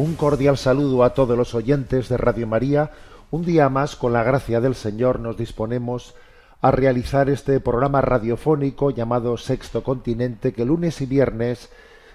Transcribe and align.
Un 0.00 0.14
cordial 0.14 0.56
saludo 0.56 1.04
a 1.04 1.12
todos 1.12 1.36
los 1.36 1.54
oyentes 1.54 2.08
de 2.08 2.16
Radio 2.16 2.46
María. 2.46 2.90
Un 3.30 3.44
día 3.44 3.68
más, 3.68 3.96
con 3.96 4.14
la 4.14 4.22
gracia 4.22 4.58
del 4.58 4.74
Señor, 4.74 5.20
nos 5.20 5.36
disponemos 5.36 6.14
a 6.62 6.70
realizar 6.70 7.28
este 7.28 7.60
programa 7.60 8.00
radiofónico 8.00 8.92
llamado 8.92 9.36
Sexto 9.36 9.82
Continente, 9.82 10.54
que 10.54 10.64
lunes 10.64 11.02
y 11.02 11.04
viernes 11.04 11.68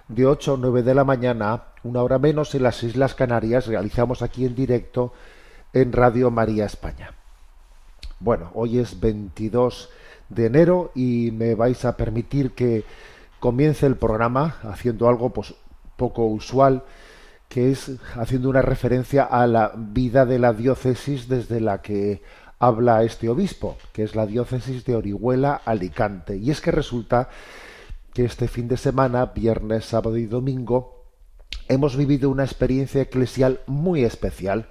de 0.08 0.26
8 0.26 0.56
a 0.56 0.58
9 0.58 0.82
de 0.82 0.96
la 0.96 1.04
mañana, 1.04 1.66
una 1.84 2.02
hora 2.02 2.18
menos 2.18 2.56
en 2.56 2.64
las 2.64 2.82
Islas 2.82 3.14
Canarias, 3.14 3.68
realizamos 3.68 4.24
aquí 4.24 4.46
en 4.48 4.56
directo 4.56 5.14
en 5.72 5.92
Radio 5.92 6.32
María 6.32 6.66
España. 6.66 7.12
Bueno, 8.20 8.50
hoy 8.56 8.80
es 8.80 9.00
22 9.00 9.92
de 10.30 10.48
enero 10.48 10.92
y 10.96 11.30
me 11.32 11.54
vais 11.54 11.86
a 11.86 11.96
permitir 11.96 12.54
que 12.54 12.84
comience 13.40 13.86
el 13.86 13.96
programa 13.96 14.56
haciendo 14.64 15.08
algo 15.08 15.30
pues 15.30 15.54
poco 15.98 16.26
usual 16.26 16.82
que 17.50 17.72
es 17.72 17.92
haciendo 18.16 18.50
una 18.50 18.62
referencia 18.62 19.24
a 19.24 19.48
la 19.48 19.74
vida 19.76 20.26
de 20.26 20.40
la 20.40 20.54
diócesis 20.54 21.28
desde 21.28 21.62
la 21.62 21.82
que 21.82 22.22
habla 22.60 23.04
este 23.04 23.30
obispo, 23.30 23.78
que 23.94 24.04
es 24.04 24.16
la 24.16 24.26
diócesis 24.26 24.86
de 24.86 24.96
Orihuela 24.96 25.62
Alicante. 25.66 26.38
Y 26.38 26.52
es 26.52 26.62
que 26.62 26.72
resulta 26.72 27.30
que 28.14 28.26
este 28.26 28.48
fin 28.48 28.68
de 28.68 28.78
semana, 28.78 29.28
viernes, 29.28 29.86
sábado 29.86 30.18
y 30.18 30.26
domingo, 30.26 31.06
hemos 31.68 31.98
vivido 31.98 32.30
una 32.30 32.44
experiencia 32.44 33.02
eclesial 33.02 33.60
muy 33.68 34.04
especial. 34.04 34.70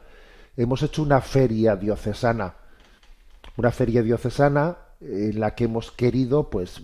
Hemos 0.57 0.83
hecho 0.83 1.03
una 1.03 1.21
feria 1.21 1.77
diocesana, 1.77 2.55
una 3.57 3.71
feria 3.71 4.03
diocesana 4.03 4.79
en 5.01 5.41
la 5.41 5.55
que 5.55 5.65
hemos 5.65 5.91
querido 5.91 6.49
pues 6.51 6.81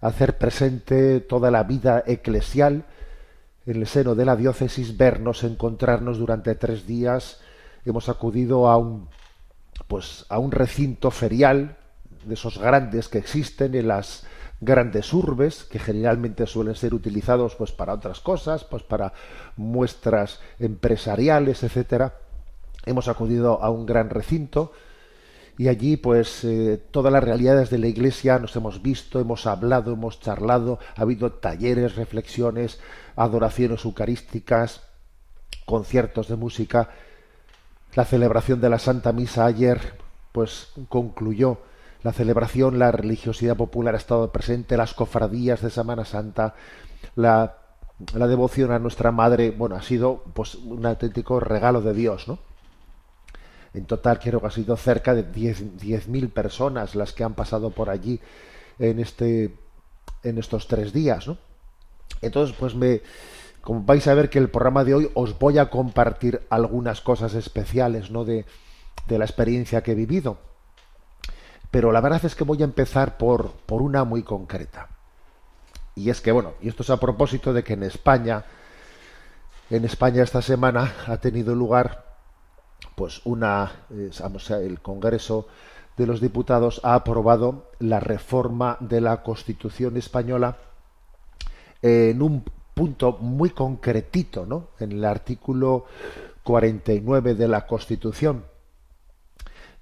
hacer 0.00 0.36
presente 0.36 1.20
toda 1.20 1.50
la 1.50 1.62
vida 1.62 2.02
eclesial 2.06 2.84
en 3.66 3.76
el 3.76 3.86
seno 3.86 4.14
de 4.14 4.24
la 4.24 4.36
diócesis, 4.36 4.96
vernos, 4.96 5.44
encontrarnos 5.44 6.18
durante 6.18 6.54
tres 6.54 6.86
días. 6.86 7.40
Hemos 7.84 8.08
acudido 8.08 8.68
a 8.68 8.76
un 8.76 9.08
pues 9.88 10.24
a 10.28 10.38
un 10.38 10.52
recinto 10.52 11.10
ferial 11.10 11.76
de 12.24 12.34
esos 12.34 12.58
grandes 12.58 13.08
que 13.08 13.18
existen 13.18 13.74
en 13.74 13.88
las 13.88 14.26
grandes 14.60 15.12
urbes 15.12 15.64
que 15.64 15.78
generalmente 15.78 16.46
suelen 16.46 16.74
ser 16.74 16.94
utilizados 16.94 17.54
pues 17.56 17.72
para 17.72 17.92
otras 17.92 18.20
cosas 18.20 18.64
pues 18.64 18.82
para 18.82 19.12
muestras 19.56 20.40
empresariales 20.58 21.62
etcétera 21.62 22.14
hemos 22.86 23.08
acudido 23.08 23.62
a 23.62 23.70
un 23.70 23.84
gran 23.84 24.08
recinto 24.08 24.72
y 25.58 25.68
allí 25.68 25.96
pues 25.96 26.42
eh, 26.44 26.82
todas 26.90 27.12
las 27.12 27.22
realidades 27.22 27.68
de 27.68 27.78
la 27.78 27.86
iglesia 27.86 28.38
nos 28.38 28.56
hemos 28.56 28.80
visto 28.80 29.20
hemos 29.20 29.46
hablado 29.46 29.92
hemos 29.92 30.20
charlado 30.20 30.78
ha 30.96 31.02
habido 31.02 31.32
talleres 31.32 31.96
reflexiones 31.96 32.80
adoraciones 33.16 33.84
eucarísticas 33.84 34.82
conciertos 35.64 36.28
de 36.28 36.36
música 36.36 36.90
la 37.94 38.04
celebración 38.04 38.60
de 38.60 38.70
la 38.70 38.78
Santa 38.78 39.12
Misa 39.12 39.46
ayer 39.46 39.98
pues 40.32 40.68
concluyó 40.90 41.58
la 42.02 42.12
celebración, 42.12 42.78
la 42.78 42.92
religiosidad 42.92 43.56
popular 43.56 43.94
ha 43.94 43.98
estado 43.98 44.30
presente, 44.30 44.76
las 44.76 44.94
cofradías 44.94 45.62
de 45.62 45.70
Semana 45.70 46.04
Santa, 46.04 46.54
la, 47.16 47.56
la 48.14 48.26
devoción 48.28 48.70
a 48.70 48.78
nuestra 48.78 49.10
Madre, 49.12 49.50
bueno, 49.50 49.76
ha 49.76 49.82
sido 49.82 50.22
pues 50.34 50.54
un 50.56 50.84
auténtico 50.84 51.40
regalo 51.40 51.80
de 51.80 51.94
Dios, 51.94 52.28
¿no? 52.28 52.38
En 53.72 53.86
total 53.86 54.20
creo 54.20 54.40
que 54.40 54.46
ha 54.46 54.50
sido 54.50 54.76
cerca 54.76 55.14
de 55.14 55.26
10.000 55.26 56.30
personas 56.30 56.94
las 56.94 57.12
que 57.12 57.24
han 57.24 57.34
pasado 57.34 57.70
por 57.70 57.90
allí 57.90 58.20
en 58.78 59.00
este 59.00 59.56
en 60.22 60.38
estos 60.38 60.68
tres 60.68 60.92
días, 60.92 61.26
¿no? 61.26 61.38
Entonces, 62.22 62.56
pues 62.58 62.74
me, 62.74 63.02
como 63.60 63.82
vais 63.82 64.06
a 64.06 64.14
ver 64.14 64.30
que 64.30 64.38
el 64.38 64.48
programa 64.48 64.84
de 64.84 64.94
hoy 64.94 65.10
os 65.14 65.38
voy 65.38 65.58
a 65.58 65.70
compartir 65.70 66.46
algunas 66.50 67.00
cosas 67.00 67.34
especiales 67.34 68.10
¿no? 68.10 68.24
de, 68.24 68.44
de 69.06 69.18
la 69.18 69.24
experiencia 69.24 69.82
que 69.82 69.92
he 69.92 69.96
vivido. 69.96 70.38
Pero 71.70 71.92
la 71.92 72.00
verdad 72.00 72.24
es 72.24 72.34
que 72.34 72.44
voy 72.44 72.62
a 72.62 72.64
empezar 72.64 73.18
por, 73.18 73.50
por 73.66 73.82
una 73.82 74.04
muy 74.04 74.22
concreta. 74.22 74.88
Y 75.94 76.10
es 76.10 76.20
que, 76.20 76.30
bueno, 76.30 76.54
y 76.60 76.68
esto 76.68 76.82
es 76.82 76.90
a 76.90 77.00
propósito 77.00 77.52
de 77.52 77.64
que 77.64 77.72
en 77.72 77.82
España, 77.82 78.44
en 79.70 79.84
España 79.84 80.22
esta 80.22 80.42
semana 80.42 80.94
ha 81.06 81.16
tenido 81.16 81.54
lugar, 81.54 82.16
pues 82.94 83.20
una, 83.24 83.72
eh, 83.90 84.10
el 84.62 84.80
Congreso 84.80 85.48
de 85.96 86.06
los 86.06 86.20
Diputados 86.20 86.80
ha 86.84 86.94
aprobado 86.94 87.70
la 87.78 87.98
reforma 87.98 88.76
de 88.80 89.00
la 89.00 89.22
Constitución 89.22 89.96
española 89.96 90.58
en 91.82 92.22
un 92.22 92.44
punto 92.74 93.12
muy 93.20 93.50
concretito, 93.50 94.44
¿no? 94.46 94.70
En 94.80 94.92
el 94.92 95.04
artículo 95.04 95.86
49 96.42 97.34
de 97.34 97.48
la 97.48 97.66
Constitución, 97.66 98.44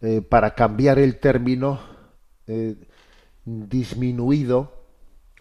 eh, 0.00 0.21
para 0.22 0.55
cambiar 0.55 0.99
el 0.99 1.19
término 1.19 1.81
eh, 2.47 2.77
disminuido 3.44 4.72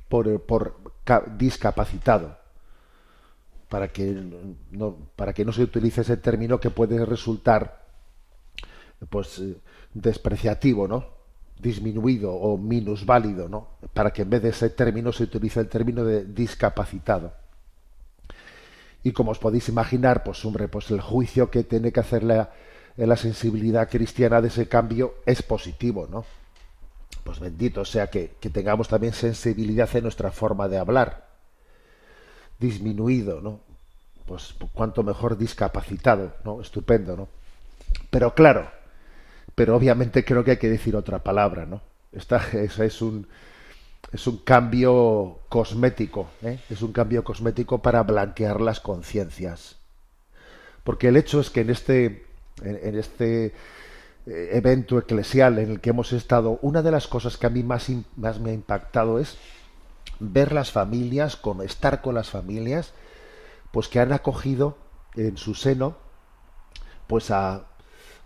por, 0.10 0.42
por 0.42 0.76
ca- 1.04 1.24
discapacitado, 1.38 2.38
para 3.70 3.88
que 3.88 4.04
no, 4.72 4.98
para 5.16 5.34
que 5.34 5.46
no 5.46 5.52
se 5.52 5.64
utilice 5.64 6.02
ese 6.02 6.18
término 6.18 6.60
que 6.60 6.70
puede 6.70 7.06
resultar 7.06 7.84
pues 9.10 9.40
eh, 9.40 9.58
despreciativo, 9.94 10.88
¿no? 10.88 11.06
Disminuido 11.60 12.34
o 12.34 12.58
minusválido, 12.58 13.48
¿no? 13.48 13.68
Para 13.94 14.12
que 14.12 14.24
en 14.24 14.30
vez 14.30 14.42
de 14.44 14.50
ese 14.50 14.70
término 14.70 15.12
se 15.12 15.24
utilice 15.24 15.60
el 15.60 15.70
término 15.70 16.04
de 16.04 16.26
discapacitado. 16.26 17.34
Y 19.04 19.12
como 19.12 19.32
os 19.32 19.40
podéis 19.40 19.70
imaginar, 19.70 20.24
pues 20.24 20.44
hombre, 20.46 20.68
pues 20.68 20.90
el 20.92 21.02
juicio 21.02 21.52
que 21.52 21.64
tiene 21.64 21.92
que 21.92 22.00
hacer 22.00 22.24
la, 22.24 22.52
la 22.96 23.18
sensibilidad 23.18 23.90
cristiana 23.90 24.42
de 24.42 24.48
ese 24.48 24.68
cambio 24.68 25.16
es 25.26 25.42
positivo, 25.42 26.08
¿no? 26.10 26.26
Pues 27.24 27.40
bendito 27.40 27.86
sea 27.86 28.10
que, 28.10 28.32
que 28.40 28.50
tengamos 28.50 28.88
también 28.88 29.14
sensibilidad 29.14 29.90
en 29.96 30.04
nuestra 30.04 30.32
forma 30.32 30.68
de 30.68 30.78
hablar. 30.78 31.28
Disminuido, 32.60 33.42
¿no? 33.42 33.60
Pues 34.26 34.56
cuanto 34.74 35.04
mejor 35.04 35.38
discapacitado, 35.38 36.34
¿no? 36.46 36.62
Estupendo, 36.62 37.18
¿no? 37.18 37.28
Pero 38.10 38.34
claro, 38.34 38.70
pero 39.56 39.76
obviamente 39.76 40.26
creo 40.26 40.44
que 40.44 40.52
hay 40.52 40.58
que 40.58 40.70
decir 40.70 40.96
otra 40.96 41.24
palabra, 41.24 41.66
¿no? 41.66 41.82
Esta 42.12 42.38
es, 42.54 42.80
es 42.80 43.02
un 43.02 43.28
es 44.12 44.28
un 44.28 44.38
cambio 44.38 45.40
cosmético, 45.50 46.28
¿eh? 46.44 46.60
es 46.70 46.82
un 46.82 46.92
cambio 46.92 47.24
cosmético 47.24 47.82
para 47.82 48.04
blanquear 48.04 48.62
las 48.62 48.80
conciencias, 48.80 49.78
porque 50.84 51.08
el 51.08 51.18
hecho 51.18 51.40
es 51.40 51.50
que 51.50 51.62
en 51.62 51.70
este 51.70 52.26
en, 52.62 52.98
este 52.98 53.46
eh, 53.46 54.50
evento 54.52 54.98
eclesial 55.00 55.60
en 55.60 55.72
el 55.72 55.80
que 55.80 55.90
hemos 55.90 56.14
estado, 56.14 56.60
una 56.62 56.82
de 56.82 56.92
las 56.92 57.08
cosas 57.08 57.38
que 57.38 57.48
a 57.48 57.50
mí 57.50 57.64
más, 57.64 57.90
más 58.16 58.40
me 58.40 58.52
ha 58.52 58.54
impactado 58.54 59.20
es 59.20 59.38
ver 60.20 60.52
las 60.52 60.72
familias, 60.72 61.36
con 61.36 61.62
estar 61.62 62.02
con 62.02 62.16
las 62.16 62.30
familias, 62.30 62.94
pues 63.72 63.88
que 63.88 64.00
han 64.00 64.14
acogido 64.14 64.78
en 65.16 65.38
su 65.38 65.56
seno, 65.56 65.98
pues 67.08 67.32
a, 67.32 67.66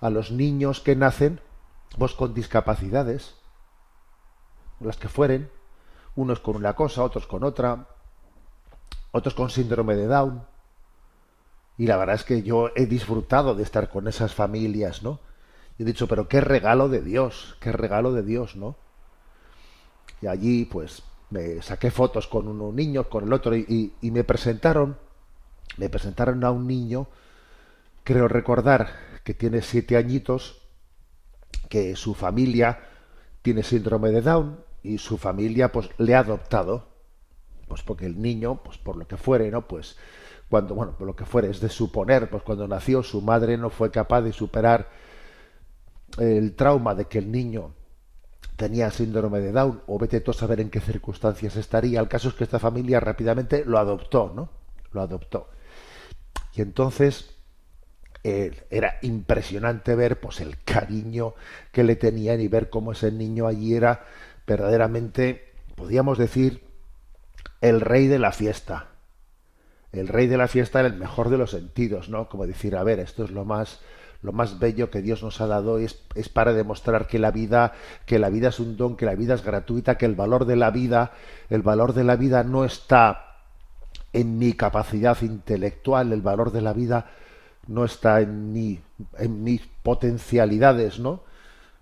a 0.01 0.09
los 0.09 0.31
niños 0.31 0.79
que 0.79 0.95
nacen, 0.95 1.39
pues 1.97 2.13
con 2.13 2.33
discapacidades, 2.33 3.35
las 4.79 4.97
que 4.97 5.09
fueren, 5.09 5.49
unos 6.15 6.39
con 6.39 6.55
una 6.55 6.73
cosa, 6.73 7.03
otros 7.03 7.27
con 7.27 7.43
otra, 7.43 7.87
otros 9.11 9.33
con 9.33 9.49
síndrome 9.49 9.95
de 9.95 10.07
Down. 10.07 10.43
Y 11.77 11.87
la 11.87 11.97
verdad 11.97 12.15
es 12.15 12.23
que 12.23 12.43
yo 12.43 12.71
he 12.75 12.85
disfrutado 12.85 13.55
de 13.55 13.63
estar 13.63 13.89
con 13.89 14.07
esas 14.07 14.33
familias, 14.33 15.03
¿no? 15.03 15.19
Y 15.77 15.83
he 15.83 15.85
dicho, 15.85 16.07
pero 16.07 16.27
qué 16.27 16.41
regalo 16.41 16.89
de 16.89 17.01
Dios, 17.01 17.55
qué 17.59 17.71
regalo 17.71 18.13
de 18.13 18.23
Dios, 18.23 18.55
¿no? 18.55 18.75
Y 20.21 20.27
allí, 20.27 20.65
pues, 20.65 21.03
me 21.29 21.61
saqué 21.61 21.91
fotos 21.91 22.27
con 22.27 22.47
unos 22.47 22.73
niños, 22.73 23.07
con 23.07 23.23
el 23.25 23.33
otro, 23.33 23.55
y 23.55 23.93
me 24.01 24.23
presentaron, 24.23 24.97
me 25.77 25.89
presentaron 25.89 26.43
a 26.43 26.49
un 26.49 26.65
niño, 26.65 27.07
creo 28.03 28.27
recordar 28.27 29.16
que 29.27 29.33
tiene 29.33 29.61
siete 29.61 29.97
añitos, 29.97 30.61
que 31.67 31.97
su 31.97 32.13
familia 32.13 32.79
tiene 33.41 33.61
síndrome 33.61 34.09
de 34.11 34.21
Down 34.21 34.63
y 34.83 34.99
su 34.99 35.17
familia 35.17 35.69
pues 35.69 35.89
le 35.97 36.15
ha 36.15 36.19
adoptado, 36.19 36.87
pues 37.67 37.83
porque 37.83 38.05
el 38.05 38.21
niño, 38.21 38.63
pues 38.63 38.77
por 38.77 38.95
lo 38.95 39.05
que 39.05 39.17
fuere, 39.17 39.51
¿no? 39.51 39.67
Pues 39.67 39.97
cuando, 40.47 40.75
bueno, 40.75 40.97
por 40.97 41.05
lo 41.05 41.13
que 41.13 41.25
fuere, 41.25 41.49
es 41.49 41.59
de 41.59 41.67
suponer, 41.67 42.29
pues 42.29 42.41
cuando 42.41 42.69
nació 42.69 43.03
su 43.03 43.21
madre 43.21 43.57
no 43.57 43.69
fue 43.69 43.91
capaz 43.91 44.21
de 44.21 44.31
superar 44.31 44.87
el 46.17 46.55
trauma 46.55 46.95
de 46.95 47.07
que 47.07 47.17
el 47.17 47.29
niño 47.29 47.73
tenía 48.55 48.91
síndrome 48.91 49.41
de 49.41 49.51
Down, 49.51 49.81
o 49.87 49.99
vete 49.99 50.21
tú 50.21 50.31
a 50.31 50.35
saber 50.35 50.61
en 50.61 50.69
qué 50.69 50.79
circunstancias 50.79 51.57
estaría. 51.57 51.99
El 51.99 52.07
caso 52.07 52.29
es 52.29 52.33
que 52.33 52.45
esta 52.45 52.59
familia 52.59 53.01
rápidamente 53.01 53.65
lo 53.65 53.77
adoptó, 53.77 54.31
¿no? 54.33 54.51
Lo 54.93 55.01
adoptó. 55.01 55.49
Y 56.55 56.61
entonces 56.61 57.36
era 58.23 58.97
impresionante 59.01 59.95
ver 59.95 60.19
pues 60.19 60.41
el 60.41 60.57
cariño 60.63 61.33
que 61.71 61.83
le 61.83 61.95
tenían 61.95 62.41
y 62.41 62.47
ver 62.47 62.69
cómo 62.69 62.91
ese 62.91 63.11
niño 63.11 63.47
allí 63.47 63.73
era 63.73 64.03
verdaderamente, 64.45 65.53
podríamos 65.75 66.17
decir, 66.17 66.63
el 67.61 67.81
rey 67.81 68.07
de 68.07 68.19
la 68.19 68.31
fiesta. 68.31 68.87
El 69.91 70.07
rey 70.07 70.27
de 70.27 70.37
la 70.37 70.47
fiesta 70.47 70.81
en 70.81 70.87
el 70.87 70.95
mejor 70.95 71.29
de 71.29 71.37
los 71.37 71.51
sentidos, 71.51 72.09
¿no? 72.09 72.27
Como 72.27 72.45
decir, 72.45 72.75
a 72.75 72.83
ver, 72.83 72.99
esto 72.99 73.23
es 73.23 73.31
lo 73.31 73.45
más 73.45 73.79
lo 74.21 74.31
más 74.33 74.59
bello 74.59 74.89
que 74.89 75.01
Dios 75.01 75.21
nos 75.21 75.41
ha 75.41 75.47
dado 75.47 75.77
es, 75.77 76.01
es 76.15 76.27
para 76.27 76.53
demostrar 76.53 77.07
que 77.07 77.19
la 77.19 77.31
vida, 77.31 77.73
que 78.05 78.19
la 78.19 78.29
vida 78.29 78.49
es 78.49 78.59
un 78.59 78.75
don, 78.75 78.97
que 78.97 79.05
la 79.05 79.15
vida 79.15 79.35
es 79.35 79.43
gratuita, 79.43 79.97
que 79.97 80.05
el 80.05 80.15
valor 80.15 80.45
de 80.45 80.55
la 80.55 80.71
vida, 80.71 81.11
el 81.49 81.61
valor 81.61 81.93
de 81.93 82.03
la 82.03 82.15
vida 82.15 82.43
no 82.43 82.65
está 82.65 83.37
en 84.13 84.39
mi 84.39 84.53
capacidad 84.53 85.21
intelectual, 85.21 86.11
el 86.11 86.21
valor 86.21 86.51
de 86.51 86.61
la 86.61 86.73
vida 86.73 87.11
no 87.67 87.85
está 87.85 88.21
en 88.21 88.53
mi, 88.53 88.81
en 89.17 89.43
mis 89.43 89.61
potencialidades, 89.83 90.99
¿no? 90.99 91.21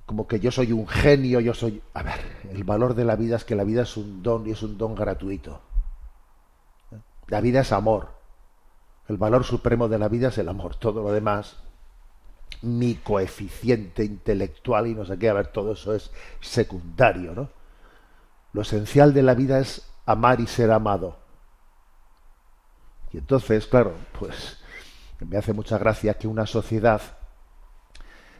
Como 0.05 0.27
que 0.27 0.39
yo 0.39 0.51
soy 0.51 0.71
un 0.71 0.87
genio, 0.87 1.39
yo 1.39 1.53
soy. 1.53 1.81
A 1.93 2.03
ver, 2.03 2.19
el 2.51 2.63
valor 2.63 2.93
de 2.93 3.05
la 3.05 3.15
vida 3.15 3.37
es 3.37 3.45
que 3.45 3.55
la 3.55 3.63
vida 3.63 3.83
es 3.83 3.97
un 3.97 4.21
don 4.21 4.47
y 4.47 4.51
es 4.51 4.61
un 4.61 4.77
don 4.77 4.93
gratuito. 4.95 5.61
La 7.27 7.41
vida 7.41 7.61
es 7.61 7.71
amor. 7.71 8.09
El 9.07 9.17
valor 9.17 9.43
supremo 9.43 9.87
de 9.87 9.97
la 9.97 10.07
vida 10.07 10.27
es 10.27 10.37
el 10.37 10.49
amor. 10.49 10.75
Todo 10.75 11.01
lo 11.01 11.11
demás 11.11 11.57
mi 12.61 12.95
coeficiente 12.95 14.03
intelectual 14.03 14.87
y 14.87 14.95
no 14.95 15.05
sé 15.05 15.17
qué, 15.17 15.29
a 15.29 15.33
ver, 15.33 15.47
todo 15.47 15.73
eso 15.73 15.93
es 15.93 16.11
secundario, 16.41 17.33
¿no? 17.33 17.49
Lo 18.53 18.61
esencial 18.61 19.13
de 19.13 19.23
la 19.23 19.33
vida 19.33 19.59
es 19.59 19.87
amar 20.05 20.39
y 20.39 20.47
ser 20.47 20.71
amado. 20.71 21.17
Y 23.11 23.17
entonces, 23.17 23.67
claro, 23.67 23.93
pues 24.17 24.57
me 25.19 25.37
hace 25.37 25.53
mucha 25.53 25.77
gracia 25.77 26.15
que 26.15 26.27
una 26.27 26.45
sociedad 26.45 27.01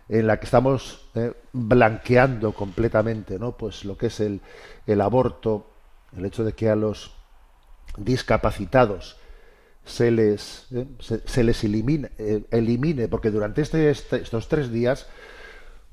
en 0.10 0.28
la 0.28 0.40
que 0.40 0.46
estamos 0.46 1.10
eh, 1.16 1.34
blanqueando 1.54 2.54
completamente, 2.54 3.40
¿no? 3.40 3.58
Pues 3.58 3.86
lo 3.86 3.98
que 3.98 4.08
es 4.08 4.20
el, 4.20 4.42
el 4.86 5.02
aborto, 5.02 5.68
el 6.16 6.26
hecho 6.26 6.44
de 6.44 6.54
que 6.54 6.70
a 6.70 6.76
los 6.76 7.16
discapacitados 7.98 9.18
se 9.86 10.12
les, 10.12 10.68
eh, 10.72 10.88
se, 11.26 11.44
les 11.44 11.64
elimine, 11.64 12.12
eh, 12.18 12.44
elimine, 12.52 13.08
porque 13.08 13.32
durante 13.32 13.62
este, 13.62 13.90
este, 13.90 14.18
estos 14.18 14.48
tres 14.48 14.72
días, 14.72 15.08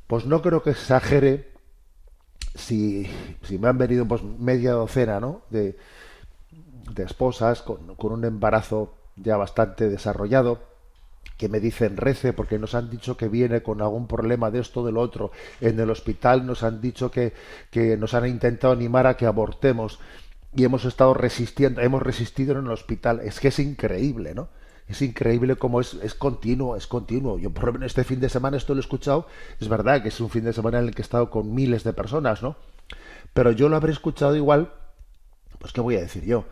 pues 0.07 0.27
no 0.27 0.43
creo 0.43 0.63
que 0.63 0.71
exagere 0.71 1.53
si, 2.55 3.09
si 3.43 3.59
me 3.59 3.69
han 3.69 3.79
venido 3.79 4.07
pues 4.07 4.23
media 4.23 4.73
docena 4.73 5.21
¿no? 5.21 5.43
de, 5.51 5.77
de 6.95 7.03
esposas 7.03 7.63
con, 7.63 7.95
con 7.97 8.13
un 8.13 8.25
embarazo 8.25 8.95
ya 9.17 9.37
bastante 9.37 9.89
desarrollado, 9.89 10.72
que 11.43 11.49
me 11.49 11.59
dicen 11.59 11.97
rece 11.97 12.33
porque 12.33 12.57
nos 12.57 12.77
han 12.77 12.89
dicho 12.89 13.17
que 13.17 13.27
viene 13.27 13.65
con 13.65 13.83
algún 13.83 14.07
problema 14.07 14.53
de 14.53 14.61
esto 14.61 14.87
de 14.87 14.93
lo 14.93 15.01
otro 15.01 15.33
en 15.61 15.81
el 15.81 15.91
hospital 15.91 16.47
nos 16.47 16.63
han 16.63 16.81
dicho 16.81 17.11
que, 17.11 17.33
que 17.69 17.97
nos 17.97 18.15
han 18.15 18.29
intentado 18.29 18.73
animar 18.73 19.09
a 19.09 19.17
que 19.17 19.27
abortemos 19.27 19.99
y 20.55 20.63
hemos 20.63 20.85
estado 20.85 21.15
resistiendo, 21.15 21.81
hemos 21.81 22.01
resistido 22.01 22.53
en 22.53 22.67
el 22.67 22.71
hospital. 22.71 23.19
Es 23.25 23.41
que 23.41 23.49
es 23.49 23.59
increíble, 23.59 24.37
¿no? 24.37 24.51
Es 24.87 25.03
increíble 25.03 25.57
cómo 25.57 25.81
es, 25.81 25.95
es 25.95 26.15
continuo, 26.15 26.77
es 26.77 26.87
continuo. 26.87 27.41
Yo 27.41 27.51
por 27.51 27.65
lo 27.65 27.73
menos 27.73 27.87
este 27.87 28.05
fin 28.05 28.21
de 28.21 28.29
semana 28.29 28.57
esto 28.57 28.73
lo 28.73 28.79
he 28.81 28.83
escuchado. 28.83 29.27
Es 29.59 29.69
verdad 29.69 30.01
que 30.01 30.11
es 30.11 30.21
un 30.21 30.31
fin 30.31 30.45
de 30.45 30.53
semana 30.53 30.79
en 30.79 30.85
el 30.85 30.95
que 30.95 31.03
he 31.03 31.09
estado 31.09 31.29
con 31.29 31.53
miles 31.53 31.83
de 31.83 31.93
personas, 31.93 32.41
¿no? 32.41 32.55
Pero 33.35 33.51
yo 33.51 33.69
lo 33.69 33.75
habré 33.75 33.91
escuchado 33.91 34.37
igual, 34.37 34.73
pues 35.59 35.73
¿qué 35.73 35.81
voy 35.81 35.97
a 35.97 36.03
decir 36.03 36.25
yo? 36.25 36.45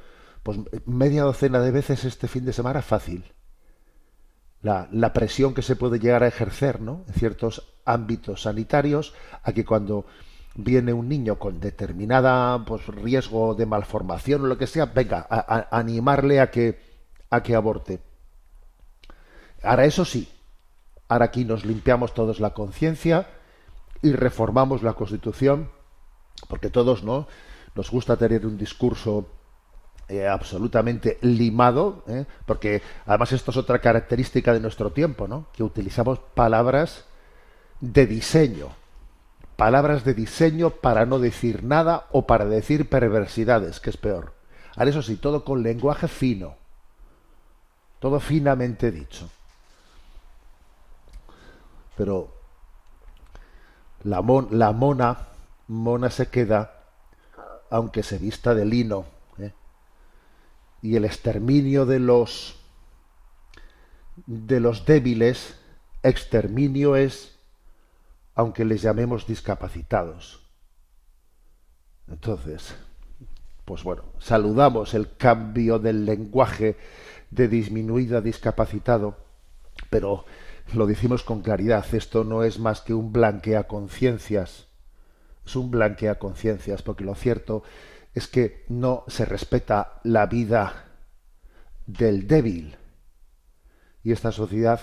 Pues 0.43 0.59
media 0.85 1.23
docena 1.23 1.61
de 1.61 1.71
veces 1.71 2.05
este 2.05 2.27
fin 2.27 2.45
de 2.45 2.53
semana 2.53 2.83
fácil. 2.83 3.25
La, 4.63 4.89
la 4.93 5.13
presión 5.13 5.55
que 5.55 5.63
se 5.63 5.77
puede 5.77 5.99
llegar 5.99 6.23
a 6.23 6.29
ejercer, 6.29 6.81
¿no? 6.81 7.05
En 7.09 7.15
ciertos 7.15 7.73
ámbitos 7.85 8.43
sanitarios, 8.43 9.15
a 9.43 9.53
que 9.53 9.65
cuando 9.65 10.05
viene 10.55 10.93
un 10.93 11.09
niño 11.09 11.39
con 11.39 11.61
determinada 11.61 12.63
pues, 12.65 12.87
riesgo 12.87 13.55
de 13.55 13.67
malformación 13.67 14.43
o 14.43 14.47
lo 14.47 14.59
que 14.59 14.67
sea, 14.67 14.87
venga, 14.87 15.27
a, 15.31 15.39
a 15.71 15.79
animarle 15.79 16.41
a 16.41 16.51
que, 16.51 16.79
a 17.31 17.43
que 17.43 17.55
aborte. 17.55 18.01
Ahora 19.63 19.85
eso 19.85 20.05
sí, 20.05 20.29
ahora 21.09 21.27
aquí 21.27 21.45
nos 21.45 21.65
limpiamos 21.65 22.15
todos 22.15 22.41
la 22.41 22.55
conciencia 22.55 23.29
y 24.03 24.13
reformamos 24.13 24.83
la 24.83 24.95
Constitución, 24.95 25.71
porque 26.49 26.71
todos 26.71 27.05
no 27.05 27.29
nos 27.75 27.91
gusta 27.91 28.17
tener 28.17 28.47
un 28.47 28.57
discurso 28.57 29.29
eh, 30.11 30.29
absolutamente 30.29 31.19
limado, 31.23 32.05
¿eh? 32.09 32.27
porque 32.45 32.83
además 33.07 33.33
esto 33.33 33.51
es 33.51 33.57
otra 33.57 33.79
característica 33.79 34.53
de 34.53 34.61
nuestro 34.61 34.91
tiempo, 34.91 35.27
¿no? 35.27 35.47
que 35.55 35.63
utilizamos 35.63 36.19
palabras 36.35 37.05
de 37.81 38.07
diseño 38.07 38.69
palabras 39.61 40.05
de 40.05 40.15
diseño 40.15 40.71
para 40.71 41.05
no 41.05 41.19
decir 41.19 41.65
nada 41.65 42.07
o 42.13 42.27
para 42.27 42.47
decir 42.47 42.89
perversidades, 42.89 43.79
que 43.79 43.91
es 43.91 43.99
peor. 43.99 44.33
Ahora 44.75 44.89
eso 44.89 45.03
sí, 45.03 45.17
todo 45.17 45.45
con 45.45 45.63
lenguaje 45.63 46.09
fino, 46.09 46.55
todo 47.99 48.21
finamente 48.21 48.91
dicho. 48.91 49.29
Pero 51.95 52.33
la, 54.03 54.23
la 54.51 54.73
mona, 54.73 55.29
mona 55.69 56.09
se 56.09 56.29
queda, 56.29 56.73
aunque 57.69 58.03
se 58.03 58.17
vista 58.17 58.55
de 58.55 58.65
lino. 58.65 59.05
Y 60.83 60.97
el 60.97 61.05
exterminio 61.05 61.87
de 61.87 61.99
los 61.99 62.57
de 64.27 64.61
los 64.61 64.85
débiles, 64.85 65.57
exterminio 66.03 66.97
es 66.97 67.37
aunque 68.35 68.65
les 68.65 68.81
llamemos 68.81 69.27
discapacitados. 69.27 70.41
Entonces, 72.09 72.75
pues 73.65 73.83
bueno, 73.83 74.05
saludamos 74.19 74.95
el 74.95 75.15
cambio 75.17 75.79
del 75.79 76.05
lenguaje 76.07 76.77
de 77.31 77.49
disminuida 77.49 78.19
a 78.19 78.23
discapacitado, 78.23 79.17
pero 79.91 80.25
lo 80.73 80.87
decimos 80.87 81.23
con 81.23 81.43
claridad, 81.43 81.85
esto 81.93 82.25
no 82.25 82.43
es 82.43 82.59
más 82.59 82.81
que 82.81 82.95
un 82.95 83.13
blanquea 83.13 83.65
conciencias, 83.65 84.69
es 85.45 85.57
un 85.57 85.71
blanquea 85.71 86.19
conciencias, 86.19 86.83
porque 86.83 87.05
lo 87.05 87.15
cierto 87.15 87.63
es 88.15 88.27
que 88.27 88.65
no 88.69 89.05
se 89.09 89.25
respeta 89.25 90.01
la 90.05 90.27
vida 90.27 90.85
del 91.87 92.27
débil. 92.27 92.77
Y 94.03 94.13
esta 94.13 94.33
sociedad, 94.33 94.81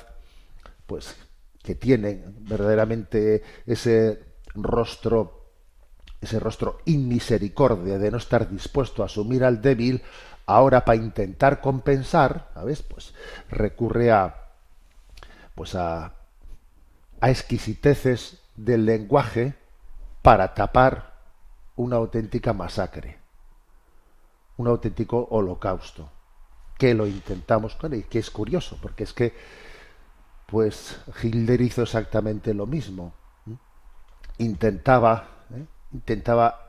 pues 0.86 1.16
que 1.64 1.76
tienen 1.76 2.36
verdaderamente 2.42 3.44
ese 3.66 4.24
rostro, 4.54 5.52
ese 6.22 6.40
rostro 6.40 6.80
inmisericordia 6.86 7.98
de 7.98 8.12
no 8.12 8.18
estar 8.18 8.50
dispuesto 8.50 9.04
a 9.04 9.08
asumir 9.08 9.44
al 9.44 9.62
débil, 9.62 10.02
ahora 10.46 10.86
para 10.86 10.98
intentar 10.98 11.60
compensar, 11.60 12.50
¿sabes? 12.54 12.82
Pues 12.82 13.14
recurre 13.50 14.12
a 14.12 14.44
pues 15.56 15.74
a, 15.76 16.14
a 17.20 17.30
exquisiteces 17.32 18.40
del 18.56 18.86
lenguaje 18.86 19.56
para 20.22 20.54
tapar 20.54 21.17
una 21.78 21.96
auténtica 21.96 22.54
masacre, 22.54 23.18
un 24.58 24.68
auténtico 24.68 25.28
holocausto, 25.32 26.10
que 26.78 26.94
lo 26.94 27.08
intentamos 27.08 27.76
con 27.76 27.94
y 27.94 28.04
que 28.04 28.20
es 28.20 28.30
curioso, 28.30 28.78
porque 28.82 29.04
es 29.04 29.14
que 29.14 29.34
pues 30.46 31.00
Hitler 31.22 31.62
hizo 31.62 31.82
exactamente 31.84 32.54
lo 32.54 32.66
mismo. 32.66 33.14
Intentaba, 34.38 35.28
¿eh? 35.54 35.66
intentaba 35.94 36.68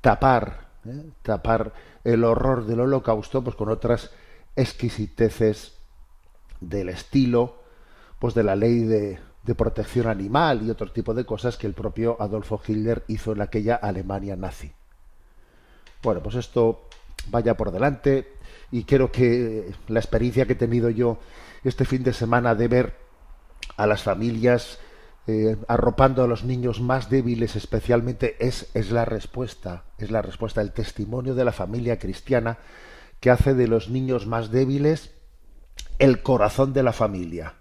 tapar, 0.00 0.68
¿eh? 0.84 1.10
tapar 1.22 1.72
el 2.04 2.24
horror 2.24 2.66
del 2.66 2.80
holocausto 2.80 3.42
pues, 3.42 3.56
con 3.56 3.68
otras 3.68 4.10
exquisiteces 4.56 5.78
del 6.60 6.90
estilo 6.90 7.60
pues 8.18 8.34
de 8.34 8.44
la 8.44 8.54
ley 8.54 8.80
de, 8.80 9.18
de 9.42 9.54
protección 9.54 10.06
animal 10.06 10.62
y 10.62 10.70
otro 10.70 10.92
tipo 10.92 11.14
de 11.14 11.24
cosas 11.24 11.56
que 11.56 11.66
el 11.66 11.74
propio 11.74 12.16
Adolfo 12.20 12.60
Hitler 12.66 13.04
hizo 13.08 13.32
en 13.32 13.40
aquella 13.40 13.74
Alemania 13.76 14.36
nazi. 14.36 14.72
Bueno, 16.02 16.22
pues 16.22 16.36
esto 16.36 16.88
vaya 17.28 17.56
por 17.56 17.70
delante 17.72 18.32
y 18.70 18.84
quiero 18.84 19.10
que 19.10 19.72
la 19.88 20.00
experiencia 20.00 20.46
que 20.46 20.52
he 20.52 20.56
tenido 20.56 20.90
yo 20.90 21.18
este 21.64 21.84
fin 21.84 22.02
de 22.02 22.12
semana 22.12 22.54
de 22.54 22.68
ver 22.68 22.96
a 23.76 23.86
las 23.86 24.02
familias 24.02 24.78
eh, 25.26 25.56
arropando 25.68 26.22
a 26.22 26.26
los 26.26 26.44
niños 26.44 26.80
más 26.80 27.10
débiles 27.10 27.56
especialmente 27.56 28.36
es, 28.40 28.70
es 28.74 28.90
la 28.90 29.04
respuesta, 29.04 29.84
es 29.98 30.10
la 30.10 30.22
respuesta, 30.22 30.60
el 30.60 30.72
testimonio 30.72 31.34
de 31.34 31.44
la 31.44 31.52
familia 31.52 31.98
cristiana 31.98 32.58
que 33.20 33.30
hace 33.30 33.54
de 33.54 33.68
los 33.68 33.90
niños 33.90 34.26
más 34.26 34.50
débiles 34.50 35.12
el 35.98 36.22
corazón 36.22 36.72
de 36.72 36.82
la 36.82 36.92
familia 36.92 37.59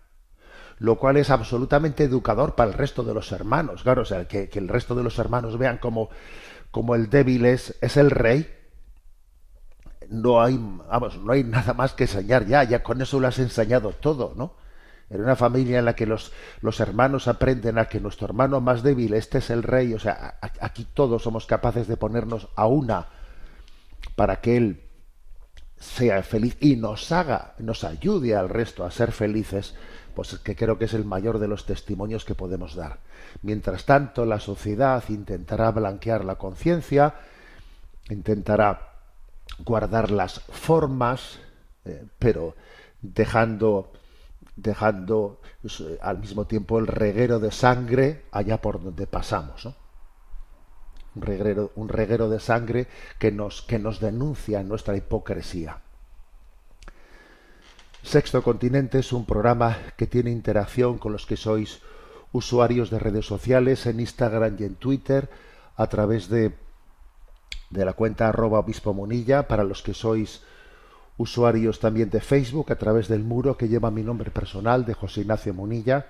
lo 0.79 0.97
cual 0.97 1.17
es 1.17 1.29
absolutamente 1.29 2.05
educador 2.05 2.55
para 2.55 2.71
el 2.71 2.77
resto 2.77 3.03
de 3.03 3.13
los 3.13 3.31
hermanos. 3.31 3.83
Claro, 3.83 4.03
o 4.03 4.05
sea, 4.05 4.27
que, 4.27 4.49
el 4.53 4.67
resto 4.67 4.95
de 4.95 5.03
los 5.03 5.19
hermanos 5.19 5.57
vean 5.57 5.77
como, 5.77 6.09
como 6.71 6.95
el 6.95 7.09
débil 7.09 7.45
es, 7.45 7.77
es 7.81 7.97
el 7.97 8.09
rey. 8.09 8.55
No 10.09 10.41
hay, 10.41 10.57
vamos, 10.57 11.17
no 11.19 11.33
hay 11.33 11.43
nada 11.43 11.73
más 11.73 11.93
que 11.93 12.05
enseñar 12.05 12.45
ya, 12.47 12.63
ya 12.63 12.81
con 12.81 13.01
eso 13.01 13.19
lo 13.19 13.27
has 13.27 13.39
enseñado 13.39 13.91
todo, 13.91 14.33
¿no? 14.35 14.55
En 15.09 15.21
una 15.21 15.35
familia 15.35 15.79
en 15.79 15.85
la 15.85 15.95
que 15.95 16.05
los, 16.05 16.31
los 16.61 16.79
hermanos 16.79 17.27
aprenden 17.27 17.77
a 17.77 17.85
que 17.85 17.99
nuestro 17.99 18.25
hermano 18.25 18.61
más 18.61 18.81
débil, 18.81 19.13
este 19.13 19.39
es 19.39 19.49
el 19.49 19.63
rey, 19.63 19.93
o 19.93 19.99
sea, 19.99 20.39
aquí 20.61 20.87
todos 20.93 21.23
somos 21.23 21.45
capaces 21.45 21.87
de 21.87 21.97
ponernos 21.97 22.47
a 22.55 22.67
una 22.67 23.07
para 24.15 24.39
que 24.39 24.57
él 24.57 24.83
sea 25.77 26.21
feliz 26.23 26.57
y 26.59 26.75
nos 26.75 27.11
haga, 27.11 27.55
nos 27.57 27.83
ayude 27.83 28.35
al 28.35 28.49
resto 28.49 28.83
a 28.83 28.91
ser 28.91 29.11
felices, 29.11 29.75
pues 30.19 30.37
que 30.39 30.53
creo 30.53 30.77
que 30.77 30.83
es 30.83 30.93
el 30.93 31.05
mayor 31.05 31.39
de 31.39 31.47
los 31.47 31.65
testimonios 31.65 32.25
que 32.25 32.35
podemos 32.35 32.75
dar. 32.75 32.99
Mientras 33.41 33.85
tanto, 33.85 34.25
la 34.25 34.41
sociedad 34.41 35.01
intentará 35.07 35.71
blanquear 35.71 36.25
la 36.25 36.35
conciencia, 36.35 37.15
intentará 38.09 38.95
guardar 39.59 40.11
las 40.11 40.41
formas, 40.41 41.39
eh, 41.85 42.03
pero 42.19 42.53
dejando 43.01 43.93
dejando 44.57 45.39
pues, 45.61 45.79
eh, 45.79 45.97
al 46.01 46.19
mismo 46.19 46.45
tiempo 46.47 46.79
el 46.79 46.87
reguero 46.87 47.39
de 47.39 47.51
sangre 47.51 48.25
allá 48.33 48.59
por 48.59 48.83
donde 48.83 49.07
pasamos, 49.07 49.63
¿no? 49.63 49.75
Un 51.15 51.21
reguero, 51.21 51.71
un 51.75 51.87
reguero 51.87 52.29
de 52.29 52.41
sangre 52.41 52.87
que 53.17 53.31
nos, 53.31 53.61
que 53.61 53.79
nos 53.79 54.01
denuncia 54.01 54.63
nuestra 54.63 54.97
hipocresía. 54.97 55.79
Sexto 58.09 58.41
Continente 58.41 58.97
es 58.97 59.13
un 59.13 59.23
programa 59.23 59.77
que 59.95 60.07
tiene 60.07 60.31
interacción 60.31 60.97
con 60.97 61.11
los 61.11 61.27
que 61.27 61.37
sois 61.37 61.81
usuarios 62.31 62.89
de 62.89 62.97
redes 62.97 63.27
sociales 63.27 63.85
en 63.85 63.99
Instagram 63.99 64.55
y 64.57 64.63
en 64.63 64.73
Twitter 64.77 65.29
a 65.75 65.85
través 65.85 66.27
de, 66.27 66.55
de 67.69 67.85
la 67.85 67.93
cuenta 67.93 68.27
arroba 68.27 68.57
obispo 68.57 68.95
monilla 68.95 69.47
para 69.47 69.63
los 69.63 69.83
que 69.83 69.93
sois 69.93 70.41
usuarios 71.17 71.79
también 71.79 72.09
de 72.09 72.19
Facebook 72.19 72.71
a 72.71 72.77
través 72.77 73.09
del 73.09 73.23
muro 73.23 73.57
que 73.57 73.67
lleva 73.67 73.91
mi 73.91 74.01
nombre 74.01 74.31
personal 74.31 74.85
de 74.85 74.95
José 74.95 75.21
Ignacio 75.21 75.53
Monilla. 75.53 76.07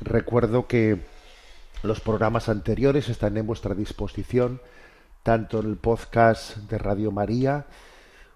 Recuerdo 0.00 0.66
que 0.66 1.04
los 1.82 2.00
programas 2.00 2.48
anteriores 2.48 3.10
están 3.10 3.36
en 3.36 3.46
vuestra 3.46 3.74
disposición 3.74 4.62
tanto 5.22 5.60
en 5.60 5.66
el 5.66 5.76
podcast 5.76 6.56
de 6.56 6.78
Radio 6.78 7.12
María 7.12 7.66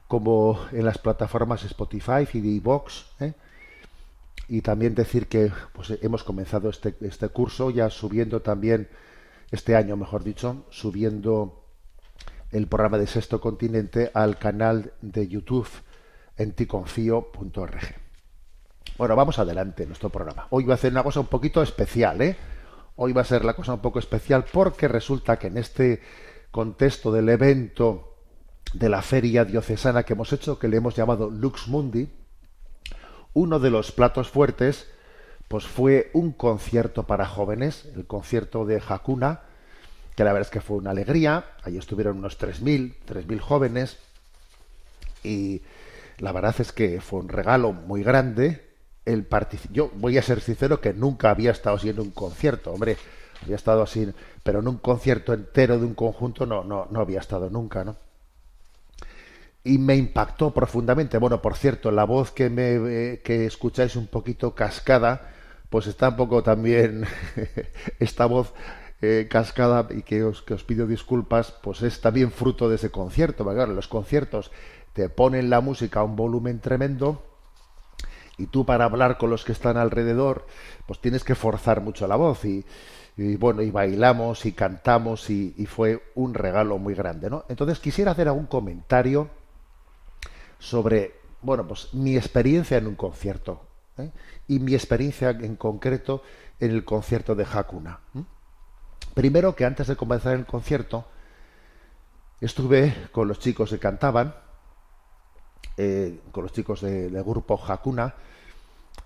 como 0.08 0.58
en 0.72 0.86
las 0.86 0.98
plataformas 0.98 1.64
Spotify 1.64 2.26
y 2.32 2.40
de 2.40 2.48
iVox. 2.48 3.04
¿eh? 3.20 3.34
Y 4.48 4.62
también 4.62 4.94
decir 4.94 5.28
que 5.28 5.52
pues, 5.74 5.92
hemos 6.02 6.24
comenzado 6.24 6.70
este, 6.70 6.96
este 7.02 7.28
curso 7.28 7.70
ya 7.70 7.90
subiendo 7.90 8.40
también, 8.40 8.88
este 9.50 9.76
año 9.76 9.96
mejor 9.96 10.24
dicho, 10.24 10.64
subiendo 10.70 11.62
el 12.50 12.66
programa 12.66 12.96
de 12.96 13.06
Sexto 13.06 13.40
Continente 13.40 14.10
al 14.14 14.38
canal 14.38 14.94
de 15.02 15.28
YouTube 15.28 15.68
en 16.38 16.52
ticonfío.org. 16.52 17.78
Bueno, 18.96 19.14
vamos 19.14 19.38
adelante 19.38 19.82
en 19.82 19.90
nuestro 19.90 20.08
programa. 20.08 20.46
Hoy 20.50 20.64
va 20.64 20.72
a 20.72 20.76
hacer 20.76 20.92
una 20.92 21.02
cosa 21.02 21.20
un 21.20 21.26
poquito 21.26 21.62
especial, 21.62 22.22
¿eh? 22.22 22.36
Hoy 22.96 23.12
va 23.12 23.20
a 23.20 23.24
ser 23.24 23.44
la 23.44 23.54
cosa 23.54 23.74
un 23.74 23.80
poco 23.80 23.98
especial 23.98 24.44
porque 24.50 24.88
resulta 24.88 25.38
que 25.38 25.48
en 25.48 25.58
este 25.58 26.00
contexto 26.50 27.12
del 27.12 27.28
evento 27.28 28.07
de 28.72 28.88
la 28.88 29.02
feria 29.02 29.44
diocesana 29.44 30.02
que 30.02 30.12
hemos 30.12 30.32
hecho, 30.32 30.58
que 30.58 30.68
le 30.68 30.76
hemos 30.76 30.94
llamado 30.94 31.30
Lux 31.30 31.68
Mundi, 31.68 32.08
uno 33.34 33.58
de 33.58 33.70
los 33.70 33.92
platos 33.92 34.28
fuertes 34.28 34.86
pues 35.48 35.64
fue 35.64 36.10
un 36.12 36.32
concierto 36.32 37.04
para 37.04 37.26
jóvenes, 37.26 37.86
el 37.96 38.06
concierto 38.06 38.66
de 38.66 38.82
Hakuna, 38.86 39.40
que 40.14 40.24
la 40.24 40.32
verdad 40.32 40.48
es 40.48 40.52
que 40.52 40.60
fue 40.60 40.76
una 40.76 40.90
alegría. 40.90 41.52
Allí 41.62 41.78
estuvieron 41.78 42.18
unos 42.18 42.38
3.000, 42.38 42.94
3.000 43.06 43.40
jóvenes. 43.40 43.96
Y 45.24 45.62
la 46.18 46.32
verdad 46.32 46.54
es 46.58 46.72
que 46.72 47.00
fue 47.00 47.20
un 47.20 47.28
regalo 47.28 47.72
muy 47.72 48.02
grande. 48.02 48.68
El 49.06 49.26
Yo 49.72 49.90
voy 49.94 50.18
a 50.18 50.22
ser 50.22 50.42
sincero 50.42 50.82
que 50.82 50.92
nunca 50.92 51.30
había 51.30 51.50
estado 51.50 51.78
en 51.82 51.98
un 51.98 52.10
concierto, 52.10 52.72
hombre. 52.72 52.98
Había 53.42 53.56
estado 53.56 53.82
así, 53.82 54.12
pero 54.42 54.58
en 54.58 54.68
un 54.68 54.78
concierto 54.78 55.32
entero 55.32 55.78
de 55.78 55.86
un 55.86 55.94
conjunto 55.94 56.44
no, 56.44 56.62
no, 56.62 56.88
no 56.90 57.00
había 57.00 57.20
estado 57.20 57.48
nunca, 57.48 57.84
¿no? 57.84 57.96
Y 59.68 59.78
me 59.78 59.96
impactó 59.96 60.52
profundamente. 60.52 61.18
Bueno, 61.18 61.42
por 61.42 61.54
cierto, 61.54 61.90
la 61.90 62.04
voz 62.04 62.30
que 62.30 62.48
me 62.48 62.76
eh, 62.76 63.20
que 63.22 63.44
escucháis 63.44 63.96
un 63.96 64.06
poquito 64.06 64.54
cascada, 64.54 65.30
pues 65.68 65.86
está 65.86 66.08
un 66.08 66.16
poco 66.16 66.42
también 66.42 67.04
esta 67.98 68.24
voz 68.24 68.54
eh, 69.02 69.28
cascada 69.30 69.86
y 69.90 70.02
que 70.02 70.24
os, 70.24 70.40
que 70.42 70.54
os 70.54 70.64
pido 70.64 70.86
disculpas, 70.86 71.52
pues 71.62 71.82
es 71.82 72.00
también 72.00 72.32
fruto 72.32 72.68
de 72.70 72.76
ese 72.76 72.90
concierto. 72.90 73.44
Los 73.44 73.88
conciertos 73.88 74.50
te 74.94 75.10
ponen 75.10 75.50
la 75.50 75.60
música 75.60 76.00
a 76.00 76.04
un 76.04 76.16
volumen 76.16 76.60
tremendo 76.60 77.22
y 78.38 78.46
tú 78.46 78.64
para 78.64 78.86
hablar 78.86 79.18
con 79.18 79.28
los 79.30 79.44
que 79.44 79.52
están 79.52 79.76
alrededor, 79.76 80.46
pues 80.86 81.00
tienes 81.00 81.24
que 81.24 81.34
forzar 81.34 81.82
mucho 81.82 82.06
la 82.06 82.16
voz 82.16 82.44
y, 82.44 82.64
bueno, 83.36 83.62
y 83.62 83.70
bailamos 83.70 84.46
y 84.46 84.52
cantamos 84.52 85.28
y, 85.28 85.66
fue 85.66 86.02
un 86.14 86.34
regalo 86.34 86.78
muy 86.78 86.94
grande, 86.94 87.28
¿no? 87.28 87.44
Entonces 87.48 87.80
quisiera 87.80 88.12
hacer 88.12 88.28
algún 88.28 88.46
comentario 88.46 89.28
sobre, 90.58 91.14
bueno, 91.42 91.66
pues 91.66 91.92
mi 91.94 92.16
experiencia 92.16 92.78
en 92.78 92.86
un 92.86 92.96
concierto 92.96 93.62
¿eh? 93.98 94.10
y 94.46 94.58
mi 94.60 94.74
experiencia 94.74 95.30
en 95.30 95.56
concreto 95.56 96.22
en 96.60 96.70
el 96.70 96.84
concierto 96.84 97.34
de 97.34 97.46
Hakuna. 97.50 98.00
Primero 99.14 99.54
que 99.54 99.64
antes 99.64 99.86
de 99.86 99.96
comenzar 99.96 100.34
el 100.34 100.46
concierto, 100.46 101.06
estuve 102.40 103.08
con 103.12 103.28
los 103.28 103.38
chicos 103.38 103.70
que 103.70 103.78
cantaban, 103.78 104.34
eh, 105.76 106.20
con 106.32 106.44
los 106.44 106.52
chicos 106.52 106.80
del 106.80 107.22
grupo 107.22 107.60
Hakuna, 107.60 108.14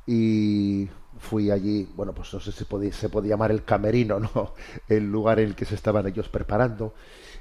y 0.07 0.89
fui 1.19 1.51
allí, 1.51 1.89
bueno, 1.95 2.13
pues 2.13 2.33
no 2.35 2.41
sé 2.41 2.53
si 2.53 2.65
se 2.93 3.09
puede 3.09 3.29
llamar 3.29 3.51
el 3.51 3.65
camerino, 3.65 4.19
¿no? 4.19 4.55
El 4.89 5.11
lugar 5.11 5.39
en 5.39 5.49
el 5.49 5.55
que 5.55 5.65
se 5.65 5.75
estaban 5.75 6.07
ellos 6.07 6.29
preparando. 6.29 6.95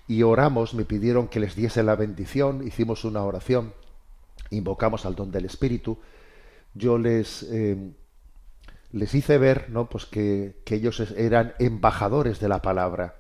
Y 0.08 0.24
oramos, 0.24 0.74
me 0.74 0.86
pidieron 0.86 1.28
que 1.28 1.40
les 1.40 1.56
diese 1.56 1.84
la 1.84 1.96
bendición, 1.96 2.68
hicimos 2.68 3.06
una 3.06 3.24
oración, 3.24 3.74
invocamos 4.52 5.06
al 5.06 5.16
don 5.16 5.32
del 5.32 5.46
Espíritu. 5.46 5.98
Yo 6.74 6.98
les 6.98 7.44
eh, 7.44 7.92
les 8.94 9.14
hice 9.16 9.38
ver 9.38 9.70
¿no? 9.70 9.90
pues 9.90 10.06
que, 10.06 10.62
ellos 10.66 11.00
eran 11.18 11.54
embajadores 11.60 12.40
de 12.40 12.50
la 12.50 12.62
palabra, 12.62 13.16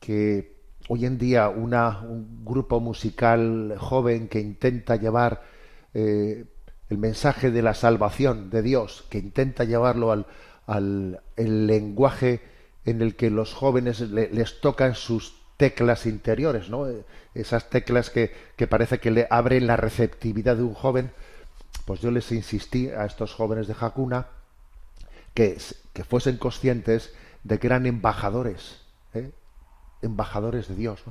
que 0.00 0.56
hoy 0.88 1.06
en 1.06 1.18
día 1.18 1.48
una, 1.48 2.00
un 2.00 2.44
grupo 2.44 2.80
musical 2.80 3.76
joven 3.78 4.28
que 4.28 4.40
intenta 4.40 4.96
llevar 4.96 5.42
eh, 5.92 6.44
el 6.88 6.98
mensaje 6.98 7.50
de 7.50 7.62
la 7.62 7.74
salvación 7.74 8.50
de 8.50 8.62
Dios, 8.62 9.04
que 9.08 9.18
intenta 9.18 9.64
llevarlo 9.64 10.12
al, 10.12 10.26
al 10.66 11.22
el 11.36 11.66
lenguaje 11.66 12.42
en 12.84 13.02
el 13.02 13.16
que 13.16 13.30
los 13.30 13.54
jóvenes 13.54 14.00
les 14.00 14.60
tocan 14.60 14.94
sus 14.94 15.42
teclas 15.56 16.06
interiores, 16.06 16.68
¿no? 16.68 16.86
esas 17.34 17.70
teclas 17.70 18.10
que, 18.10 18.32
que 18.56 18.66
parece 18.66 18.98
que 18.98 19.10
le 19.10 19.26
abren 19.30 19.66
la 19.66 19.76
receptividad 19.76 20.56
de 20.56 20.62
un 20.62 20.74
joven, 20.74 21.12
pues 21.84 22.00
yo 22.00 22.10
les 22.10 22.30
insistí 22.32 22.88
a 22.88 23.04
estos 23.04 23.34
jóvenes 23.34 23.66
de 23.66 23.74
Hakuna 23.78 24.26
que, 25.34 25.58
que 25.92 26.04
fuesen 26.04 26.36
conscientes 26.38 27.12
de 27.42 27.58
que 27.58 27.66
eran 27.66 27.86
embajadores, 27.86 28.80
¿eh? 29.12 29.32
embajadores 30.02 30.68
de 30.68 30.74
Dios, 30.76 31.02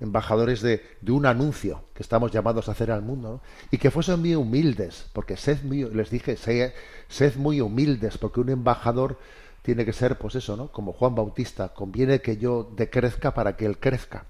embajadores 0.00 0.60
de, 0.60 0.84
de, 1.00 1.12
un 1.12 1.26
anuncio 1.26 1.84
que 1.94 2.02
estamos 2.02 2.32
llamados 2.32 2.68
a 2.68 2.72
hacer 2.72 2.90
al 2.90 3.02
mundo, 3.02 3.40
y 3.70 3.78
que 3.78 3.90
fuesen 3.90 4.20
muy 4.20 4.34
humildes, 4.34 5.06
porque 5.12 5.36
sed 5.36 5.62
muy, 5.62 5.84
les 5.84 6.10
dije, 6.10 6.36
sed, 6.36 6.72
sed 7.08 7.36
muy 7.36 7.60
humildes, 7.60 8.18
porque 8.18 8.40
un 8.40 8.50
embajador 8.50 9.18
tiene 9.64 9.86
que 9.86 9.94
ser, 9.94 10.18
pues 10.18 10.34
eso, 10.34 10.58
¿no? 10.58 10.68
Como 10.68 10.92
Juan 10.92 11.14
Bautista, 11.14 11.70
conviene 11.70 12.20
que 12.20 12.36
yo 12.36 12.70
decrezca 12.76 13.32
para 13.32 13.56
que 13.56 13.64
él 13.64 13.78
crezca. 13.78 14.26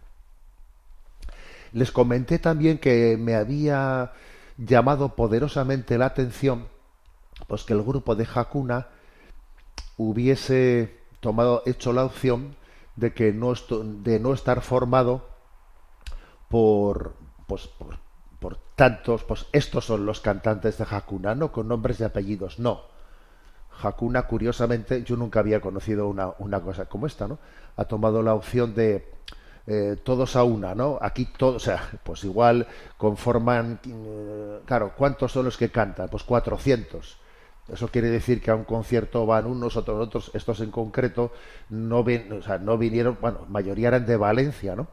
Les 1.72 1.90
comenté 1.90 2.38
también 2.38 2.78
que 2.78 3.16
me 3.18 3.34
había 3.34 4.12
llamado 4.56 5.16
poderosamente 5.16 5.98
la 5.98 6.06
atención 6.06 6.68
pues 7.48 7.64
que 7.64 7.72
el 7.72 7.82
grupo 7.82 8.14
de 8.14 8.28
Hakuna 8.32 8.86
hubiese 9.96 11.00
tomado, 11.18 11.64
hecho 11.66 11.92
la 11.92 12.04
opción 12.04 12.54
de 12.94 13.12
que 13.12 13.32
no 13.32 13.54
de 13.54 14.20
no 14.20 14.34
estar 14.34 14.60
formado 14.60 15.26
por 16.48 17.16
pues 17.48 17.66
por, 17.66 17.98
por 18.38 18.56
tantos 18.76 19.24
pues 19.24 19.46
estos 19.50 19.84
son 19.84 20.06
los 20.06 20.20
cantantes 20.20 20.78
de 20.78 20.86
Hakuna 20.88 21.34
no 21.34 21.50
con 21.50 21.66
nombres 21.66 21.98
y 21.98 22.04
apellidos 22.04 22.60
no 22.60 22.93
Hakuna 23.82 24.22
curiosamente 24.22 25.02
yo 25.02 25.16
nunca 25.16 25.40
había 25.40 25.60
conocido 25.60 26.08
una, 26.08 26.32
una 26.38 26.60
cosa 26.60 26.86
como 26.86 27.06
esta 27.06 27.28
no 27.28 27.38
ha 27.76 27.84
tomado 27.84 28.22
la 28.22 28.34
opción 28.34 28.74
de 28.74 29.06
eh, 29.66 29.96
todos 30.02 30.36
a 30.36 30.44
una 30.44 30.74
no 30.74 30.98
aquí 31.00 31.26
todos 31.36 31.56
o 31.56 31.64
sea 31.64 31.88
pues 32.02 32.24
igual 32.24 32.66
conforman 32.96 33.80
eh, 33.86 34.60
claro 34.64 34.92
cuántos 34.96 35.32
son 35.32 35.46
los 35.46 35.56
que 35.56 35.70
cantan 35.70 36.08
pues 36.08 36.22
400 36.22 37.18
eso 37.72 37.88
quiere 37.88 38.10
decir 38.10 38.42
que 38.42 38.50
a 38.50 38.54
un 38.54 38.64
concierto 38.64 39.24
van 39.24 39.46
unos, 39.46 39.76
otros, 39.76 39.98
otros. 39.98 40.30
Estos 40.34 40.60
en 40.60 40.70
concreto 40.70 41.32
no, 41.70 42.04
ven, 42.04 42.30
o 42.32 42.42
sea, 42.42 42.58
no 42.58 42.76
vinieron, 42.76 43.16
bueno, 43.20 43.46
mayoría 43.48 43.88
eran 43.88 44.04
de 44.04 44.16
Valencia, 44.16 44.76
¿no? 44.76 44.86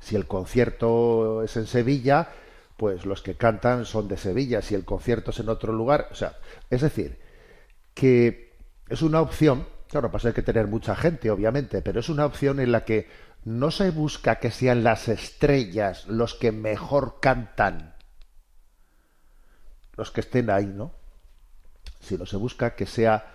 Si 0.00 0.16
el 0.16 0.26
concierto 0.26 1.42
es 1.42 1.56
en 1.56 1.66
Sevilla, 1.66 2.30
pues 2.76 3.04
los 3.04 3.20
que 3.20 3.34
cantan 3.34 3.84
son 3.84 4.08
de 4.08 4.16
Sevilla. 4.16 4.62
Si 4.62 4.74
el 4.74 4.84
concierto 4.84 5.30
es 5.30 5.40
en 5.40 5.50
otro 5.50 5.72
lugar, 5.72 6.08
o 6.10 6.14
sea, 6.14 6.38
es 6.70 6.80
decir, 6.80 7.18
que 7.98 8.54
es 8.88 9.02
una 9.02 9.20
opción, 9.20 9.66
claro, 9.88 10.12
pasa 10.12 10.28
hay 10.28 10.34
que 10.34 10.42
tener 10.42 10.68
mucha 10.68 10.94
gente, 10.94 11.32
obviamente, 11.32 11.82
pero 11.82 11.98
es 11.98 12.08
una 12.08 12.26
opción 12.26 12.60
en 12.60 12.70
la 12.70 12.84
que 12.84 13.08
no 13.44 13.72
se 13.72 13.90
busca 13.90 14.36
que 14.36 14.52
sean 14.52 14.84
las 14.84 15.08
estrellas 15.08 16.06
los 16.06 16.34
que 16.34 16.52
mejor 16.52 17.18
cantan, 17.20 17.96
los 19.96 20.12
que 20.12 20.20
estén 20.20 20.48
ahí, 20.48 20.66
¿no? 20.66 20.92
sino 22.00 22.24
se 22.24 22.36
busca 22.36 22.76
que 22.76 22.86
sea 22.86 23.34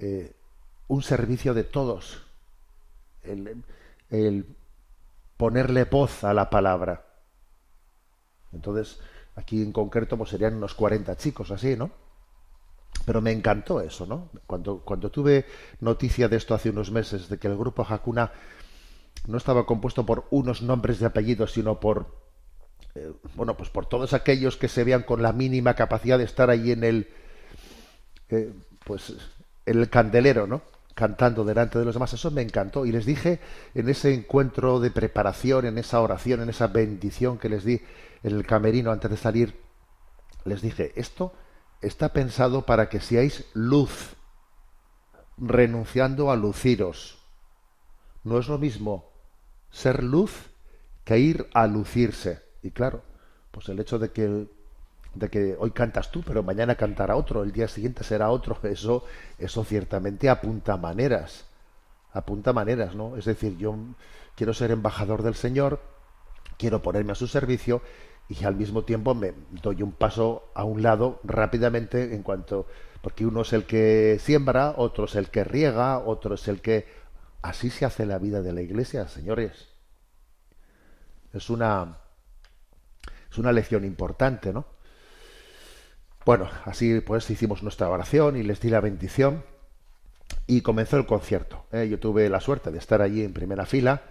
eh, 0.00 0.34
un 0.88 1.04
servicio 1.04 1.54
de 1.54 1.62
todos, 1.62 2.20
el, 3.22 4.44
ponerle 5.36 5.84
voz 5.84 6.24
a 6.24 6.34
la 6.34 6.50
palabra. 6.50 7.06
Entonces, 8.52 8.98
aquí 9.36 9.62
en 9.62 9.70
concreto 9.70 10.18
pues 10.18 10.30
serían 10.30 10.56
unos 10.56 10.74
40 10.74 11.16
chicos 11.16 11.52
así, 11.52 11.76
¿no? 11.76 11.92
Pero 13.04 13.20
me 13.20 13.32
encantó 13.32 13.80
eso, 13.80 14.06
¿no? 14.06 14.30
Cuando, 14.46 14.78
cuando 14.78 15.10
tuve 15.10 15.44
noticia 15.80 16.28
de 16.28 16.36
esto 16.36 16.54
hace 16.54 16.70
unos 16.70 16.90
meses, 16.90 17.28
de 17.28 17.38
que 17.38 17.48
el 17.48 17.56
grupo 17.56 17.86
Hakuna 17.88 18.32
no 19.26 19.36
estaba 19.38 19.66
compuesto 19.66 20.06
por 20.06 20.26
unos 20.30 20.62
nombres 20.62 21.00
de 21.00 21.06
apellidos, 21.06 21.52
sino 21.52 21.80
por, 21.80 22.06
eh, 22.94 23.12
bueno, 23.34 23.56
pues 23.56 23.70
por 23.70 23.86
todos 23.86 24.12
aquellos 24.12 24.56
que 24.56 24.68
se 24.68 24.84
vean 24.84 25.02
con 25.02 25.22
la 25.22 25.32
mínima 25.32 25.74
capacidad 25.74 26.18
de 26.18 26.24
estar 26.24 26.50
ahí 26.50 26.72
en 26.72 26.84
el, 26.84 27.08
eh, 28.30 28.52
pues 28.84 29.14
el 29.66 29.88
candelero, 29.90 30.46
¿no? 30.46 30.62
Cantando 30.94 31.44
delante 31.44 31.78
de 31.78 31.84
los 31.84 31.94
demás. 31.94 32.12
Eso 32.12 32.30
me 32.30 32.42
encantó. 32.42 32.86
Y 32.86 32.92
les 32.92 33.04
dije 33.04 33.40
en 33.74 33.88
ese 33.88 34.14
encuentro 34.14 34.80
de 34.80 34.90
preparación, 34.90 35.66
en 35.66 35.78
esa 35.78 36.00
oración, 36.00 36.40
en 36.42 36.50
esa 36.50 36.68
bendición 36.68 37.38
que 37.38 37.48
les 37.48 37.64
di 37.64 37.80
en 38.22 38.34
el 38.34 38.46
camerino 38.46 38.92
antes 38.92 39.10
de 39.10 39.16
salir, 39.16 39.60
les 40.44 40.62
dije, 40.62 40.92
esto 40.96 41.32
está 41.86 42.12
pensado 42.12 42.66
para 42.66 42.88
que 42.88 43.00
seáis 43.00 43.44
luz, 43.54 44.16
renunciando 45.36 46.30
a 46.30 46.36
luciros. 46.36 47.18
No 48.22 48.38
es 48.38 48.48
lo 48.48 48.58
mismo 48.58 49.10
ser 49.70 50.02
luz 50.02 50.50
que 51.04 51.18
ir 51.18 51.48
a 51.54 51.66
lucirse. 51.66 52.42
Y 52.62 52.70
claro, 52.70 53.02
pues 53.50 53.68
el 53.68 53.80
hecho 53.80 53.98
de 53.98 54.10
que 54.10 54.48
de 55.14 55.30
que 55.30 55.56
hoy 55.58 55.70
cantas 55.70 56.10
tú, 56.10 56.22
pero 56.22 56.42
mañana 56.42 56.74
cantará 56.74 57.16
otro, 57.16 57.42
el 57.42 57.52
día 57.52 57.68
siguiente 57.68 58.04
será 58.04 58.30
otro, 58.30 58.58
eso, 58.64 59.04
eso 59.38 59.64
ciertamente 59.64 60.28
apunta 60.28 60.76
maneras, 60.76 61.46
apunta 62.12 62.52
maneras, 62.52 62.94
¿no? 62.94 63.16
Es 63.16 63.24
decir, 63.24 63.56
yo 63.56 63.76
quiero 64.34 64.54
ser 64.54 64.70
embajador 64.70 65.22
del 65.22 65.34
Señor, 65.34 65.80
quiero 66.58 66.82
ponerme 66.82 67.12
a 67.12 67.16
su 67.16 67.26
servicio 67.26 67.82
y 68.28 68.44
al 68.44 68.56
mismo 68.56 68.84
tiempo 68.84 69.14
me 69.14 69.34
doy 69.62 69.82
un 69.82 69.92
paso 69.92 70.50
a 70.54 70.64
un 70.64 70.82
lado 70.82 71.20
rápidamente 71.24 72.14
en 72.14 72.22
cuanto, 72.22 72.66
porque 73.02 73.26
uno 73.26 73.42
es 73.42 73.52
el 73.52 73.64
que 73.64 74.18
siembra, 74.20 74.74
otro 74.76 75.04
es 75.04 75.14
el 75.14 75.28
que 75.28 75.44
riega, 75.44 75.98
otro 75.98 76.34
es 76.34 76.48
el 76.48 76.60
que... 76.60 77.04
Así 77.42 77.68
se 77.68 77.84
hace 77.84 78.06
la 78.06 78.18
vida 78.18 78.40
de 78.40 78.54
la 78.54 78.62
iglesia, 78.62 79.06
señores. 79.06 79.68
Es 81.34 81.50
una, 81.50 81.98
es 83.30 83.36
una 83.36 83.52
lección 83.52 83.84
importante, 83.84 84.50
¿no? 84.50 84.64
Bueno, 86.24 86.48
así 86.64 87.02
pues 87.02 87.28
hicimos 87.28 87.62
nuestra 87.62 87.90
oración 87.90 88.38
y 88.38 88.42
les 88.42 88.60
di 88.60 88.70
la 88.70 88.80
bendición 88.80 89.44
y 90.46 90.62
comenzó 90.62 90.96
el 90.96 91.04
concierto. 91.04 91.66
¿eh? 91.70 91.86
Yo 91.90 91.98
tuve 91.98 92.30
la 92.30 92.40
suerte 92.40 92.70
de 92.70 92.78
estar 92.78 93.02
allí 93.02 93.22
en 93.22 93.34
primera 93.34 93.66
fila, 93.66 94.02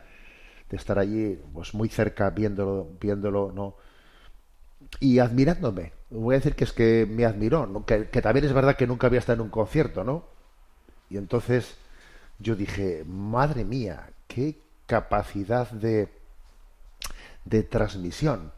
de 0.70 0.78
estar 0.78 1.00
allí 1.00 1.42
pues 1.54 1.74
muy 1.74 1.90
cerca 1.90 2.30
viéndolo, 2.30 2.92
viéndolo, 3.00 3.52
¿no? 3.52 3.78
Y 5.00 5.20
admirándome. 5.20 5.94
Voy 6.10 6.36
a 6.36 6.38
decir 6.38 6.56
que 6.56 6.64
es 6.64 6.74
que 6.74 7.08
me 7.10 7.26
admiró, 7.26 7.86
que, 7.86 8.08
que 8.10 8.22
también 8.22 8.46
es 8.46 8.54
verdad 8.54 8.76
que 8.76 8.88
nunca 8.88 9.08
había 9.08 9.20
estado 9.20 9.36
en 9.36 9.42
un 9.42 9.50
concierto, 9.50 10.04
¿no? 10.04 10.26
Y 11.10 11.18
entonces 11.18 11.76
yo 12.40 12.56
dije, 12.56 13.04
madre 13.06 13.66
mía, 13.66 14.10
qué 14.28 14.60
capacidad 14.86 15.70
de, 15.72 16.10
de 17.46 17.64
transmisión 17.64 18.52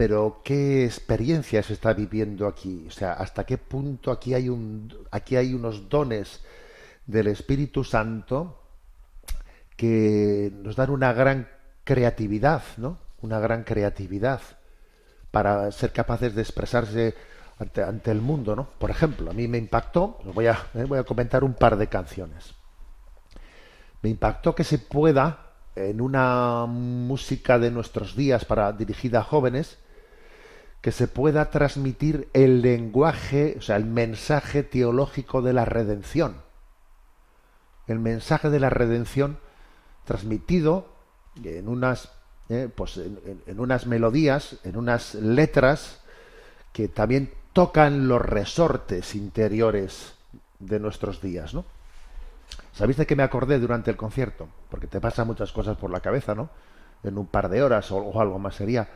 pero 0.00 0.40
qué 0.42 0.86
experiencia 0.86 1.62
se 1.62 1.74
está 1.74 1.92
viviendo 1.92 2.46
aquí, 2.46 2.86
o 2.88 2.90
sea, 2.90 3.12
hasta 3.12 3.44
qué 3.44 3.58
punto 3.58 4.10
aquí 4.10 4.32
hay 4.32 4.48
un 4.48 4.90
aquí 5.10 5.36
hay 5.36 5.52
unos 5.52 5.90
dones 5.90 6.40
del 7.04 7.26
Espíritu 7.26 7.84
Santo 7.84 8.62
que 9.76 10.50
nos 10.54 10.74
dan 10.76 10.88
una 10.88 11.12
gran 11.12 11.48
creatividad, 11.84 12.62
¿no? 12.78 12.96
Una 13.20 13.40
gran 13.40 13.62
creatividad 13.62 14.40
para 15.30 15.70
ser 15.72 15.92
capaces 15.92 16.34
de 16.34 16.42
expresarse 16.42 17.14
ante, 17.58 18.10
el 18.10 18.20
mundo, 18.20 18.56
¿no? 18.56 18.68
Por 18.78 18.90
ejemplo, 18.90 19.30
a 19.30 19.34
mí 19.34 19.46
me 19.46 19.58
impactó, 19.58 20.18
voy 20.34 20.46
a, 20.46 20.58
eh, 20.74 20.84
voy 20.84 20.98
a 20.98 21.04
comentar 21.04 21.44
un 21.44 21.54
par 21.54 21.76
de 21.76 21.88
canciones. 21.88 22.54
Me 24.02 24.08
impactó 24.08 24.54
que 24.54 24.64
se 24.64 24.78
pueda 24.78 25.50
en 25.76 26.00
una 26.00 26.66
música 26.66 27.58
de 27.58 27.70
nuestros 27.70 28.16
días 28.16 28.44
para 28.44 28.72
dirigida 28.72 29.20
a 29.20 29.24
jóvenes 29.24 29.78
que 30.80 30.92
se 30.92 31.08
pueda 31.08 31.50
transmitir 31.50 32.28
el 32.32 32.62
lenguaje, 32.62 33.56
o 33.58 33.62
sea, 33.62 33.76
el 33.76 33.84
mensaje 33.84 34.62
teológico 34.62 35.42
de 35.42 35.52
la 35.52 35.66
redención. 35.66 36.36
El 37.86 37.98
mensaje 37.98 38.48
de 38.48 38.60
la 38.60 38.70
redención 38.70 39.38
transmitido 40.04 40.94
en 41.44 41.68
unas, 41.68 42.10
eh, 42.50 42.68
pues 42.74 42.96
en, 42.96 43.60
unas 43.60 43.86
melodías, 43.86 44.56
en 44.64 44.76
unas 44.76 45.14
letras 45.14 46.00
que 46.72 46.88
también 46.88 47.30
tocan 47.52 48.08
los 48.08 48.20
resortes 48.20 49.14
interiores 49.14 50.14
de 50.58 50.80
nuestros 50.80 51.22
días, 51.22 51.54
¿no? 51.54 51.64
¿Sabéis 52.72 52.96
de 52.96 53.06
qué 53.06 53.14
me 53.14 53.22
acordé 53.22 53.60
durante 53.60 53.92
el 53.92 53.96
concierto? 53.96 54.48
Porque 54.68 54.88
te 54.88 55.00
pasan 55.00 55.28
muchas 55.28 55.52
cosas 55.52 55.76
por 55.76 55.92
la 55.92 56.00
cabeza, 56.00 56.34
¿no? 56.34 56.50
En 57.04 57.18
un 57.18 57.26
par 57.28 57.50
de 57.50 57.62
horas 57.62 57.92
o, 57.92 58.20
algo 58.20 58.40
más 58.40 58.56
sería. 58.56 58.88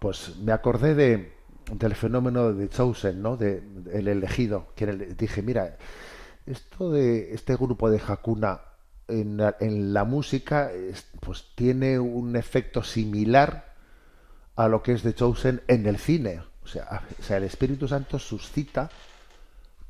Pues 0.00 0.36
me 0.38 0.50
acordé 0.50 0.96
de, 0.96 1.32
del 1.72 1.94
fenómeno 1.94 2.52
de 2.52 2.68
Chosen, 2.68 3.22
¿no? 3.22 3.36
De, 3.36 3.60
de 3.60 4.00
el 4.00 4.08
elegido, 4.08 4.66
que 4.74 4.86
dije, 4.86 5.42
mira, 5.42 5.76
esto 6.44 6.90
de 6.90 7.34
este 7.34 7.54
grupo 7.54 7.88
de 7.88 8.02
Hakuna 8.04 8.62
en 9.08 9.92
la, 9.92 10.04
música, 10.04 10.70
es- 10.72 11.06
pues 11.20 11.46
tiene 11.54 11.98
un 11.98 12.36
efecto 12.36 12.82
similar 12.82 13.74
a 14.56 14.68
lo 14.68 14.82
que 14.82 14.92
es 14.92 15.02
de 15.02 15.14
Chosen 15.14 15.62
en 15.68 15.86
el 15.86 15.98
cine. 15.98 16.42
O 16.62 16.66
sea, 16.66 17.02
o 17.18 17.22
sea, 17.22 17.38
el 17.38 17.44
Espíritu 17.44 17.88
Santo 17.88 18.18
suscita 18.18 18.90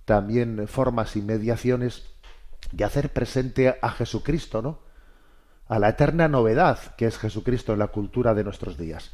también 0.05 0.69
formas 0.69 1.17
y 1.17 1.23
mediaciones 1.23 2.05
de 2.73 2.85
hacer 2.85 3.13
presente 3.13 3.77
a 3.81 3.91
Jesucristo, 3.91 4.63
¿no? 4.63 4.79
A 5.69 5.79
la 5.79 5.91
eterna 5.91 6.29
novedad 6.29 6.79
que 6.97 7.07
es 7.07 7.19
Jesucristo 7.19 7.73
en 7.73 7.81
la 7.81 7.89
cultura 7.89 8.35
de 8.35 8.45
nuestros 8.45 8.79
días. 8.79 9.11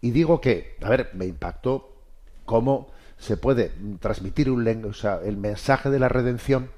Y 0.00 0.10
digo 0.12 0.40
que, 0.40 0.76
a 0.82 0.88
ver, 0.90 1.10
me 1.14 1.26
impactó 1.26 2.02
cómo 2.44 2.90
se 3.18 3.36
puede 3.36 3.72
transmitir 3.98 4.46
el 4.48 5.36
mensaje 5.36 5.90
de 5.90 5.98
la 5.98 6.08
redención 6.08 6.70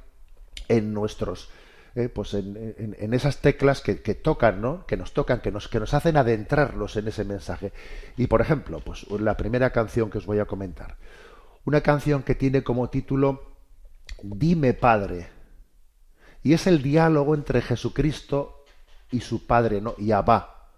en 0.68 0.94
nuestros 0.94 1.50
eh, 1.94 2.08
pues 2.08 2.34
en, 2.34 2.74
en- 2.98 3.14
esas 3.14 3.38
teclas 3.38 3.80
que, 3.80 4.02
que 4.02 4.14
tocan, 4.14 4.60
¿no? 4.60 4.86
Que 4.86 4.96
nos 4.96 5.12
tocan, 5.12 5.40
que 5.40 5.50
nos, 5.50 5.68
que 5.68 5.80
nos 5.80 5.92
hacen 5.94 6.16
adentrarlos 6.16 6.96
en 6.96 7.08
ese 7.08 7.24
mensaje. 7.24 7.72
Y 8.16 8.26
por 8.26 8.40
ejemplo, 8.40 8.80
pues 8.80 9.08
la 9.10 9.36
primera 9.36 9.70
canción 9.70 10.10
que 10.10 10.18
os 10.18 10.26
voy 10.26 10.38
a 10.38 10.44
comentar. 10.46 10.96
Una 11.64 11.80
canción 11.80 12.22
que 12.22 12.34
tiene 12.34 12.62
como 12.62 12.88
título 12.90 13.54
Dime 14.22 14.74
Padre. 14.74 15.28
Y 16.42 16.54
es 16.54 16.66
el 16.66 16.82
diálogo 16.82 17.34
entre 17.34 17.60
Jesucristo 17.60 18.64
y 19.10 19.20
su 19.20 19.46
Padre, 19.46 19.80
¿no? 19.80 19.94
Y 19.98 20.12
Abba. 20.12 20.68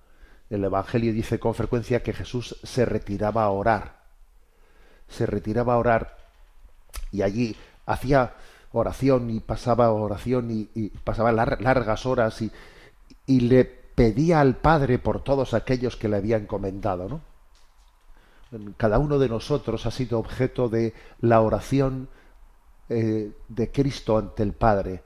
El 0.51 0.64
Evangelio 0.64 1.12
dice 1.12 1.38
con 1.38 1.55
frecuencia 1.55 2.03
que 2.03 2.12
Jesús 2.12 2.59
se 2.62 2.85
retiraba 2.85 3.44
a 3.44 3.51
orar. 3.51 4.03
Se 5.09 5.25
retiraba 5.27 5.75
a 5.75 5.79
orar 5.79 6.16
y 7.11 7.22
allí 7.22 7.57
hacía, 7.87 8.35
oración 8.72 9.30
y 9.30 9.40
pasaba 9.40 9.90
oración 9.92 10.48
y, 10.50 10.88
pasaba 11.04 11.32
lar- 11.32 11.61
largas 11.61 12.06
horas 12.06 12.40
y, 12.42 12.50
y 13.26 13.40
le 13.40 13.64
pedía 13.64 14.40
al 14.40 14.56
Padre 14.56 14.98
por 14.98 15.22
todos 15.22 15.54
aquellos 15.54 15.96
que 15.96 16.08
le 16.08 16.16
había 16.16 16.37
encomendado, 16.37 17.08
¿no? 17.08 17.20
Cada 18.76 18.98
uno 18.98 19.18
de 19.18 19.30
nosotros 19.30 19.87
ha 19.87 19.90
sido 19.90 20.18
objeto 20.18 20.68
de 20.68 20.92
la 21.20 21.40
oración 21.40 22.08
eh, 22.90 23.32
de 23.48 23.72
Cristo 23.72 24.18
ante 24.18 24.42
el 24.42 24.52
Padre. 24.52 25.02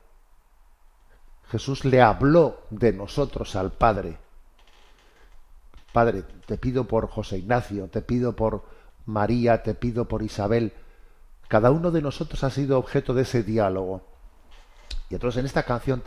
Jesús 1.48 1.84
le 1.84 2.02
habló 2.02 2.62
de 2.70 2.92
nosotros 2.92 3.54
al 3.54 3.70
Padre. 3.70 4.18
Padre, 5.92 6.24
te 6.44 6.58
pido 6.58 6.88
por 6.88 7.08
José 7.08 7.38
Ignacio, 7.38 7.86
te 7.86 8.02
pido 8.02 8.34
por 8.34 8.64
María, 9.06 9.62
te 9.62 9.74
pido 9.74 10.06
por 10.06 10.22
Isabel. 10.22 10.72
Cada 11.48 11.70
uno 11.70 11.90
de 11.90 12.02
nosotros 12.02 12.42
ha 12.44 12.50
sido 12.50 12.78
objeto 12.78 13.14
de 13.14 13.22
ese 13.22 13.42
diálogo. 13.42 14.02
Y 15.10 15.14
entonces 15.14 15.40
en 15.40 15.46
esta 15.46 15.62
canción 15.62 16.02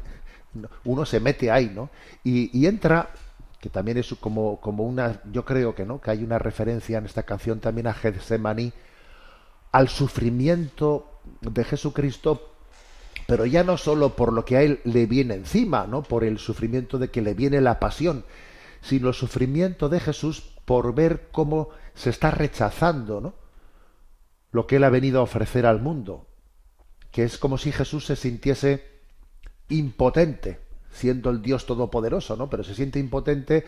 uno 0.83 1.05
se 1.05 1.19
mete 1.19 1.51
ahí, 1.51 1.71
¿no? 1.73 1.89
Y, 2.23 2.65
entra, 2.65 3.11
que 3.59 3.69
también 3.69 3.97
es 3.97 4.13
como, 4.19 4.59
como 4.59 4.83
una, 4.83 5.21
yo 5.31 5.45
creo 5.45 5.75
que 5.75 5.85
no, 5.85 6.01
que 6.01 6.11
hay 6.11 6.23
una 6.23 6.39
referencia 6.39 6.97
en 6.97 7.05
esta 7.05 7.23
canción 7.23 7.59
también 7.59 7.87
a 7.87 7.93
Getsemaní, 7.93 8.73
al 9.71 9.87
sufrimiento 9.87 11.19
de 11.41 11.63
Jesucristo, 11.63 12.55
pero 13.27 13.45
ya 13.45 13.63
no 13.63 13.77
solo 13.77 14.15
por 14.15 14.33
lo 14.33 14.43
que 14.43 14.57
a 14.57 14.63
él 14.63 14.81
le 14.83 15.05
viene 15.05 15.35
encima, 15.35 15.85
¿no? 15.85 16.01
Por 16.01 16.23
el 16.23 16.39
sufrimiento 16.39 16.97
de 16.97 17.09
que 17.09 17.21
le 17.21 17.35
viene 17.35 17.61
la 17.61 17.79
pasión, 17.79 18.25
sino 18.81 19.09
el 19.09 19.13
sufrimiento 19.13 19.87
de 19.87 19.99
Jesús 19.99 20.55
por 20.65 20.95
ver 20.95 21.29
cómo 21.31 21.69
se 21.93 22.09
está 22.09 22.31
rechazando, 22.31 23.21
¿no? 23.21 23.33
Lo 24.51 24.67
que 24.67 24.77
él 24.77 24.83
ha 24.83 24.89
venido 24.89 25.19
a 25.19 25.23
ofrecer 25.23 25.65
al 25.65 25.81
mundo, 25.81 26.27
que 27.11 27.23
es 27.23 27.37
como 27.37 27.57
si 27.57 27.71
Jesús 27.71 28.05
se 28.05 28.15
sintiese 28.15 28.83
impotente, 29.69 30.59
siendo 30.91 31.29
el 31.29 31.41
Dios 31.41 31.65
todopoderoso, 31.65 32.35
¿no? 32.35 32.49
Pero 32.49 32.63
se 32.63 32.75
siente 32.75 32.99
impotente 32.99 33.65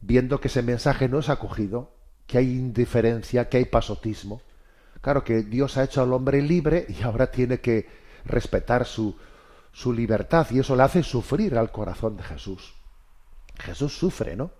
viendo 0.00 0.40
que 0.40 0.48
ese 0.48 0.62
mensaje 0.62 1.08
no 1.08 1.18
es 1.18 1.28
acogido, 1.28 1.92
que 2.26 2.38
hay 2.38 2.50
indiferencia, 2.50 3.48
que 3.48 3.58
hay 3.58 3.64
pasotismo. 3.64 4.42
Claro 5.00 5.24
que 5.24 5.42
Dios 5.42 5.76
ha 5.76 5.84
hecho 5.84 6.02
al 6.02 6.12
hombre 6.12 6.42
libre 6.42 6.86
y 6.88 7.02
ahora 7.02 7.30
tiene 7.30 7.60
que 7.60 7.88
respetar 8.24 8.84
su, 8.84 9.16
su 9.72 9.92
libertad 9.92 10.46
y 10.50 10.58
eso 10.58 10.76
le 10.76 10.82
hace 10.82 11.02
sufrir 11.02 11.56
al 11.56 11.70
corazón 11.70 12.16
de 12.16 12.24
Jesús. 12.24 12.74
Jesús 13.58 13.96
sufre, 13.96 14.36
¿no? 14.36 14.50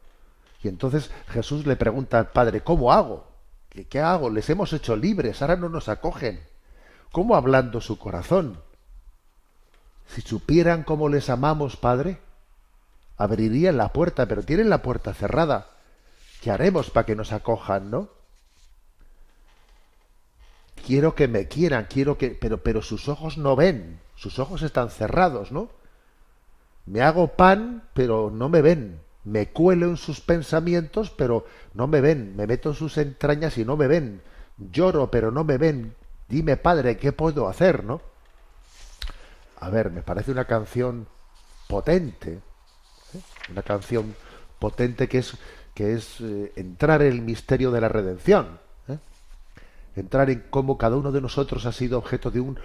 Y 0.63 0.69
entonces 0.69 1.11
Jesús 1.29 1.67
le 1.67 1.77
pregunta 1.77 2.19
al 2.19 2.31
Padre, 2.31 2.63
¿cómo 2.63 2.93
hago? 2.93 3.28
¿Qué, 3.69 4.01
hago? 4.01 4.31
Les 4.31 4.49
hemos 4.51 4.73
hecho 4.73 4.97
libres, 4.97 5.43
ahora 5.43 5.57
no 5.57 5.69
nos 5.69 5.89
acogen. 5.89 6.41
¿Cómo 7.13 7.37
hablando 7.37 7.81
su 7.81 7.99
corazón? 7.99 8.61
Si 10.09 10.23
supieran 10.23 10.85
cómo 10.85 11.09
les 11.09 11.29
amamos, 11.31 11.77
Padre, 11.77 12.19
abrirían 13.17 13.77
la 13.77 13.93
puerta, 13.93 14.27
pero 14.27 14.43
tienen 14.43 14.71
la 14.71 14.83
puerta 14.83 15.15
cerrada. 15.15 15.69
¿Qué 16.41 16.51
haremos 16.51 16.91
para 16.91 17.07
que 17.07 17.17
nos 17.17 17.33
acojan, 17.33 17.91
no? 17.91 18.09
Quiero 20.87 21.15
que 21.15 21.29
me 21.29 21.49
quieran, 21.49 21.87
quiero 21.91 22.17
que, 22.17 22.31
pero, 22.31 22.63
pero 22.63 22.83
sus 22.83 23.09
ojos 23.09 23.37
no 23.37 23.57
ven, 23.57 24.01
sus 24.17 24.39
ojos 24.39 24.63
están 24.63 24.91
cerrados, 24.91 25.53
¿no? 25.53 25.69
Me 26.87 27.03
hago 27.03 27.37
pan, 27.37 27.89
pero 27.93 28.31
no 28.31 28.49
me 28.49 28.63
ven. 28.63 29.01
Me 29.29 29.49
cuelo 29.49 29.87
en 29.87 29.97
sus 29.97 30.21
pensamientos, 30.21 31.11
pero 31.11 31.47
no 31.75 31.87
me 31.87 32.01
ven. 32.01 32.35
Me 32.37 32.47
meto 32.47 32.71
en 32.71 32.75
sus 32.75 32.97
entrañas 32.97 33.59
y 33.59 33.65
no 33.65 33.77
me 33.77 33.87
ven. 33.87 34.23
Lloro, 34.57 35.11
pero 35.11 35.31
no 35.31 35.45
me 35.45 35.59
ven. 35.59 35.95
Dime, 36.29 36.57
padre, 36.57 36.97
¿qué 36.97 37.13
puedo 37.13 37.49
hacer, 37.49 37.85
no? 37.85 38.01
A 39.61 39.71
ver, 39.71 39.91
me 39.91 40.03
parece 40.03 40.31
una 40.31 40.45
canción 40.45 41.07
potente, 41.67 42.41
¿eh? 43.15 43.21
una 43.51 43.63
canción 43.63 44.15
potente 44.59 45.09
que 45.09 45.19
es 45.19 45.37
que 45.75 45.95
es 45.95 46.21
eh, 46.21 46.53
entrar 46.57 47.03
en 47.03 47.13
el 47.13 47.23
misterio 47.23 47.71
de 47.71 47.81
la 47.81 47.89
redención, 47.89 48.59
¿eh? 48.89 48.99
entrar 49.95 50.29
en 50.29 50.45
cómo 50.51 50.77
cada 50.77 50.97
uno 50.97 51.13
de 51.13 51.21
nosotros 51.21 51.67
ha 51.67 51.73
sido 51.73 51.99
objeto 51.99 52.33
de 52.33 52.41
un 52.41 52.59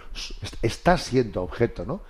está 0.64 0.98
siendo 0.98 1.44
objeto, 1.44 1.86
¿no? 1.86 2.02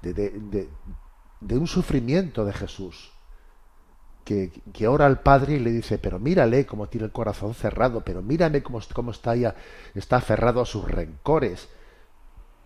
De, 0.00 0.14
de, 0.14 1.58
un 1.58 1.66
sufrimiento 1.66 2.44
de 2.44 2.52
Jesús. 2.52 3.10
Que, 4.28 4.86
ora 4.86 5.06
al 5.06 5.22
Padre 5.22 5.54
y 5.54 5.58
le 5.58 5.70
dice, 5.70 5.96
pero 5.96 6.18
mírale 6.18 6.66
cómo 6.66 6.86
tiene 6.86 7.06
el 7.06 7.12
corazón 7.12 7.54
cerrado, 7.54 8.02
pero 8.04 8.20
mírame 8.20 8.62
cómo, 8.62 8.78
cómo 8.92 9.10
está, 9.10 9.34
ya, 9.34 9.54
está 9.94 10.16
aferrado 10.16 10.60
a 10.60 10.66
sus 10.66 10.84
rencores, 10.84 11.66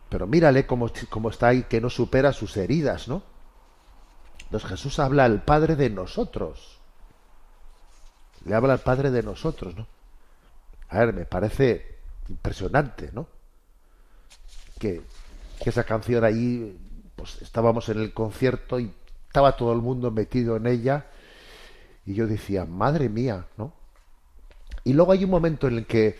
pero 0.08 0.26
mírale 0.26 0.66
cómo, 0.66 0.90
cómo 1.08 1.30
está 1.30 1.46
ahí, 1.46 1.62
que 1.62 1.80
no 1.80 1.88
supera 1.88 2.32
sus 2.32 2.56
heridas, 2.56 3.06
¿no? 3.06 3.22
Entonces 4.42 4.70
Jesús 4.70 4.98
habla 4.98 5.24
al 5.24 5.44
Padre 5.44 5.76
de 5.76 5.88
nosotros. 5.88 6.80
Le 8.44 8.56
habla 8.56 8.72
al 8.72 8.80
Padre 8.80 9.12
de 9.12 9.22
nosotros, 9.22 9.76
¿no? 9.76 9.86
A 10.88 10.98
ver, 10.98 11.14
me 11.14 11.26
parece 11.26 12.00
impresionante, 12.28 13.10
¿no? 13.12 13.28
Que, 14.80 15.00
que 15.62 15.70
esa 15.70 15.84
canción 15.84 16.24
ahí, 16.24 16.76
pues 17.14 17.40
estábamos 17.40 17.88
en 17.88 18.00
el 18.00 18.12
concierto 18.12 18.80
y 18.80 18.92
estaba 19.28 19.56
todo 19.56 19.72
el 19.72 19.78
mundo 19.78 20.10
metido 20.10 20.56
en 20.56 20.66
ella 20.66 21.06
y 22.04 22.14
yo 22.14 22.26
decía, 22.26 22.64
madre 22.64 23.08
mía, 23.08 23.46
¿no? 23.56 23.74
Y 24.84 24.92
luego 24.92 25.12
hay 25.12 25.24
un 25.24 25.30
momento 25.30 25.68
en 25.68 25.78
el 25.78 25.86
que 25.86 26.18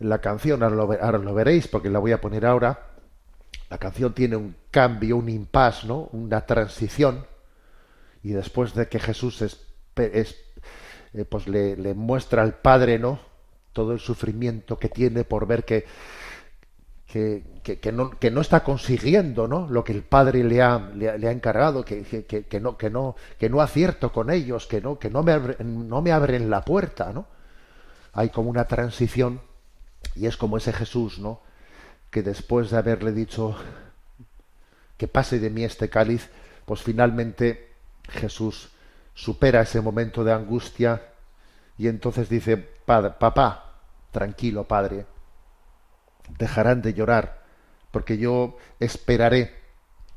la 0.00 0.20
canción, 0.20 0.62
ahora 0.62 1.18
lo, 1.18 1.34
veréis 1.34 1.68
porque 1.68 1.90
la 1.90 2.00
voy 2.00 2.12
a 2.12 2.20
poner 2.20 2.44
ahora, 2.44 2.88
la 3.70 3.78
canción 3.78 4.12
tiene 4.12 4.36
un 4.36 4.56
cambio, 4.70 5.16
un 5.16 5.28
impasse, 5.28 5.86
¿no? 5.86 6.08
Una 6.12 6.44
transición. 6.44 7.26
Y 8.22 8.30
después 8.30 8.74
de 8.74 8.88
que 8.88 8.98
Jesús 8.98 9.42
es, 9.42 9.64
eh, 9.96 11.24
pues 11.28 11.46
le, 11.46 11.94
muestra 11.94 12.42
al 12.42 12.54
Padre, 12.54 12.98
¿no? 12.98 13.20
Todo 13.72 13.92
el 13.92 14.00
sufrimiento 14.00 14.78
que 14.78 14.88
tiene 14.88 15.24
por 15.24 15.46
ver 15.46 15.64
que, 15.64 15.84
que, 17.14 17.92
no, 17.92 18.40
está 18.40 18.64
consiguiendo, 18.64 19.46
¿no? 19.48 19.68
Lo 19.68 19.84
que 19.84 19.92
el 19.92 20.02
Padre 20.02 20.42
le 20.44 20.60
ha, 20.60 20.78
le, 20.94 21.08
ha 21.08 21.30
encargado, 21.30 21.84
que, 21.84 22.02
no, 22.60 22.76
que, 22.76 22.90
no, 22.90 23.16
que 23.38 23.48
no 23.48 23.60
acierto 23.60 24.12
con 24.12 24.30
ellos, 24.30 24.66
que 24.66 24.80
no, 24.80 24.98
que 24.98 25.10
no 25.10 25.22
me, 25.22 25.38
no 25.60 26.02
me 26.02 26.12
abren 26.12 26.50
la 26.50 26.62
puerta, 26.62 27.12
¿no? 27.12 27.26
Hay 28.12 28.30
como 28.30 28.50
una 28.50 28.64
transición 28.66 29.40
y 30.14 30.26
es 30.26 30.36
como 30.36 30.56
ese 30.56 30.72
Jesús, 30.72 31.18
¿no? 31.18 31.40
que 32.14 32.22
después 32.22 32.70
de 32.70 32.76
haberle 32.76 33.10
dicho 33.10 33.56
que 34.96 35.08
pase 35.08 35.40
de 35.40 35.50
mí 35.50 35.64
este 35.64 35.90
cáliz, 35.90 36.30
pues 36.64 36.80
finalmente 36.80 37.72
Jesús 38.08 38.68
supera 39.14 39.62
ese 39.62 39.80
momento 39.80 40.22
de 40.22 40.32
angustia 40.32 41.02
y 41.76 41.88
entonces 41.88 42.28
dice, 42.28 42.56
papá, 42.56 43.80
tranquilo, 44.12 44.62
padre, 44.62 45.06
dejarán 46.38 46.82
de 46.82 46.94
llorar, 46.94 47.42
porque 47.90 48.18
yo 48.18 48.56
esperaré 48.80 49.54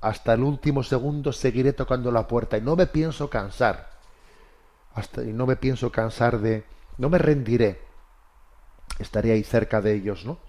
hasta 0.02 0.34
el 0.34 0.41
último 0.41 0.84
segundo, 0.84 1.32
seguiré 1.32 1.74
tocando 1.74 2.12
la 2.12 2.28
puerta 2.28 2.58
y 2.58 2.62
no 2.62 2.76
me 2.76 2.88
pienso 2.88 3.30
cansar, 3.30 3.89
hasta, 4.93 5.24
y 5.24 5.34
no 5.34 5.46
me 5.46 5.56
pienso 5.56 5.91
cansar 5.91 6.39
de, 6.39 6.63
no 6.98 7.10
me 7.10 7.17
rendiré, 7.17 7.82
estaré 9.00 9.32
ahí 9.32 9.43
cerca 9.43 9.82
de 9.82 9.93
ellos, 9.93 10.26
¿no? 10.26 10.39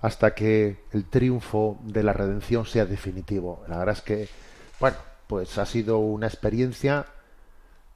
hasta 0.00 0.34
que 0.34 0.84
el 0.92 1.04
triunfo 1.04 1.78
de 1.82 2.02
la 2.02 2.12
redención 2.12 2.64
sea 2.64 2.86
definitivo. 2.86 3.62
La 3.68 3.78
verdad 3.78 3.96
es 3.96 4.02
que, 4.02 4.28
bueno, 4.78 4.96
pues 5.26 5.58
ha 5.58 5.66
sido 5.66 5.98
una 5.98 6.26
experiencia 6.26 7.06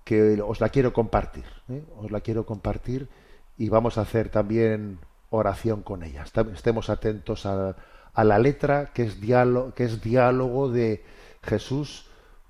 que 0.04 0.40
os 0.42 0.60
la 0.60 0.68
quiero 0.68 0.92
compartir, 0.92 1.44
¿eh? 1.70 1.82
os 1.96 2.10
la 2.10 2.20
quiero 2.20 2.44
compartir 2.44 3.08
y 3.56 3.70
vamos 3.70 3.96
a 3.96 4.02
hacer 4.02 4.28
también 4.28 4.98
oración 5.34 5.82
con 5.82 6.02
ella. 6.02 6.24
Estemos 6.54 6.90
atentos 6.90 7.46
a, 7.46 7.76
a 8.14 8.24
la 8.24 8.38
letra 8.38 8.92
que 8.92 9.02
es, 9.02 9.20
diálogo, 9.20 9.74
que 9.74 9.84
es 9.84 10.00
diálogo 10.00 10.70
de 10.70 11.04
Jesús 11.42 12.06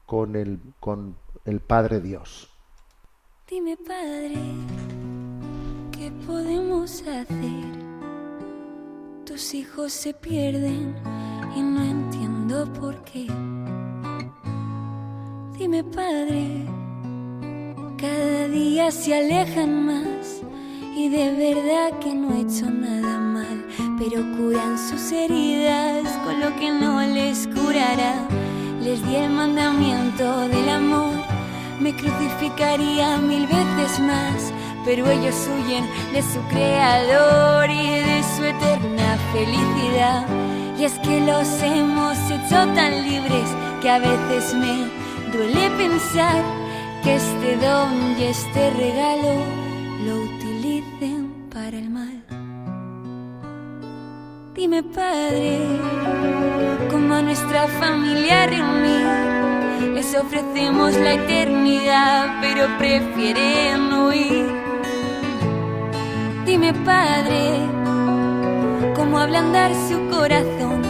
con 0.07 0.37
el, 0.37 0.61
con 0.81 1.17
el 1.45 1.61
Padre 1.61 2.01
Dios. 2.01 2.51
Dime, 3.49 3.77
Padre, 3.77 4.37
¿qué 5.93 6.13
podemos 6.27 7.01
hacer? 7.03 7.85
Tus 9.25 9.55
hijos 9.55 9.93
se 9.93 10.13
pierden 10.13 10.95
y 11.57 11.63
no 11.63 11.83
entiendo 11.83 12.71
por 12.75 13.03
qué. 13.05 13.27
Dime, 15.59 15.83
Padre, 15.85 16.67
cada 17.97 18.49
día 18.49 18.91
se 18.91 19.15
alejan 19.15 19.87
más 19.87 20.43
y 20.97 21.09
de 21.09 21.31
verdad 21.33 21.99
que 21.99 22.15
no 22.15 22.35
he 22.35 22.41
hecho 22.41 22.71
nada 22.71 23.19
mal, 23.19 23.67
pero 23.99 24.23
curan 24.37 24.79
sus 24.79 25.13
heridas 25.13 26.07
con 26.25 26.41
lo 26.41 26.55
que 26.57 26.71
no 26.71 27.01
les 27.01 27.47
curará. 27.49 28.27
Les 28.81 29.05
di 29.07 29.17
el 29.17 29.31
mandamiento 29.31 30.49
del 30.49 30.69
amor, 30.69 31.15
me 31.81 31.95
crucificaría 31.95 33.19
mil 33.19 33.47
veces 33.47 34.01
más 34.01 34.53
pero 34.85 35.11
ellos 35.11 35.35
huyen 35.49 35.85
de 36.13 36.23
su 36.23 36.41
creador 36.49 37.71
y 37.71 37.89
de 37.89 38.23
su 38.37 38.45
eterna 38.45 39.19
felicidad. 39.33 40.27
Y 40.79 40.85
es 40.85 40.93
que 40.99 41.21
los 41.21 41.49
hemos 41.63 42.19
hecho 42.31 42.67
tan 42.75 43.03
libres 43.03 43.49
que 43.81 43.91
a 43.91 43.99
veces 43.99 44.55
me 44.55 44.89
duele 45.33 45.71
pensar 45.79 46.43
que 47.03 47.17
este 47.17 47.57
don 47.57 48.19
y 48.19 48.25
este 48.25 48.71
regalo 48.71 49.45
lo 50.05 50.34
Dime, 54.65 54.83
Padre, 54.83 55.59
cómo 56.91 57.17
a 57.17 57.21
nuestra 57.21 57.69
familia 57.69 58.47
reunir. 58.47 59.93
Les 59.93 60.15
ofrecemos 60.17 60.95
la 60.95 61.13
eternidad, 61.13 62.41
pero 62.41 62.67
prefieren 62.79 63.93
huir. 63.93 64.47
Dime, 66.47 66.73
Padre, 66.73 67.61
cómo 68.97 69.19
ablandar 69.19 69.71
su 69.87 70.09
corazón, 70.09 70.81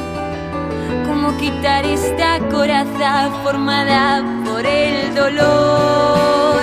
cómo 1.09 1.37
quitar 1.39 1.85
esta 1.85 2.39
coraza 2.53 3.29
formada 3.43 4.23
por 4.45 4.65
el 4.65 5.13
dolor. 5.17 6.61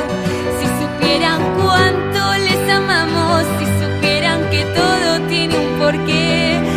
Si 0.62 0.66
supieran 0.80 1.42
cuánto 1.62 2.38
les 2.38 2.70
amamos, 2.74 3.44
si 3.60 3.66
supieran 3.84 4.50
que 4.50 4.64
todo 4.64 5.28
tiene 5.28 5.58
un 5.58 5.78
porqué, 5.78 6.71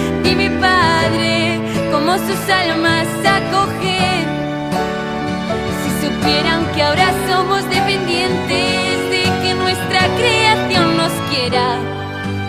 sus 2.19 2.49
almas 2.49 3.09
acogen. 3.27 4.25
Si 5.81 6.07
supieran 6.07 6.65
que 6.75 6.83
ahora 6.83 7.09
somos 7.29 7.63
dependientes 7.69 9.11
de 9.11 9.23
que 9.43 9.55
nuestra 9.55 10.01
creación 10.17 10.97
nos 10.97 11.13
quiera. 11.31 11.79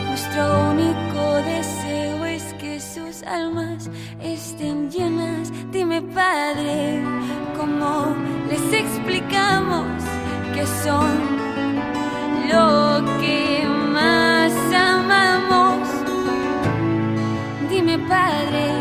Nuestro 0.08 0.72
único 0.72 1.22
deseo 1.46 2.26
es 2.26 2.44
que 2.60 2.80
sus 2.80 3.24
almas 3.24 3.90
estén 4.22 4.92
llenas. 4.92 5.52
Dime, 5.72 6.02
Padre, 6.02 7.02
¿cómo 7.58 8.16
les 8.50 8.74
explicamos 8.82 9.88
que 10.54 10.66
son 10.84 11.12
lo 12.52 13.04
que 13.20 13.66
más 13.66 14.54
amamos? 14.74 15.88
Dime, 17.70 17.98
Padre, 18.00 18.75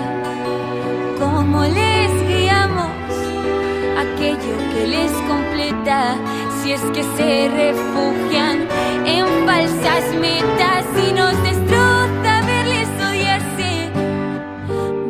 aquello 4.44 4.74
que 4.74 4.86
les 4.86 5.12
completa? 5.28 6.16
Si 6.62 6.72
es 6.72 6.80
que 6.92 7.02
se 7.02 7.48
refugian 7.48 8.66
en 9.06 9.26
falsas 9.46 10.14
metas 10.14 10.84
y 11.08 11.12
nos 11.12 11.42
destroza 11.42 12.42
verles 12.46 12.88
odiarse, 13.10 13.90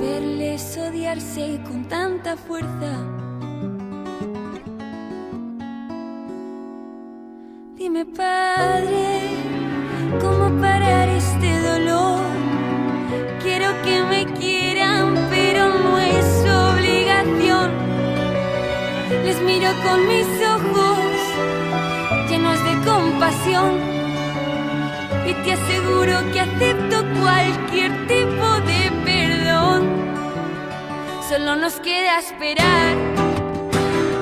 verles 0.01 0.79
odiarse 0.79 1.61
con 1.65 1.85
tanta 1.85 2.37
fuerza. 2.37 2.93
Dime, 7.77 8.05
Padre, 8.07 9.21
¿cómo 10.21 10.61
parar 10.61 11.09
este 11.09 11.61
dolor? 11.61 12.21
Quiero 13.43 13.71
que 13.85 14.03
me 14.03 14.27
quieran, 14.39 15.15
pero 15.31 15.69
no 15.69 15.99
es 15.99 16.25
obligación. 16.47 17.84
Les 19.25 19.41
miro 19.41 19.71
con 19.83 20.07
mis 20.07 20.27
ojos 20.55 20.99
llenos 22.29 22.63
de 22.63 22.91
compasión 22.91 23.81
y 25.27 25.33
te 25.43 25.53
aseguro 25.55 26.15
que 26.31 26.41
acepto 26.41 27.03
cualquier 27.23 28.07
tipo 28.07 28.47
de 28.69 28.93
perdón. 29.07 29.83
Solo 31.27 31.57
nos 31.57 31.81
queda 31.81 32.19
esperar 32.19 32.97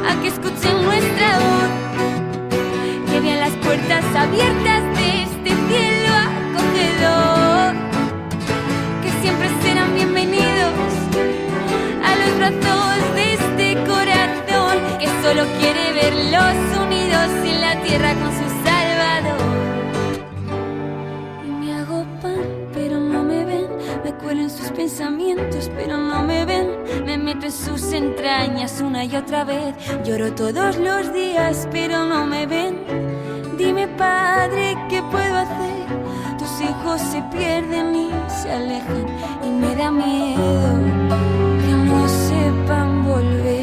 a 0.09 0.21
que 0.23 0.29
escuchen 0.29 0.85
nuestra 0.85 1.38
voz, 1.41 3.11
que 3.11 3.21
vean 3.21 3.41
las 3.41 3.57
puertas 3.65 4.05
abiertas 4.15 4.83
de 4.99 5.23
este 5.25 5.51
cielo 5.67 6.12
acogedor, 6.29 7.75
que 9.03 9.11
siempre 9.21 9.51
serán 9.62 9.95
bienvenidos 9.97 10.75
a 12.05 12.15
los 12.21 12.38
brazos 12.38 12.82
solo 15.33 15.47
quiere 15.59 15.92
verlos 15.95 16.55
unidos 16.85 17.29
en 17.47 17.61
la 17.61 17.81
tierra 17.83 18.14
con 18.14 18.31
su 18.33 18.47
Salvador. 18.64 19.40
Y 21.47 21.51
me 21.51 21.73
hago 21.75 22.05
pan, 22.21 22.42
pero 22.75 23.01
no 23.01 23.23
me 23.23 23.45
ven. 23.45 23.66
Me 24.05 24.12
cuelo 24.14 24.42
en 24.42 24.51
sus 24.51 24.71
pensamientos, 24.73 25.71
pero 25.75 25.97
no 25.97 26.23
me 26.23 26.45
ven. 26.45 26.68
Me 27.07 27.16
meto 27.16 27.47
en 27.47 27.53
sus 27.53 27.92
entrañas 27.92 28.83
una 28.83 29.07
y 29.07 29.16
otra 29.16 29.45
vez. 29.45 29.75
Lloro 30.05 30.33
todos 30.35 30.77
los 30.77 31.12
días, 31.14 31.66
pero 31.71 32.05
no 32.05 32.27
me 32.27 32.47
ven. 32.47 32.81
Dime, 33.57 33.88
Padre, 33.88 34.77
¿qué 34.90 35.03
puedo 35.03 35.37
hacer? 35.38 35.87
Tus 36.38 36.61
hijos 36.61 37.01
se 37.01 37.23
pierden 37.35 37.95
y 37.95 38.11
se 38.29 38.53
alejan. 38.53 39.07
Y 39.47 39.49
me 39.49 39.77
da 39.77 39.90
miedo 39.90 40.79
que 41.62 41.73
no 41.88 42.07
sepan 42.09 43.05
volver. 43.05 43.62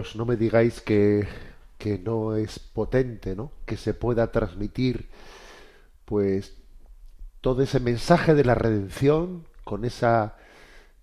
Pues 0.00 0.16
no 0.16 0.24
me 0.24 0.36
digáis 0.36 0.80
que, 0.80 1.28
que 1.76 1.98
no 1.98 2.34
es 2.34 2.58
potente, 2.58 3.36
¿no? 3.36 3.52
Que 3.66 3.76
se 3.76 3.92
pueda 3.92 4.32
transmitir, 4.32 5.10
pues, 6.06 6.56
todo 7.42 7.62
ese 7.62 7.80
mensaje 7.80 8.34
de 8.34 8.44
la 8.44 8.54
redención 8.54 9.46
con 9.62 9.84
esa 9.84 10.36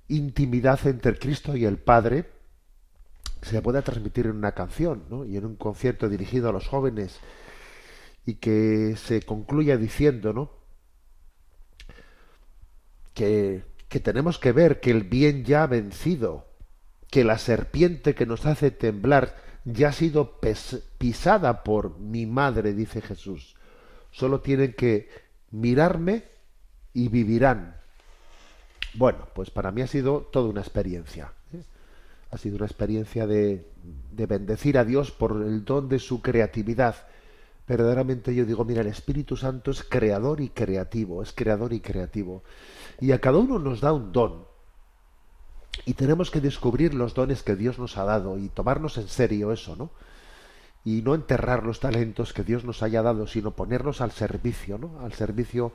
intimidad 0.08 0.80
entre 0.88 1.20
Cristo 1.20 1.56
y 1.56 1.66
el 1.66 1.78
Padre, 1.78 2.26
se 3.44 3.62
pueda 3.62 3.84
transmitir 3.84 4.26
en 4.26 4.38
una 4.38 4.54
canción, 4.54 5.04
¿no? 5.10 5.26
Y 5.26 5.38
en 5.38 5.46
un 5.46 5.56
concierto 5.58 6.10
dirigido 6.10 6.50
a 6.50 6.54
los 6.54 6.68
jóvenes 6.68 7.20
y 8.26 8.36
que 8.36 8.96
se 8.98 9.22
concluya 9.22 9.78
diciendo, 9.78 10.34
¿no? 10.34 10.58
que, 13.18 13.64
que 13.90 14.00
tenemos 14.00 14.40
que 14.40 14.52
ver 14.52 14.80
que 14.80 14.92
el 14.92 15.04
bien 15.04 15.44
ya 15.44 15.64
ha 15.64 15.68
vencido, 15.68 16.47
que 17.10 17.24
la 17.24 17.38
serpiente 17.38 18.16
que 18.16 18.26
nos 18.26 18.46
hace 18.46 18.72
temblar 18.72 19.36
ya 19.66 19.90
ha 19.90 19.94
sido 19.94 20.40
pisada 20.98 21.64
por 21.64 22.00
mi 22.00 22.26
madre, 22.26 22.74
dice 22.74 23.02
Jesús. 23.02 23.56
Solo 24.12 24.40
tienen 24.42 24.74
que 24.74 25.10
mirarme 25.52 26.24
y 26.94 27.10
vivirán. 27.10 27.76
Bueno, 28.94 29.28
pues 29.36 29.50
para 29.50 29.72
mí 29.72 29.82
ha 29.82 29.88
sido 29.88 30.22
toda 30.22 30.50
una 30.50 30.62
experiencia. 30.62 31.34
¿eh? 31.54 31.62
Ha 32.32 32.38
sido 32.38 32.56
una 32.56 32.66
experiencia 32.66 33.28
de, 33.28 33.68
de 34.12 34.26
bendecir 34.26 34.78
a 34.78 34.86
Dios 34.86 35.12
por 35.12 35.44
el 35.44 35.66
don 35.66 35.90
de 35.90 36.00
su 36.00 36.22
creatividad. 36.22 36.96
Verdaderamente 37.68 38.34
yo 38.34 38.46
digo, 38.46 38.64
mira, 38.64 38.82
el 38.82 38.88
Espíritu 38.88 39.36
Santo 39.36 39.72
es 39.72 39.84
creador 39.84 40.40
y 40.40 40.50
creativo, 40.50 41.22
es 41.22 41.34
creador 41.34 41.74
y 41.74 41.82
creativo. 41.82 42.44
Y 43.02 43.12
a 43.12 43.20
cada 43.20 43.38
uno 43.38 43.60
nos 43.60 43.82
da 43.82 43.92
un 43.92 44.14
don. 44.14 44.46
Y 45.86 45.94
tenemos 45.94 46.32
que 46.32 46.42
descubrir 46.42 46.94
los 46.94 47.14
dones 47.14 47.44
que 47.44 47.56
Dios 47.56 47.80
nos 47.80 47.98
ha 47.98 48.04
dado 48.04 48.38
y 48.38 48.50
tomarnos 48.50 48.98
en 48.98 49.08
serio 49.08 49.52
eso, 49.52 49.76
¿no? 49.76 49.90
Y 50.84 51.02
no 51.02 51.16
enterrar 51.16 51.64
los 51.64 51.80
talentos 51.80 52.34
que 52.34 52.44
Dios 52.44 52.64
nos 52.64 52.84
haya 52.84 53.02
dado, 53.02 53.28
sino 53.28 53.52
ponerlos 53.52 54.02
al 54.02 54.12
servicio, 54.12 54.78
¿no? 54.78 55.00
Al 55.02 55.14
servicio, 55.14 55.72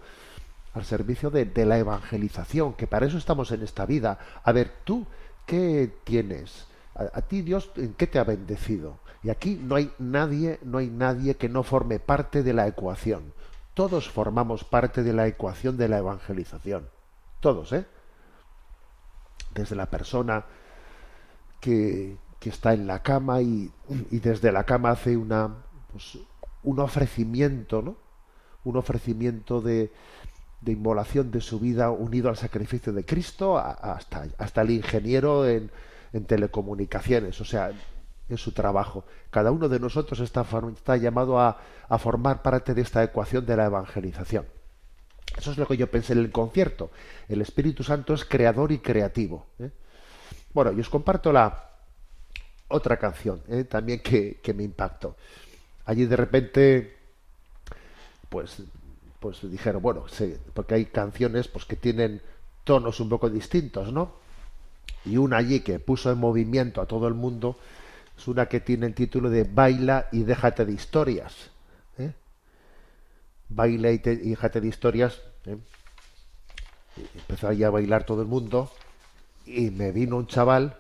al 0.75 0.85
servicio 0.85 1.31
de, 1.31 1.45
de 1.45 1.67
la 1.67 1.79
evangelización, 1.79 2.75
que 2.75 2.87
para 2.87 3.07
eso 3.07 3.19
estamos 3.19 3.53
en 3.53 3.63
esta 3.63 3.87
vida. 3.87 4.19
A 4.43 4.53
ver, 4.53 4.73
tú, 4.85 5.07
¿qué 5.47 5.91
tienes? 6.05 6.67
A, 6.95 7.19
a 7.19 7.23
ti 7.23 7.43
Dios, 7.43 7.71
¿en 7.77 7.95
qué 7.95 8.07
te 8.07 8.19
ha 8.19 8.25
bendecido? 8.25 8.99
Y 9.23 9.31
aquí 9.31 9.59
no 9.63 9.77
hay 9.77 9.93
nadie, 9.99 10.59
no 10.63 10.79
hay 10.79 10.89
nadie 10.89 11.37
que 11.37 11.49
no 11.49 11.63
forme 11.63 11.99
parte 11.99 12.43
de 12.43 12.53
la 12.53 12.67
ecuación. 12.67 13.33
Todos 13.75 14.11
formamos 14.11 14.65
parte 14.65 15.03
de 15.03 15.13
la 15.13 15.27
ecuación 15.27 15.77
de 15.77 15.89
la 15.89 15.99
evangelización. 15.99 16.89
Todos, 17.41 17.73
¿eh? 17.73 17.87
Desde 19.55 19.77
la 19.77 19.87
persona 19.87 20.45
que, 21.61 22.17
que 22.39 22.51
está 22.51 22.75
en 22.75 22.87
la 22.87 23.03
cama 23.03 23.41
y, 23.41 23.71
y 24.11 24.19
desde 24.19 24.53
la 24.53 24.65
cama 24.65 24.91
hace 24.91 25.17
una 25.17 25.65
pues, 25.91 26.19
un 26.63 26.81
ofrecimiento, 26.81 27.83
¿no? 27.83 27.97
Un 28.65 28.77
ofrecimiento 28.77 29.61
de, 29.61 29.93
de 30.61 30.73
inmolación 30.73 31.31
de 31.31 31.41
su 31.41 31.59
vida 31.59 31.91
unido 31.91 32.29
al 32.29 32.37
sacrificio 32.37 32.93
de 32.93 33.05
Cristo 33.05 33.59
hasta, 33.59 34.29
hasta 34.39 34.63
el 34.63 34.71
ingeniero 34.71 35.47
en, 35.47 35.71
en 36.13 36.25
telecomunicaciones, 36.25 37.41
o 37.41 37.45
sea, 37.45 37.73
en 38.29 38.39
su 38.39 38.53
trabajo. 38.53 39.05
Cada 39.31 39.51
uno 39.51 39.69
de 39.69 39.81
nosotros 39.81 40.21
está, 40.21 40.47
está 40.75 40.97
llamado 40.97 41.41
a, 41.41 41.59
a 41.89 41.99
formar 41.99 42.43
parte 42.43 42.75
de 42.75 42.83
esta 42.83 43.03
ecuación 43.03 43.45
de 43.45 43.57
la 43.57 43.67
evangelización. 43.67 44.47
Eso 45.37 45.51
es 45.51 45.59
lo 45.59 45.67
que 45.67 45.77
yo 45.77 45.91
pensé 45.91 46.13
en 46.13 46.21
el 46.21 46.31
concierto. 46.31 46.91
El 47.29 47.41
Espíritu 47.41 47.83
Santo 47.83 48.15
es 48.15 48.25
creador 48.25 48.73
y 48.73 48.79
creativo. 48.79 49.47
¿eh? 49.59 49.71
Bueno, 50.53 50.73
y 50.73 50.81
os 50.81 50.89
comparto 50.89 51.33
la 51.33 51.71
otra 52.69 52.97
canción 52.97 53.43
¿eh? 53.49 53.65
también 53.65 54.01
que, 54.01 54.41
que 54.43 54.55
me 54.55 54.63
impactó. 54.63 55.17
Allí 55.85 56.07
de 56.07 56.17
repente, 56.17 56.97
pues, 58.29 58.63
pues 59.19 59.51
dijeron, 59.51 59.83
bueno, 59.83 60.05
porque 60.55 60.75
hay 60.75 60.87
canciones 60.87 61.49
pues 61.49 61.65
que 61.65 61.77
tienen 61.77 62.21
tonos 62.65 63.01
un 63.01 63.09
poco 63.09 63.29
distintos, 63.29 63.93
¿no? 63.93 64.13
Y 65.05 65.17
una 65.17 65.39
allí 65.39 65.61
que 65.61 65.79
puso 65.81 66.13
en 66.13 66.19
movimiento 66.19 66.81
a 66.81 66.87
todo 66.87 67.09
el 67.09 67.15
mundo 67.15 67.57
es 68.17 68.29
una 68.29 68.47
que 68.47 68.61
tiene 68.61 68.87
el 68.87 68.95
título 68.95 69.31
de 69.31 69.45
Baila 69.45 70.09
y 70.13 70.23
déjate 70.23 70.65
de 70.65 70.73
historias. 70.73 71.52
Baila 73.55 73.91
y, 73.93 73.99
te- 73.99 74.13
y 74.15 74.31
déjate 74.31 74.61
de 74.61 74.69
historias. 74.69 75.21
¿eh? 75.47 75.57
Empezó 77.15 77.49
ahí 77.49 77.63
a 77.65 77.71
bailar 77.71 78.05
todo 78.05 78.23
el 78.23 78.29
mundo 78.29 78.71
y 79.47 79.71
me 79.71 79.93
vino 79.93 80.17
un 80.17 80.27
chaval, 80.27 80.77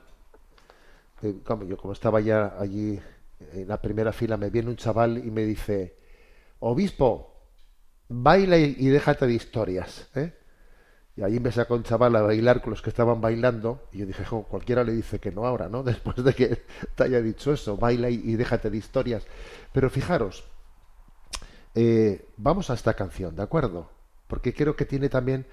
eh, 1.23 1.35
como 1.45 1.65
yo 1.65 1.77
como 1.77 1.93
estaba 1.93 2.21
ya 2.21 2.55
allí 2.59 2.99
en 3.55 3.69
la 3.69 3.81
primera 3.81 4.13
fila, 4.13 4.37
me 4.37 4.51
viene 4.51 4.71
un 4.71 4.77
chaval 4.77 5.19
y 5.19 5.31
me 5.31 5.45
dice, 5.45 5.95
obispo, 6.61 7.35
baila 8.09 8.59
y, 8.59 8.75
déjate 8.89 9.27
de 9.27 9.35
historias. 9.35 10.09
¿eh? 10.17 10.33
Y 11.17 11.23
allí 11.23 11.41
me 11.41 11.53
sacó 11.53 11.75
un 11.75 11.85
chaval 11.85 12.17
a 12.17 12.23
bailar 12.23 12.63
con 12.63 12.71
los 12.73 12.83
que 12.83 12.91
estaban 12.91 13.21
bailando 13.21 13.83
y 13.93 13.99
yo 13.99 14.07
dije, 14.07 14.25
"Jo, 14.25 14.45
cualquiera 14.45 14.85
le 14.85 14.93
dice 14.93 15.19
que 15.21 15.33
no 15.33 15.47
ahora, 15.47 15.69
¿no? 15.69 15.83
Después 15.85 16.17
de 16.25 16.35
que 16.35 16.63
te 16.97 17.05
haya 17.05 17.21
dicho 17.23 17.53
eso, 17.53 17.77
baila 17.77 18.11
y 18.11 18.37
déjate 18.37 18.71
de 18.71 18.79
historias. 18.79 19.25
Pero 19.73 19.91
fijaros, 19.91 20.45
eh, 21.75 22.27
vamos 22.37 22.71
a 22.71 22.75
esta 22.75 22.95
canción, 22.95 23.37
¿de 23.37 23.43
acuerdo? 23.43 23.91
Porque 24.27 24.55
creo 24.55 24.77
que 24.77 24.85
tiene 24.85 25.09
también 25.09 25.47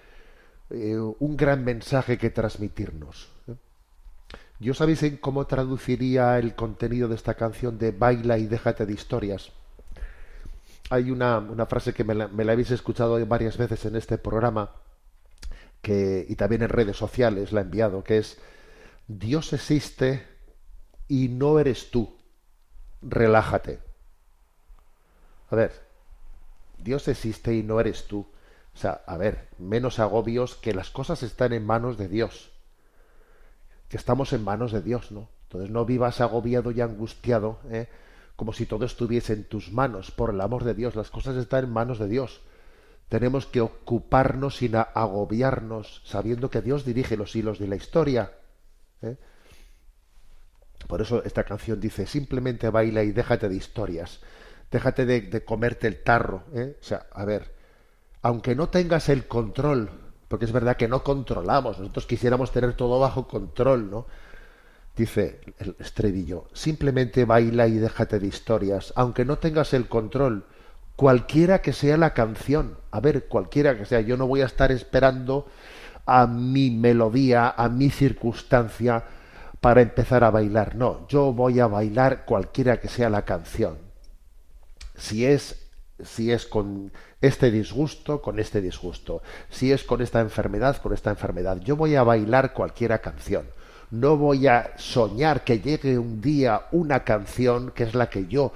eh, 0.69 0.97
un 0.97 1.38
gran 1.38 1.63
mensaje 1.63 2.17
que 2.17 2.29
transmitirnos. 2.29 3.29
¿eh? 3.47 3.55
¿Yo 4.60 4.73
sabéis 4.73 5.03
en 5.03 5.17
cómo 5.17 5.47
traduciría 5.47 6.38
el 6.38 6.55
contenido 6.55 7.08
de 7.08 7.15
esta 7.15 7.36
canción 7.36 7.77
de 7.77 7.91
Baila 7.91 8.38
y 8.38 8.47
déjate 8.47 8.86
de 8.86 8.93
historias? 8.93 9.51
Hay 10.89 11.12
una, 11.12 11.38
una 11.38 11.65
frase 11.65 11.93
que 11.93 12.03
me 12.03 12.15
la, 12.15 12.27
me 12.27 12.43
la 12.43 12.53
habéis 12.53 12.71
escuchado 12.71 13.23
varias 13.25 13.58
veces 13.58 13.86
en 13.86 13.95
este 13.95 14.17
programa 14.17 14.71
que, 15.82 16.25
y 16.27 16.36
también 16.36 16.63
en 16.63 16.69
redes 16.69 16.97
sociales 16.97 17.51
la 17.53 17.62
he 17.62 17.63
enviado, 17.63 18.03
que 18.03 18.17
es 18.17 18.38
Dios 19.08 19.53
existe 19.53 20.27
y 21.08 21.29
no 21.29 21.60
eres 21.60 21.89
tú. 21.89 22.15
Relájate. 23.01 23.79
A 25.51 25.55
ver, 25.55 25.88
Dios 26.84 27.08
existe 27.08 27.54
y 27.56 27.63
no 27.63 27.80
eres 27.80 28.08
tú. 28.08 28.28
O 28.74 28.78
sea, 28.78 29.02
a 29.06 29.18
ver, 29.18 29.50
menos 29.58 30.00
agobios 30.00 30.56
que 30.56 30.74
las 30.74 30.89
cosas 30.89 31.24
están 31.24 31.54
en 31.54 31.65
manos 31.65 31.98
de 31.98 32.08
Dios. 32.08 32.52
Que 33.89 33.98
estamos 33.98 34.34
en 34.34 34.44
manos 34.44 34.72
de 34.72 34.82
Dios, 34.82 35.12
¿no? 35.12 35.30
Entonces 35.44 35.72
no 35.72 35.86
vivas 35.86 36.22
agobiado 36.22 36.72
y 36.72 36.80
angustiado, 36.80 37.60
¿eh? 37.72 37.88
como 38.36 38.54
si 38.54 38.65
todo 38.68 38.86
estuviese 38.86 39.34
en 39.34 39.44
tus 39.44 39.72
manos. 39.72 40.12
Por 40.12 40.30
el 40.30 40.42
amor 40.42 40.63
de 40.63 40.76
Dios, 40.76 40.96
las 40.96 41.10
cosas 41.10 41.36
están 41.36 41.65
en 41.65 41.72
manos 41.72 41.98
de 41.98 42.08
Dios. 42.08 42.42
Tenemos 43.10 43.48
que 43.48 43.60
ocuparnos 43.60 44.58
sin 44.58 44.76
agobiarnos, 44.76 46.04
sabiendo 46.06 46.52
que 46.52 46.62
Dios 46.62 46.86
dirige 46.86 47.18
los 47.18 47.36
hilos 47.36 47.58
de 47.58 47.68
la 47.68 47.76
historia. 47.76 48.32
¿eh? 49.02 49.18
Por 50.88 51.02
eso 51.02 51.24
esta 51.24 51.44
canción 51.44 51.80
dice, 51.80 52.06
simplemente 52.06 52.70
baila 52.70 53.04
y 53.04 53.12
déjate 53.12 53.50
de 53.50 53.56
historias. 53.56 54.22
Déjate 54.71 55.05
de, 55.05 55.43
comerte 55.43 55.88
el 55.88 56.03
tarro. 56.03 56.43
¿eh? 56.53 56.77
O 56.79 56.84
sea, 56.84 57.08
a 57.12 57.25
ver, 57.25 57.51
aunque 58.21 58.55
no 58.55 58.69
tengas 58.69 59.10
el 59.10 59.27
control, 59.27 59.89
porque 60.27 60.45
es 60.45 60.51
verdad 60.51 60.77
que 60.77 60.88
no 60.88 61.03
controlamos, 61.03 61.79
nosotros 61.79 62.05
quisiéramos 62.05 62.51
tener 62.51 62.73
todo 62.73 62.99
bajo 62.99 63.27
control, 63.27 63.89
¿no? 63.89 64.05
Dice 64.95 65.39
el 65.60 65.75
estribillo, 65.79 66.47
simplemente 66.53 67.25
baila 67.25 67.67
y 67.67 67.77
déjate 67.77 68.19
de 68.19 68.27
historias, 68.27 68.93
aunque 68.95 69.25
no 69.25 69.38
tengas 69.38 69.73
el 69.73 69.88
control, 69.88 70.45
cualquiera 70.95 71.62
que 71.62 71.71
sea 71.73 71.95
la 71.95 72.13
canción, 72.13 72.77
a 72.91 72.99
ver, 72.99 73.27
cualquiera 73.27 73.77
que 73.77 73.86
sea, 73.86 74.01
yo 74.01 74.17
no 74.17 74.27
voy 74.27 74.41
a 74.41 74.45
estar 74.45 74.71
esperando 74.71 75.47
a 76.05 76.27
mi 76.27 76.69
melodía, 76.69 77.49
a 77.55 77.69
mi 77.69 77.89
circunstancia 77.89 79.03
para 79.62 79.82
empezar 79.82 80.23
a 80.23 80.32
bailar, 80.32 80.75
no, 80.75 81.08
yo 81.08 81.34
voy 81.34 81.60
a 81.60 81.67
bailar 81.67 82.25
cualquiera 82.25 82.79
que 82.79 82.89
sea 82.89 83.10
la 83.10 83.23
canción. 83.23 83.88
Si 84.99 85.25
es 85.25 85.69
si 86.03 86.31
es 86.31 86.45
con 86.45 86.91
este 87.21 87.51
disgusto, 87.51 88.21
con 88.21 88.39
este 88.39 88.62
disgusto. 88.62 89.21
Si 89.49 89.71
es 89.71 89.83
con 89.83 90.01
esta 90.01 90.21
enfermedad, 90.21 90.77
con 90.77 90.93
esta 90.93 91.09
enfermedad. 91.09 91.57
Yo 91.59 91.75
voy 91.75 91.95
a 91.95 92.03
bailar 92.03 92.53
cualquiera 92.53 92.99
canción. 92.99 93.49
No 93.91 94.17
voy 94.17 94.47
a 94.47 94.73
soñar 94.77 95.43
que 95.43 95.59
llegue 95.59 95.97
un 95.97 96.21
día 96.21 96.67
una 96.71 97.03
canción 97.03 97.71
que 97.71 97.83
es 97.83 97.95
la 97.95 98.09
que 98.09 98.27
yo 98.27 98.53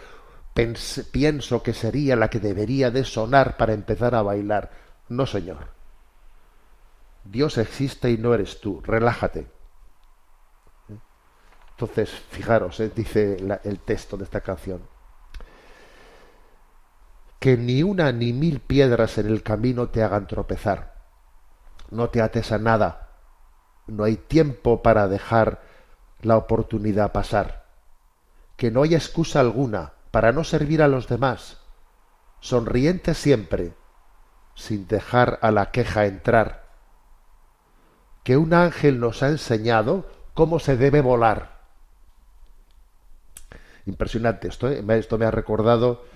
pienso 1.11 1.63
que 1.63 1.73
sería 1.73 2.15
la 2.15 2.29
que 2.29 2.39
debería 2.39 2.91
de 2.91 3.03
sonar 3.03 3.57
para 3.57 3.73
empezar 3.73 4.13
a 4.15 4.21
bailar. 4.21 4.71
No, 5.09 5.25
señor. 5.25 5.71
Dios 7.23 7.57
existe 7.57 8.11
y 8.11 8.17
no 8.17 8.33
eres 8.33 8.59
tú. 8.61 8.81
Relájate. 8.81 9.47
Entonces, 11.71 12.11
fijaros, 12.29 12.79
eh, 12.79 12.91
dice 12.95 13.37
el 13.63 13.79
texto 13.79 14.15
de 14.15 14.25
esta 14.25 14.41
canción 14.41 14.92
que 17.43 17.57
ni 17.57 17.83
una 17.83 18.13
ni 18.13 18.31
mil 18.31 18.61
piedras 18.61 19.17
en 19.17 19.27
el 19.27 19.43
camino 19.43 19.89
te 19.89 20.01
hagan 20.01 20.27
tropezar. 20.27 20.93
No 21.91 22.07
te 22.07 22.21
ates 22.21 22.53
a 22.53 22.57
nada. 22.57 23.09
No 23.85 24.05
hay 24.05 24.15
tiempo 24.15 24.81
para 24.81 25.09
dejar 25.09 25.61
la 26.21 26.37
oportunidad 26.37 27.11
pasar. 27.11 27.65
Que 28.55 28.71
no 28.71 28.81
haya 28.81 28.95
excusa 28.95 29.41
alguna 29.41 29.91
para 30.11 30.31
no 30.31 30.45
servir 30.45 30.81
a 30.81 30.87
los 30.87 31.09
demás. 31.09 31.57
Sonriente 32.39 33.13
siempre, 33.13 33.73
sin 34.55 34.87
dejar 34.87 35.37
a 35.41 35.51
la 35.51 35.69
queja 35.71 36.05
entrar. 36.05 36.63
Que 38.23 38.37
un 38.37 38.53
ángel 38.53 39.01
nos 39.01 39.21
ha 39.21 39.27
enseñado 39.27 40.09
cómo 40.33 40.59
se 40.59 40.77
debe 40.77 41.01
volar. 41.01 41.59
Impresionante 43.85 44.47
esto, 44.47 44.69
¿eh? 44.69 44.81
esto 44.97 45.17
me 45.17 45.25
ha 45.25 45.31
recordado 45.31 46.12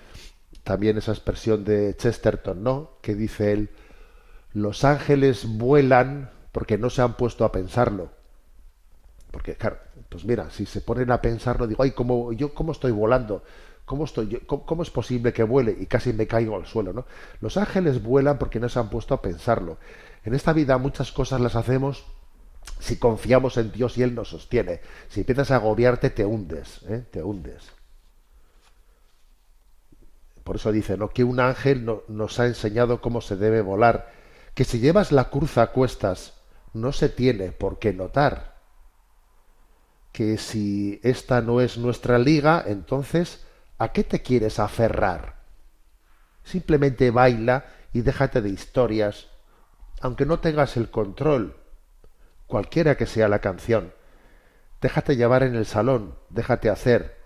también 0.68 0.98
esa 0.98 1.12
expresión 1.12 1.64
de 1.64 1.96
Chesterton, 1.96 2.62
¿no? 2.62 2.90
Que 3.00 3.14
dice 3.14 3.52
él, 3.52 3.70
los 4.52 4.84
ángeles 4.84 5.46
vuelan 5.56 6.30
porque 6.52 6.76
no 6.76 6.90
se 6.90 7.00
han 7.00 7.16
puesto 7.16 7.46
a 7.46 7.52
pensarlo. 7.52 8.10
Porque, 9.30 9.54
claro, 9.54 9.78
pues 10.10 10.26
mira, 10.26 10.50
si 10.50 10.66
se 10.66 10.82
ponen 10.82 11.10
a 11.10 11.22
pensarlo, 11.22 11.66
digo, 11.66 11.82
ay, 11.82 11.92
¿cómo, 11.92 12.34
yo 12.34 12.52
cómo 12.52 12.72
estoy 12.72 12.92
volando? 12.92 13.42
¿Cómo, 13.86 14.04
estoy, 14.04 14.42
cómo, 14.46 14.66
cómo 14.66 14.82
es 14.82 14.90
posible 14.90 15.32
que 15.32 15.42
vuele? 15.42 15.74
Y 15.80 15.86
casi 15.86 16.12
me 16.12 16.26
caigo 16.26 16.54
al 16.54 16.66
suelo, 16.66 16.92
¿no? 16.92 17.06
Los 17.40 17.56
ángeles 17.56 18.02
vuelan 18.02 18.36
porque 18.36 18.60
no 18.60 18.68
se 18.68 18.78
han 18.78 18.90
puesto 18.90 19.14
a 19.14 19.22
pensarlo. 19.22 19.78
En 20.22 20.34
esta 20.34 20.52
vida 20.52 20.76
muchas 20.76 21.12
cosas 21.12 21.40
las 21.40 21.56
hacemos 21.56 22.04
si 22.78 22.98
confiamos 22.98 23.56
en 23.56 23.72
Dios 23.72 23.96
y 23.96 24.02
Él 24.02 24.14
nos 24.14 24.28
sostiene. 24.28 24.82
Si 25.08 25.20
empiezas 25.20 25.50
a 25.50 25.56
agobiarte, 25.56 26.10
te 26.10 26.26
hundes, 26.26 26.82
¿eh? 26.90 27.06
te 27.10 27.22
hundes. 27.22 27.77
Por 30.48 30.56
eso 30.56 30.72
dice, 30.72 30.96
¿no? 30.96 31.10
Que 31.10 31.24
un 31.24 31.40
ángel 31.40 31.84
no- 31.84 32.04
nos 32.08 32.40
ha 32.40 32.46
enseñado 32.46 33.02
cómo 33.02 33.20
se 33.20 33.36
debe 33.36 33.60
volar. 33.60 34.10
Que 34.54 34.64
si 34.64 34.78
llevas 34.80 35.12
la 35.12 35.28
cruz 35.28 35.58
a 35.58 35.72
cuestas, 35.72 36.40
no 36.72 36.92
se 36.92 37.10
tiene 37.10 37.52
por 37.52 37.78
qué 37.78 37.92
notar. 37.92 38.56
Que 40.10 40.38
si 40.38 41.00
esta 41.02 41.42
no 41.42 41.60
es 41.60 41.76
nuestra 41.76 42.18
liga, 42.18 42.64
entonces, 42.66 43.44
¿a 43.76 43.92
qué 43.92 44.04
te 44.04 44.22
quieres 44.22 44.58
aferrar? 44.58 45.34
Simplemente 46.44 47.10
baila 47.10 47.66
y 47.92 48.00
déjate 48.00 48.40
de 48.40 48.48
historias, 48.48 49.28
aunque 50.00 50.24
no 50.24 50.40
tengas 50.40 50.78
el 50.78 50.90
control, 50.90 51.58
cualquiera 52.46 52.96
que 52.96 53.04
sea 53.04 53.28
la 53.28 53.40
canción. 53.40 53.92
Déjate 54.80 55.14
llevar 55.14 55.42
en 55.42 55.56
el 55.56 55.66
salón, 55.66 56.14
déjate 56.30 56.70
hacer, 56.70 57.17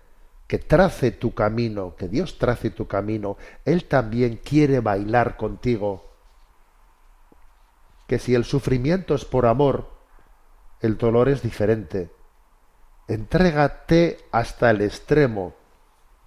que 0.53 0.59
trace 0.59 1.09
tu 1.09 1.33
camino, 1.33 1.95
que 1.95 2.07
Dios 2.07 2.37
trace 2.37 2.69
tu 2.69 2.87
camino. 2.87 3.37
Él 3.65 3.85
también 3.85 4.37
quiere 4.37 4.81
bailar 4.81 5.35
contigo. 5.35 6.11
Que 8.05 8.19
si 8.19 8.35
el 8.35 8.45
sufrimiento 8.45 9.15
es 9.15 9.25
por 9.25 9.47
amor, 9.47 9.89
el 10.79 10.95
dolor 10.99 11.27
es 11.27 11.41
diferente. 11.41 12.11
Entrégate 13.07 14.19
hasta 14.31 14.69
el 14.69 14.81
extremo, 14.81 15.55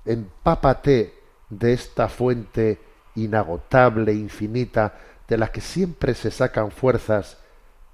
empápate 0.04 1.14
de 1.48 1.72
esta 1.72 2.08
fuente 2.08 2.80
inagotable, 3.14 4.12
infinita, 4.12 4.98
de 5.28 5.38
la 5.38 5.52
que 5.52 5.60
siempre 5.60 6.14
se 6.14 6.32
sacan 6.32 6.72
fuerzas. 6.72 7.38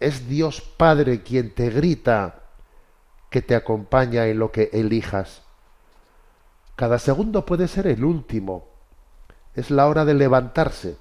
Es 0.01 0.27
Dios 0.31 0.63
Padre 0.63 1.23
quien 1.23 1.55
te 1.55 1.69
grita 1.69 2.45
que 3.29 3.43
te 3.43 3.55
acompaña 3.55 4.29
en 4.29 4.39
lo 4.39 4.51
que 4.51 4.71
elijas. 4.73 5.43
Cada 6.83 6.99
segundo 6.99 7.47
puede 7.47 7.69
ser 7.69 7.87
el 7.87 8.05
último. 8.05 8.67
Es 9.55 9.71
la 9.71 9.87
hora 9.87 10.05
de 10.05 10.15
levantarse. 10.15 10.99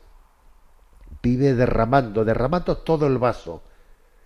Vive 1.23 1.55
derramando, 1.55 2.23
derramando 2.23 2.77
todo 2.77 3.07
el 3.07 3.17
vaso. 3.17 3.63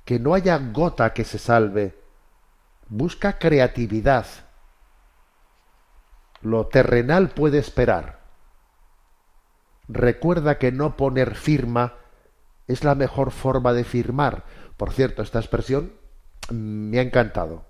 Que 0.03 0.19
no 0.19 0.33
haya 0.33 0.57
gota 0.57 1.13
que 1.13 1.23
se 1.23 1.39
salve. 1.39 1.97
Busca 2.89 3.39
creatividad. 3.39 4.25
Lo 6.41 6.67
terrenal 6.67 7.29
puede 7.29 7.59
esperar. 7.59 8.19
Recuerda 9.87 10.57
que 10.57 10.73
no 10.73 10.97
poner 10.97 11.35
firma 11.35 11.93
es 12.67 12.83
la 12.83 12.95
mejor 12.95 13.31
forma 13.31 13.71
de 13.71 13.85
firmar. 13.85 14.43
Por 14.75 14.91
cierto, 14.91 15.21
esta 15.21 15.39
expresión 15.39 15.93
me 16.49 16.99
ha 16.99 17.01
encantado. 17.01 17.65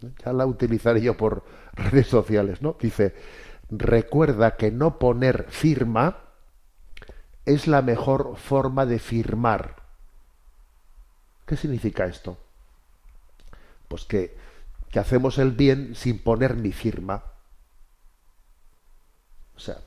Ya 0.00 0.32
la 0.32 0.46
utilizaré 0.46 1.00
yo 1.00 1.16
por 1.16 1.44
redes 1.72 2.06
sociales, 2.08 2.60
¿no? 2.60 2.76
Dice, 2.78 3.14
recuerda 3.70 4.56
que 4.56 4.70
no 4.70 4.98
poner 4.98 5.46
firma 5.48 6.18
es 7.46 7.66
la 7.66 7.80
mejor 7.80 8.36
forma 8.36 8.84
de 8.84 8.98
firmar. 8.98 9.76
¿Qué 11.46 11.56
significa 11.56 12.06
esto? 12.06 12.36
Pues 13.88 14.04
que, 14.04 14.36
que 14.90 14.98
hacemos 14.98 15.38
el 15.38 15.52
bien 15.52 15.94
sin 15.94 16.18
poner 16.18 16.56
mi 16.56 16.72
firma. 16.72 17.22
O 19.56 19.60
sea, 19.60 19.78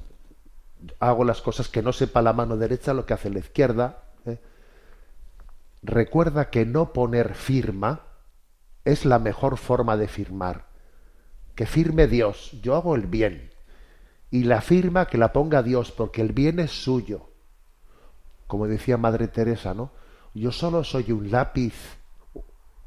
hago 1.00 1.24
las 1.24 1.42
cosas 1.42 1.68
que 1.68 1.84
no 1.84 1.94
sepa 1.94 2.22
la 2.22 2.34
mano 2.34 2.58
derecha 2.58 2.94
lo 2.94 3.06
que 3.06 3.14
hace 3.14 3.30
la 3.30 3.40
izquierda. 3.40 4.04
¿eh? 4.26 4.40
Recuerda 5.84 6.50
que 6.50 6.66
no 6.66 6.94
poner 6.94 7.36
firma 7.36 8.09
es 8.86 9.06
la 9.06 9.20
mejor 9.20 9.58
forma 9.58 9.98
de 9.98 10.08
firmar. 10.08 10.68
Que 11.56 11.66
firme 11.66 12.08
Dios, 12.08 12.52
yo 12.62 12.76
hago 12.76 12.96
el 12.96 13.08
bien. 13.08 13.52
Y 14.32 14.44
la 14.44 14.62
firma 14.62 15.08
que 15.08 15.18
la 15.18 15.34
ponga 15.34 15.64
Dios, 15.64 15.92
porque 15.92 16.22
el 16.22 16.32
bien 16.32 16.60
es 16.60 16.72
suyo. 16.72 17.30
Como 18.48 18.68
decía 18.68 18.98
Madre 18.98 19.28
Teresa, 19.28 19.74
¿no? 19.74 19.92
Yo 20.34 20.52
solo 20.52 20.84
soy 20.84 21.12
un 21.12 21.32
lápiz 21.32 21.74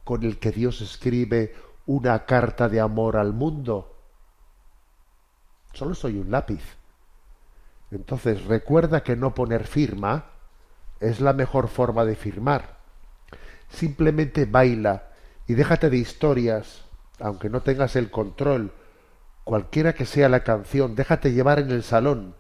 con 0.05 0.22
el 0.24 0.38
que 0.38 0.51
Dios 0.51 0.80
escribe 0.80 1.55
una 1.86 2.24
carta 2.24 2.68
de 2.68 2.80
amor 2.80 3.16
al 3.16 3.32
mundo. 3.32 3.99
Solo 5.72 5.95
soy 5.95 6.18
un 6.18 6.30
lápiz. 6.30 6.62
Entonces 7.90 8.45
recuerda 8.45 9.03
que 9.03 9.16
no 9.16 9.34
poner 9.34 9.66
firma 9.66 10.30
es 11.01 11.20
la 11.20 11.32
mejor 11.32 11.68
forma 11.68 12.05
de 12.05 12.16
firmar. 12.16 12.78
Simplemente 13.68 14.45
baila 14.45 15.12
y 15.47 15.55
déjate 15.55 15.90
de 15.90 15.97
historias, 15.97 16.84
aunque 17.18 17.51
no 17.51 17.62
tengas 17.62 17.97
el 17.97 18.11
control, 18.11 18.72
cualquiera 19.45 19.95
que 19.95 20.07
sea 20.07 20.28
la 20.28 20.45
canción, 20.45 20.95
déjate 20.95 21.32
llevar 21.32 21.59
en 21.59 21.70
el 21.70 21.82
salón, 21.82 22.34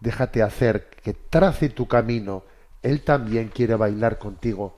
déjate 0.00 0.42
hacer, 0.42 0.90
que 1.02 1.14
trace 1.14 1.68
tu 1.68 1.86
camino, 1.88 2.44
Él 2.82 3.02
también 3.02 3.48
quiere 3.48 3.74
bailar 3.74 4.18
contigo. 4.18 4.76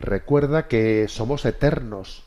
Recuerda 0.00 0.68
que 0.68 1.06
somos 1.08 1.44
eternos, 1.44 2.24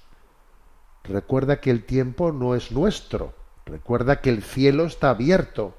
recuerda 1.04 1.60
que 1.60 1.72
el 1.72 1.86
tiempo 1.86 2.32
no 2.32 2.56
es 2.56 2.72
nuestro, 2.72 3.34
recuerda 3.66 4.22
que 4.22 4.30
el 4.30 4.44
cielo 4.44 4.86
está 4.86 5.10
abierto, 5.10 5.76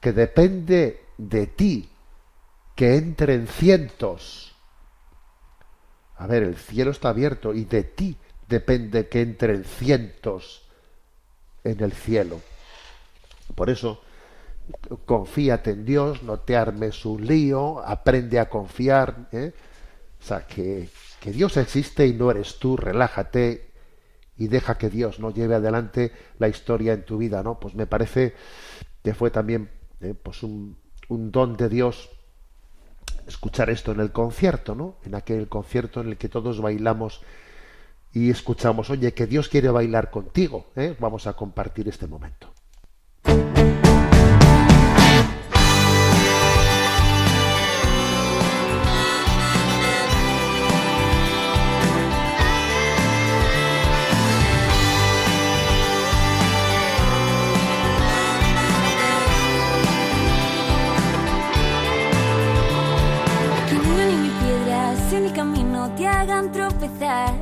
que 0.00 0.12
depende 0.12 1.04
de 1.18 1.46
ti, 1.46 1.90
que 2.74 2.96
entren 2.96 3.46
cientos. 3.46 4.55
A 6.16 6.26
ver, 6.26 6.42
el 6.42 6.56
cielo 6.56 6.90
está 6.90 7.10
abierto 7.10 7.52
y 7.52 7.64
de 7.64 7.84
ti 7.84 8.16
depende 8.48 9.08
que 9.08 9.20
entren 9.20 9.64
cientos 9.64 10.62
en 11.64 11.82
el 11.82 11.92
cielo. 11.92 12.40
Por 13.54 13.70
eso, 13.70 14.02
confíate 15.04 15.70
en 15.70 15.84
Dios, 15.84 16.22
no 16.22 16.40
te 16.40 16.56
armes 16.56 17.04
un 17.04 17.26
lío, 17.26 17.80
aprende 17.80 18.38
a 18.38 18.48
confiar. 18.48 19.28
¿eh? 19.32 19.52
O 20.20 20.24
sea, 20.24 20.46
que, 20.46 20.88
que 21.20 21.32
Dios 21.32 21.56
existe 21.56 22.06
y 22.06 22.14
no 22.14 22.30
eres 22.30 22.58
tú, 22.58 22.76
relájate 22.76 23.70
y 24.38 24.48
deja 24.48 24.78
que 24.78 24.90
Dios 24.90 25.18
no 25.18 25.32
lleve 25.32 25.54
adelante 25.54 26.12
la 26.38 26.48
historia 26.48 26.92
en 26.92 27.04
tu 27.04 27.18
vida, 27.18 27.42
¿no? 27.42 27.58
Pues 27.58 27.74
me 27.74 27.86
parece 27.86 28.34
que 29.02 29.14
fue 29.14 29.30
también 29.30 29.70
eh, 30.00 30.14
pues 30.14 30.42
un, 30.42 30.76
un 31.08 31.30
don 31.30 31.56
de 31.56 31.68
Dios 31.68 32.10
escuchar 33.26 33.70
esto 33.70 33.92
en 33.92 34.00
el 34.00 34.12
concierto, 34.12 34.74
¿no? 34.74 34.96
En 35.04 35.14
aquel 35.14 35.48
concierto 35.48 36.00
en 36.00 36.08
el 36.08 36.16
que 36.16 36.28
todos 36.28 36.60
bailamos 36.60 37.22
y 38.12 38.30
escuchamos, 38.30 38.88
oye, 38.90 39.12
que 39.12 39.26
Dios 39.26 39.48
quiere 39.48 39.68
bailar 39.68 40.10
contigo, 40.10 40.66
¿eh? 40.76 40.96
Vamos 40.98 41.26
a 41.26 41.34
compartir 41.34 41.88
este 41.88 42.06
momento. 42.06 42.52
Tropezar. 66.48 67.34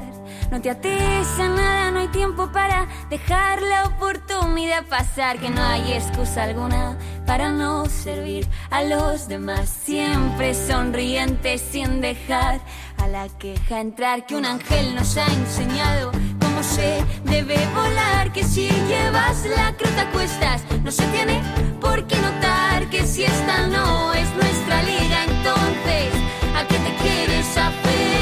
No 0.51 0.61
te 0.61 0.71
ates 0.71 1.39
nada, 1.39 1.91
no 1.91 2.01
hay 2.01 2.09
tiempo 2.09 2.51
para 2.53 2.87
dejar 3.11 3.63
la 3.63 3.85
oportunidad 3.87 4.85
pasar. 4.87 5.39
Que 5.39 5.51
no 5.51 5.63
hay 5.63 5.93
excusa 5.93 6.45
alguna 6.45 6.97
para 7.27 7.51
no 7.51 7.87
servir 7.87 8.47
a 8.71 8.83
los 8.83 9.29
demás. 9.29 9.69
Siempre 9.85 10.55
sonriente 10.55 11.59
sin 11.59 12.01
dejar 12.01 12.61
a 12.99 13.09
la 13.09 13.29
queja 13.39 13.81
entrar. 13.81 14.27
Que 14.27 14.37
un 14.37 14.45
ángel 14.45 14.95
nos 14.95 15.17
ha 15.17 15.27
enseñado 15.27 16.13
cómo 16.41 16.63
se 16.63 17.05
debe 17.25 17.57
volar. 17.75 18.33
Que 18.33 18.45
si 18.45 18.69
llevas 18.89 19.45
la 19.47 19.75
cruz 19.77 19.97
a 19.99 20.11
cuestas, 20.11 20.63
no 20.83 20.91
se 20.91 21.07
tiene 21.09 21.43
por 21.81 22.07
qué 22.07 22.17
notar 22.17 22.65
que 22.91 23.07
si 23.07 23.25
esta 23.25 23.67
no 23.67 24.13
es 24.15 24.29
nuestra 24.37 24.83
liga, 24.83 25.25
entonces 25.25 26.13
¿a 26.57 26.67
qué 26.67 26.79
te 26.79 26.95
quieres 27.03 27.57
aferrar? 27.57 28.14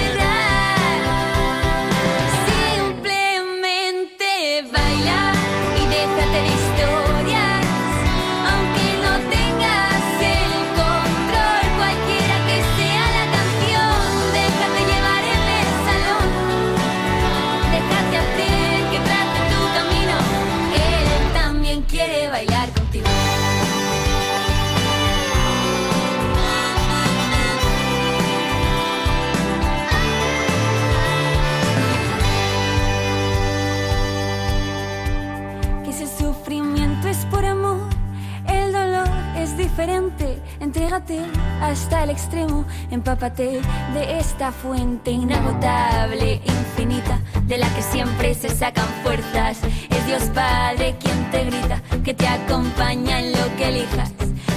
Hasta 40.93 42.05
el 42.05 42.11
extremo, 42.11 42.67
empápate 42.91 43.63
de 43.95 44.19
esta 44.19 44.53
fuente 44.53 45.11
inagotable, 45.11 46.43
infinita, 46.45 47.19
de 47.45 47.57
la 47.57 47.67
que 47.75 47.81
siempre 47.81 48.35
se 48.35 48.51
sacan 48.51 48.85
fuerzas. 49.03 49.57
Es 49.89 50.07
Dios 50.07 50.25
Padre 50.35 50.95
quien 51.01 51.31
te 51.31 51.45
grita, 51.45 51.81
que 52.05 52.13
te 52.13 52.29
acompaña 52.29 53.21
en 53.21 53.33
lo 53.33 53.57
que 53.57 53.69
elijas. 53.69 54.13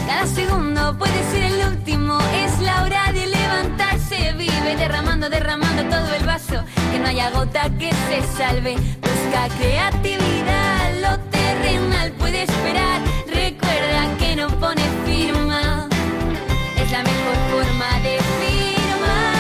Cada 0.07 0.27
segundo 0.27 0.97
puede 0.97 1.23
ser 1.31 1.43
el 1.43 1.67
último, 1.69 2.19
es 2.43 2.59
la 2.59 2.83
hora 2.83 3.13
de 3.13 3.27
levantarse. 3.27 4.33
Vive 4.33 4.75
derramando, 4.77 5.29
derramando 5.29 5.83
todo 5.83 6.15
el 6.15 6.25
vaso, 6.25 6.61
que 6.91 6.99
no 6.99 7.07
haya 7.07 7.29
gota 7.29 7.69
que 7.79 7.91
se 8.09 8.21
salve. 8.37 8.75
Busca 8.75 9.47
creatividad, 9.57 10.95
lo 10.99 11.17
terrenal 11.29 12.11
puede 12.11 12.43
esperar. 12.43 12.99
Recuerda 13.25 14.17
que 14.19 14.35
no 14.35 14.49
pone 14.59 14.81
firma, 14.81 14.85
es 14.85 14.94
la 16.95 17.03
mejor 17.03 17.37
forma 17.51 17.89
de 18.05 18.13
firmar. 18.39 19.35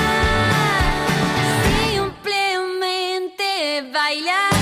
Simplemente 1.63 3.47
baila 3.93 4.54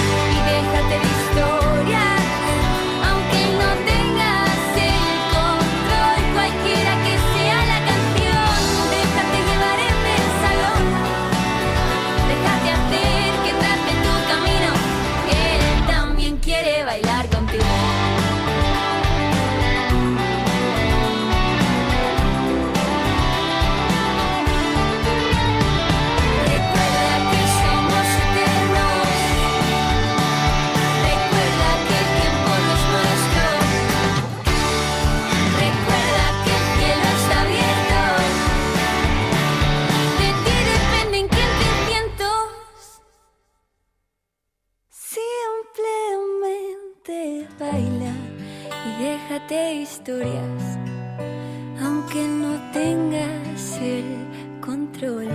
aunque 51.81 52.27
no 52.27 52.59
tengas 52.73 53.77
el 53.81 54.59
control. 54.59 55.29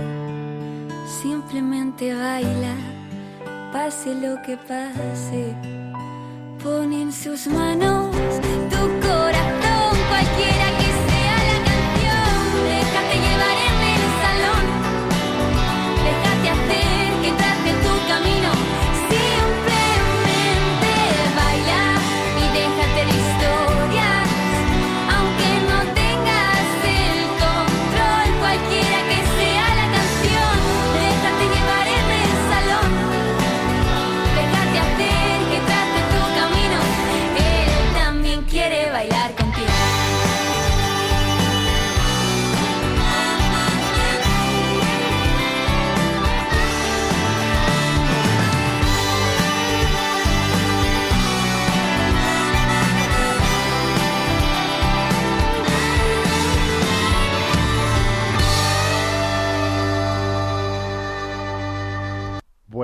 Simplemente 1.21 2.13
baila, 2.13 2.75
pase 3.73 4.13
lo 4.13 4.39
que 4.43 4.57
pase. 4.57 5.55
Pon 6.63 6.93
en 6.93 7.11
sus 7.11 7.47
manos 7.47 8.15
tu 8.69 9.07
corazón, 9.07 9.97
cualquiera 10.09 10.68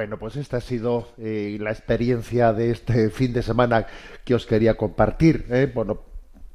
Bueno, 0.06 0.20
pues 0.20 0.36
esta 0.36 0.58
ha 0.58 0.62
sido 0.62 1.08
eh, 1.18 1.58
la 1.60 1.72
experiencia 1.72 2.54
de 2.54 2.70
este 2.70 3.10
fin 3.10 3.34
de 3.34 3.42
semana 3.42 3.88
que 4.24 4.36
os 4.36 4.46
quería 4.46 4.78
compartir. 4.78 5.48
¿eh? 5.50 5.72
Bueno, 5.74 5.98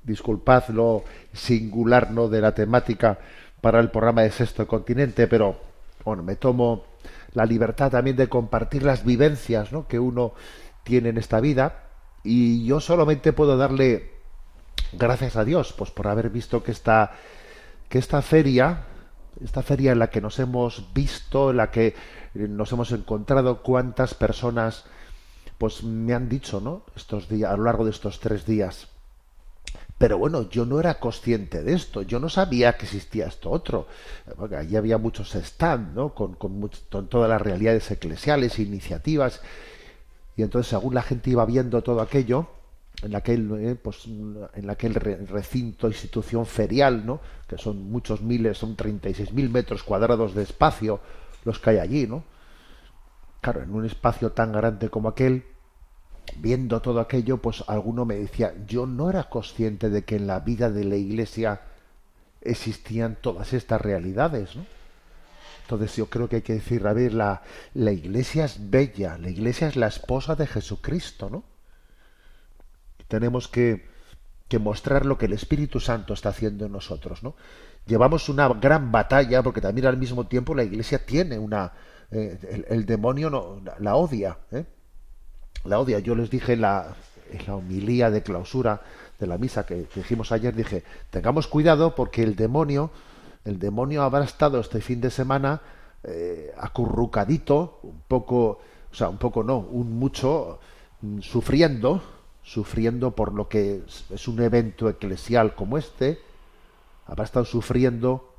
disculpad 0.05 0.69
lo 0.69 1.03
singular 1.33 2.13
¿no? 2.13 2.29
de 2.29 2.41
la 2.41 2.55
temática 2.55 3.19
para 3.61 3.81
el 3.81 3.91
programa 3.91 4.23
de 4.23 4.31
Sexto 4.31 4.69
Continente, 4.69 5.27
pero 5.27 5.57
bueno, 6.05 6.23
me 6.23 6.37
tomo 6.37 6.85
la 7.33 7.45
libertad 7.45 7.91
también 7.91 8.15
de 8.15 8.29
compartir 8.29 8.85
las 8.85 9.05
vivencias 9.05 9.73
¿no? 9.73 9.89
que 9.89 9.99
uno 9.99 10.33
tiene 10.85 11.09
en 11.09 11.19
esta 11.19 11.41
vida 11.41 11.89
y 12.23 12.65
yo 12.65 12.79
solamente 12.79 13.33
puedo 13.33 13.57
darle 13.57 14.13
gracias 14.93 15.35
a 15.35 15.45
Dios 15.45 15.75
pues 15.77 15.91
por 15.91 16.07
haber 16.07 16.31
visto 16.31 16.63
que 16.63 16.71
esta 16.71 17.15
que 17.89 17.99
esta 17.99 18.23
feria 18.23 18.85
esta 19.43 19.63
feria 19.63 19.91
en 19.91 19.99
la 19.99 20.09
que 20.09 20.21
nos 20.21 20.39
hemos 20.39 20.93
visto 20.95 21.51
en 21.51 21.57
la 21.57 21.71
que 21.73 21.95
nos 22.35 22.73
hemos 22.73 22.93
encontrado 22.93 23.63
cuántas 23.63 24.15
personas 24.15 24.85
pues 25.59 25.83
me 25.83 26.15
han 26.15 26.29
dicho 26.29 26.61
no 26.61 26.83
estos 26.97 27.29
días 27.29 27.53
a 27.53 27.57
lo 27.57 27.65
largo 27.65 27.85
de 27.85 27.91
estos 27.91 28.21
tres 28.21 28.47
días 28.47 28.89
pero 30.01 30.17
bueno, 30.17 30.49
yo 30.49 30.65
no 30.65 30.81
era 30.81 30.99
consciente 30.99 31.63
de 31.63 31.75
esto, 31.75 32.01
yo 32.01 32.19
no 32.21 32.31
sabía 32.31 32.79
que 32.79 32.87
existía 32.87 33.27
esto 33.27 33.51
otro. 33.51 33.87
Allí 34.57 34.75
había 34.75 34.97
muchos 34.97 35.33
stands, 35.33 35.95
¿no? 35.95 36.15
Con, 36.15 36.37
con, 36.37 36.71
todas 37.07 37.29
las 37.29 37.43
realidades 37.43 37.91
eclesiales, 37.91 38.59
iniciativas. 38.59 39.43
Y 40.39 40.43
entonces, 40.43 40.71
según 40.71 40.95
la 40.95 41.03
gente 41.03 41.29
iba 41.29 41.45
viendo 41.45 41.83
todo 41.83 42.01
aquello, 42.01 42.47
en 43.03 43.15
aquel, 43.15 43.51
eh, 43.61 43.75
pues, 43.75 44.07
en 44.07 44.71
aquel 44.71 44.95
re- 44.95 45.27
recinto, 45.27 45.87
institución 45.87 46.47
ferial, 46.47 47.05
¿no? 47.05 47.21
Que 47.47 47.59
son 47.59 47.91
muchos 47.91 48.23
miles, 48.23 48.57
son 48.57 48.79
36.000 48.79 49.51
metros 49.51 49.83
cuadrados 49.83 50.35
de 50.35 50.45
espacio 50.45 51.01
los 51.45 51.59
que 51.59 51.71
hay 51.71 51.79
allí, 51.79 52.07
¿no? 52.07 52.25
Claro, 53.41 53.63
en 53.63 53.75
un 53.75 53.87
espacio 53.87 54.33
tan 54.33 54.53
grande 54.53 54.91
como 54.91 55.09
aquel, 55.09 55.45
viendo 56.37 56.81
todo 56.81 57.01
aquello, 57.01 57.39
pues 57.39 57.65
alguno 57.67 58.05
me 58.05 58.17
decía, 58.17 58.55
yo 58.67 58.87
no 58.87 59.09
era 59.11 59.29
consciente 59.29 59.89
de 59.89 60.05
que 60.05 60.17
en 60.17 60.27
la 60.27 60.41
vida 60.41 60.71
de 60.71 60.85
la 60.85 60.97
iglesia 60.97 61.63
existían 62.43 63.17
todas 63.21 63.53
estas 63.53 63.81
realidades, 63.81 64.57
¿no? 64.57 64.67
Entonces 65.63 65.97
yo 65.97 66.07
creo 66.07 66.29
que 66.29 66.37
hay 66.37 66.43
que 66.43 66.55
decir, 66.55 66.85
a 66.87 66.93
ver, 66.93 67.15
la, 67.15 67.43
la 67.75 67.93
iglesia 67.93 68.45
es 68.45 68.71
bella, 68.71 69.17
la 69.19 69.31
iglesia 69.31 69.69
es 69.69 69.77
la 69.77 69.87
esposa 69.87 70.35
de 70.35 70.47
Jesucristo, 70.47 71.31
¿no? 71.31 71.45
Tenemos 73.07 73.47
que, 73.47 73.89
que 74.49 74.59
mostrar 74.59 75.07
lo 75.07 75.17
que 75.17 75.27
el 75.27 75.33
Espíritu 75.33 75.79
Santo 75.79 76.13
está 76.13 76.31
haciendo 76.31 76.67
en 76.67 76.73
nosotros, 76.73 77.23
¿no? 77.23 77.37
Llevamos 77.91 78.29
una 78.29 78.49
gran 78.49 78.93
batalla 78.93 79.43
porque 79.43 79.61
también 79.61 79.89
al 79.89 79.97
mismo 79.97 80.25
tiempo 80.29 80.55
la 80.55 80.63
iglesia 80.63 81.05
tiene 81.05 81.41
una... 81.41 81.73
eh, 82.13 82.65
el, 82.69 82.87
demonio 82.87 83.31
no, 83.31 83.61
la 83.81 83.97
odia, 83.97 84.39
¿eh? 84.53 84.65
la 85.65 85.81
odia. 85.81 85.99
Yo 85.99 86.15
les 86.15 86.31
dije 86.31 86.53
en 86.53 86.61
la, 86.61 86.95
en 87.33 87.45
la 87.49 87.57
homilía 87.57 88.09
de 88.13 88.23
clausura 88.23 88.81
de 89.19 89.27
la 89.27 89.39
misa 89.39 89.67
que, 89.67 89.87
que 89.87 90.01
dijimos 90.01 90.31
ayer, 90.31 90.55
dije, 90.55 90.85
tengamos 91.11 91.49
cuidado 91.49 91.97
porque 91.97 92.23
el 92.23 92.37
demonio, 92.37 92.93
el 93.45 93.59
demonio 93.59 94.05
habrá 94.05 94.23
estado 94.23 94.61
este 94.61 94.81
fin 94.81 95.01
de 95.01 95.11
semana 95.11 95.61
eh, 96.05 96.55
acurrucadito, 96.59 97.81
un 97.83 98.03
poco, 98.07 98.61
o 98.93 98.95
sea, 98.95 99.09
un 99.09 99.19
poco 99.19 99.43
no, 99.43 99.59
un 99.59 99.99
mucho, 99.99 100.61
mm, 101.01 101.23
sufriendo, 101.23 102.01
sufriendo 102.45 103.17
por 103.17 103.35
lo 103.35 103.49
que 103.49 103.83
es, 103.85 104.05
es 104.11 104.29
un 104.29 104.41
evento 104.41 104.89
eclesial 104.89 105.57
como 105.57 105.77
este, 105.77 106.30
habrá 107.11 107.25
estado 107.25 107.45
sufriendo 107.45 108.35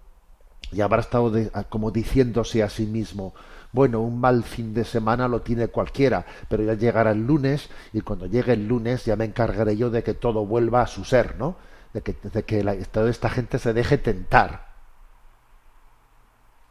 y 0.71 0.81
habrá 0.81 1.01
estado 1.01 1.31
como 1.69 1.91
diciéndose 1.91 2.63
a 2.63 2.69
sí 2.69 2.85
mismo, 2.85 3.33
bueno, 3.73 4.01
un 4.01 4.19
mal 4.19 4.43
fin 4.43 4.73
de 4.73 4.85
semana 4.85 5.27
lo 5.27 5.41
tiene 5.41 5.67
cualquiera, 5.67 6.25
pero 6.49 6.63
ya 6.63 6.73
llegará 6.73 7.11
el 7.11 7.25
lunes 7.27 7.69
y 7.93 8.01
cuando 8.01 8.25
llegue 8.25 8.53
el 8.53 8.67
lunes 8.67 9.05
ya 9.05 9.15
me 9.15 9.25
encargaré 9.25 9.77
yo 9.77 9.89
de 9.89 10.03
que 10.03 10.13
todo 10.13 10.45
vuelva 10.45 10.81
a 10.81 10.87
su 10.87 11.03
ser, 11.05 11.37
¿no? 11.37 11.55
De 11.93 12.01
que, 12.01 12.15
de 12.23 12.43
que 12.43 12.63
la- 12.63 12.75
toda 12.85 13.09
esta 13.09 13.29
gente 13.29 13.59
se 13.59 13.73
deje 13.73 13.97
tentar. 13.97 14.71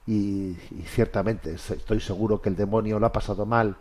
Y, 0.07 0.57
y 0.71 0.83
ciertamente 0.87 1.53
estoy 1.55 2.01
seguro 2.01 2.41
que 2.41 2.49
el 2.49 2.57
demonio 2.57 2.99
lo 2.99 3.07
ha 3.07 3.13
pasado 3.13 3.47
mal 3.47 3.77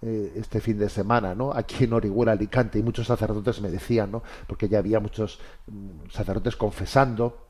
eh, 0.00 0.32
este 0.36 0.60
fin 0.60 0.78
de 0.78 0.88
semana, 0.88 1.34
¿no? 1.34 1.52
Aquí 1.52 1.84
en 1.84 1.92
Orihuela, 1.92 2.32
Alicante, 2.32 2.78
y 2.78 2.82
muchos 2.84 3.08
sacerdotes 3.08 3.60
me 3.60 3.70
decían, 3.70 4.12
¿no? 4.12 4.22
Porque 4.46 4.68
ya 4.68 4.78
había 4.78 5.00
muchos 5.00 5.40
mm, 5.66 6.10
sacerdotes 6.10 6.54
confesando, 6.54 7.46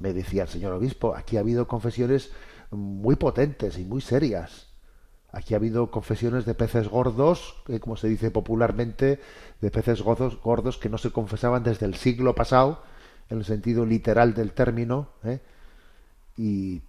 me 0.00 0.12
decían, 0.12 0.48
señor 0.48 0.72
obispo, 0.72 1.14
aquí 1.14 1.36
ha 1.36 1.40
habido 1.40 1.68
confesiones 1.68 2.32
muy 2.72 3.14
potentes 3.14 3.78
y 3.78 3.84
muy 3.84 4.00
serias. 4.00 4.72
Aquí 5.30 5.54
ha 5.54 5.58
habido 5.58 5.90
confesiones 5.90 6.44
de 6.44 6.54
peces 6.54 6.88
gordos, 6.88 7.62
eh, 7.68 7.78
como 7.78 7.96
se 7.96 8.08
dice 8.08 8.30
popularmente, 8.30 9.20
de 9.60 9.70
peces 9.70 10.02
gordos, 10.02 10.40
gordos 10.42 10.78
que 10.78 10.88
no 10.88 10.98
se 10.98 11.12
confesaban 11.12 11.62
desde 11.62 11.86
el 11.86 11.94
siglo 11.94 12.34
pasado, 12.34 12.82
en 13.30 13.38
el 13.38 13.44
sentido 13.44 13.86
literal 13.86 14.34
del 14.34 14.52
término, 14.52 15.08
¿eh? 15.24 15.40
y, 16.36 16.82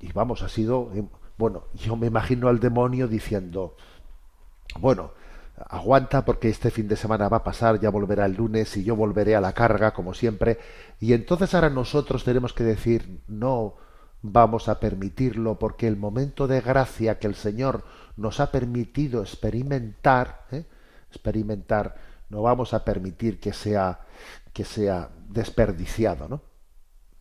y, 0.00 0.12
vamos, 0.14 0.42
ha 0.42 0.48
sido, 0.48 0.92
bueno, 1.38 1.64
yo 1.74 1.96
me 1.96 2.06
imagino 2.06 2.48
al 2.48 2.60
demonio 2.60 3.08
diciendo, 3.08 3.76
bueno, 4.78 5.12
aguanta 5.68 6.24
porque 6.24 6.48
este 6.48 6.70
fin 6.70 6.88
de 6.88 6.96
semana 6.96 7.28
va 7.28 7.38
a 7.38 7.44
pasar, 7.44 7.80
ya 7.80 7.90
volverá 7.90 8.26
el 8.26 8.34
lunes 8.34 8.76
y 8.76 8.84
yo 8.84 8.94
volveré 8.94 9.34
a 9.34 9.40
la 9.40 9.52
carga, 9.52 9.92
como 9.92 10.14
siempre, 10.14 10.58
y 11.00 11.12
entonces 11.12 11.54
ahora 11.54 11.70
nosotros 11.70 12.24
tenemos 12.24 12.52
que 12.52 12.64
decir, 12.64 13.20
no, 13.26 13.74
vamos 14.22 14.68
a 14.68 14.80
permitirlo 14.80 15.58
porque 15.58 15.86
el 15.86 15.96
momento 15.96 16.46
de 16.46 16.60
gracia 16.60 17.18
que 17.18 17.26
el 17.26 17.34
Señor 17.34 17.84
nos 18.16 18.40
ha 18.40 18.50
permitido 18.50 19.22
experimentar, 19.22 20.46
¿eh? 20.50 20.64
experimentar, 21.08 21.96
no 22.28 22.42
vamos 22.42 22.74
a 22.74 22.84
permitir 22.84 23.40
que 23.40 23.52
sea 23.52 24.00
que 24.52 24.64
sea 24.64 25.10
desperdiciado, 25.28 26.28
¿no? 26.28 26.42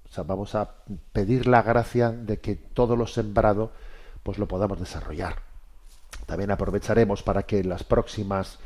O 0.09 0.11
sea, 0.11 0.23
vamos 0.23 0.55
a 0.55 0.71
pedir 1.11 1.47
la 1.47 1.61
gracia 1.61 2.11
de 2.11 2.39
que 2.39 2.55
todo 2.55 2.95
lo 2.95 3.05
sembrado 3.05 3.71
pues 4.27 4.39
lo 4.39 4.45
podamos 4.45 4.77
desarrollar. 4.77 5.37
También 6.25 6.51
aprovecharemos 6.51 7.23
para 7.23 7.43
que 7.43 7.59
en 7.59 7.69
las 7.69 7.85
próximas 7.85 8.59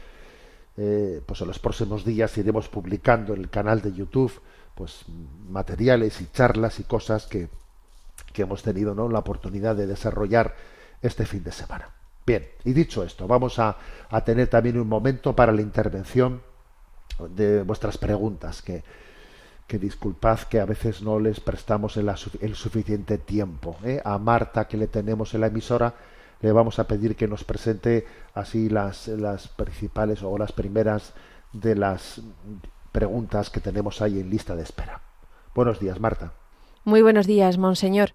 eh, 0.76 1.22
pues 1.24 1.40
en 1.42 1.48
los 1.50 1.60
próximos 1.60 2.04
días 2.04 2.36
iremos 2.40 2.68
publicando 2.68 3.36
en 3.36 3.42
el 3.42 3.50
canal 3.52 3.80
de 3.80 3.94
YouTube 3.94 4.42
pues 4.74 5.06
materiales 5.48 6.20
y 6.20 6.32
charlas 6.34 6.80
y 6.80 6.84
cosas 6.84 7.28
que, 7.28 7.48
que 8.34 8.42
hemos 8.42 8.64
tenido 8.64 8.96
¿no? 8.96 9.08
la 9.08 9.20
oportunidad 9.20 9.76
de 9.76 9.86
desarrollar 9.86 10.56
este 11.00 11.28
fin 11.28 11.44
de 11.44 11.52
semana. 11.52 11.90
Bien, 12.26 12.48
y 12.64 12.74
dicho 12.74 13.04
esto, 13.04 13.28
vamos 13.28 13.60
a, 13.60 13.78
a 14.10 14.24
tener 14.24 14.48
también 14.48 14.80
un 14.80 14.88
momento 14.88 15.36
para 15.36 15.52
la 15.52 15.62
intervención 15.62 16.42
de 17.36 17.62
vuestras 17.62 18.00
preguntas, 18.00 18.64
que, 18.64 18.84
que 19.72 19.80
disculpad 19.80 20.40
que 20.50 20.60
a 20.60 20.66
veces 20.66 21.02
no 21.02 21.18
les 21.18 21.40
prestamos 21.40 21.96
el, 21.96 22.56
suficiente 22.56 23.18
tiempo. 23.18 23.78
¿eh? 23.86 24.02
A 24.04 24.18
Marta, 24.18 24.68
que 24.68 24.76
le 24.76 24.88
tenemos 24.88 25.34
en 25.34 25.40
la 25.40 25.48
emisora, 25.48 25.94
le 26.42 26.52
vamos 26.52 26.78
a 26.80 26.88
pedir 26.88 27.16
que 27.16 27.26
nos 27.26 27.46
presente 27.46 28.06
así 28.34 28.68
las, 28.68 29.08
las 29.08 29.48
principales 29.48 30.24
o 30.24 30.38
las 30.38 30.52
primeras 30.52 31.14
de 31.54 31.76
las 31.76 32.22
preguntas 32.92 33.50
que 33.50 33.62
tenemos 33.62 34.02
ahí 34.02 34.20
en 34.20 34.30
lista 34.30 34.58
de 34.58 34.64
espera. 34.64 35.00
Buenos 35.56 35.80
días, 35.80 36.02
Marta. 36.02 36.34
Muy 36.84 37.02
buenos 37.02 37.26
días, 37.26 37.58
monseñor. 37.58 38.12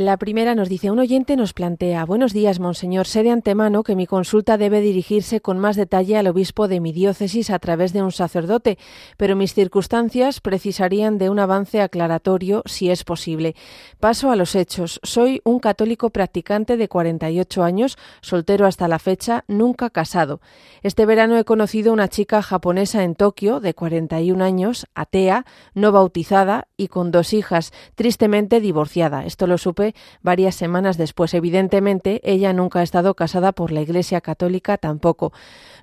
La 0.00 0.16
primera 0.16 0.54
nos 0.54 0.70
dice, 0.70 0.90
un 0.90 0.98
oyente 0.98 1.36
nos 1.36 1.52
plantea, 1.52 2.06
buenos 2.06 2.32
días, 2.32 2.58
monseñor, 2.58 3.06
sé 3.06 3.22
de 3.22 3.32
antemano 3.32 3.82
que 3.82 3.94
mi 3.94 4.06
consulta 4.06 4.56
debe 4.56 4.80
dirigirse 4.80 5.42
con 5.42 5.58
más 5.58 5.76
detalle 5.76 6.16
al 6.16 6.26
obispo 6.26 6.68
de 6.68 6.80
mi 6.80 6.90
diócesis 6.90 7.50
a 7.50 7.58
través 7.58 7.92
de 7.92 8.00
un 8.00 8.10
sacerdote, 8.10 8.78
pero 9.18 9.36
mis 9.36 9.52
circunstancias 9.52 10.40
precisarían 10.40 11.18
de 11.18 11.28
un 11.28 11.38
avance 11.38 11.82
aclaratorio 11.82 12.62
si 12.64 12.88
es 12.88 13.04
posible. 13.04 13.54
Paso 13.98 14.30
a 14.30 14.36
los 14.36 14.54
hechos. 14.54 15.00
Soy 15.02 15.42
un 15.44 15.58
católico 15.58 16.08
practicante 16.08 16.78
de 16.78 16.88
48 16.88 17.62
años, 17.62 17.98
soltero 18.22 18.64
hasta 18.64 18.88
la 18.88 19.00
fecha, 19.00 19.44
nunca 19.48 19.90
casado. 19.90 20.40
Este 20.80 21.04
verano 21.04 21.36
he 21.36 21.44
conocido 21.44 21.92
una 21.92 22.08
chica 22.08 22.40
japonesa 22.40 23.04
en 23.04 23.16
Tokio, 23.16 23.60
de 23.60 23.74
41 23.74 24.42
años, 24.42 24.86
atea, 24.94 25.44
no 25.74 25.92
bautizada 25.92 26.68
y 26.78 26.88
con 26.88 27.10
dos 27.10 27.34
hijas, 27.34 27.74
tristemente 27.96 28.60
divorciada. 28.60 29.26
Esto 29.26 29.46
lo 29.46 29.58
supe 29.58 29.89
varias 30.22 30.54
semanas 30.54 30.96
después. 30.96 31.34
Evidentemente, 31.34 32.20
ella 32.24 32.52
nunca 32.52 32.80
ha 32.80 32.82
estado 32.82 33.14
casada 33.14 33.52
por 33.52 33.72
la 33.72 33.80
Iglesia 33.80 34.20
Católica 34.20 34.78
tampoco. 34.78 35.32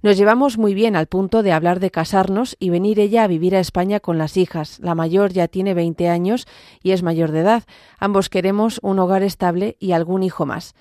Nos 0.04 0.18
llevamos 0.18 0.58
muy 0.58 0.74
bien 0.74 0.96
al 0.96 1.08
punto 1.08 1.44
de 1.44 1.52
hablar 1.52 1.80
de 1.80 1.92
casarnos 1.92 2.56
y 2.60 2.70
venir 2.70 3.00
ella 3.00 3.24
a 3.24 3.28
vivir 3.28 3.56
a 3.56 3.60
España 3.60 4.00
con 4.00 4.18
las 4.18 4.38
hijas. 4.38 4.80
La 4.80 4.96
mayor 4.96 5.32
ya 5.34 5.48
tiene 5.48 5.74
20 5.74 6.10
años 6.10 6.48
y 6.84 6.92
es 6.92 7.04
mayor 7.04 7.32
de 7.32 7.40
edad. 7.40 7.64
Ambos 8.00 8.30
queremos 8.30 8.80
un 8.84 9.00
hogar 9.00 9.24
estable 9.24 9.78
y 9.80 9.92
algún 9.92 10.24
hijo 10.24 10.46
más. 10.46 10.76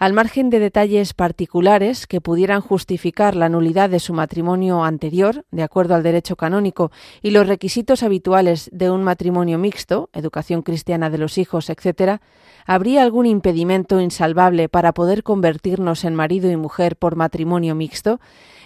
Al 0.00 0.14
margen 0.14 0.48
de 0.48 0.60
detalles 0.60 1.12
particulares 1.12 2.06
que 2.06 2.22
pudieran 2.22 2.62
justificar 2.62 3.36
la 3.36 3.50
nulidad 3.50 3.90
de 3.90 4.00
su 4.00 4.14
matrimonio 4.14 4.82
anterior, 4.82 5.44
de 5.50 5.62
acuerdo 5.62 5.94
al 5.94 6.02
derecho 6.02 6.36
canónico, 6.36 6.90
y 7.20 7.32
los 7.32 7.46
requisitos 7.46 8.02
habituales 8.02 8.70
de 8.72 8.88
un 8.90 9.04
matrimonio 9.04 9.58
mixto, 9.58 10.08
educación 10.14 10.62
cristiana 10.62 11.10
de 11.10 11.18
los 11.18 11.36
hijos, 11.36 11.68
etc., 11.68 12.22
¿habría 12.64 13.02
algún 13.02 13.26
impedimento 13.26 14.00
insalvable 14.00 14.70
para 14.70 14.94
poder 14.94 15.22
convertirnos 15.22 16.04
en 16.04 16.14
marido 16.14 16.50
y 16.50 16.56
mujer 16.56 16.96
por 16.96 17.14
matrimonio 17.14 17.74
mixto? 17.74 18.20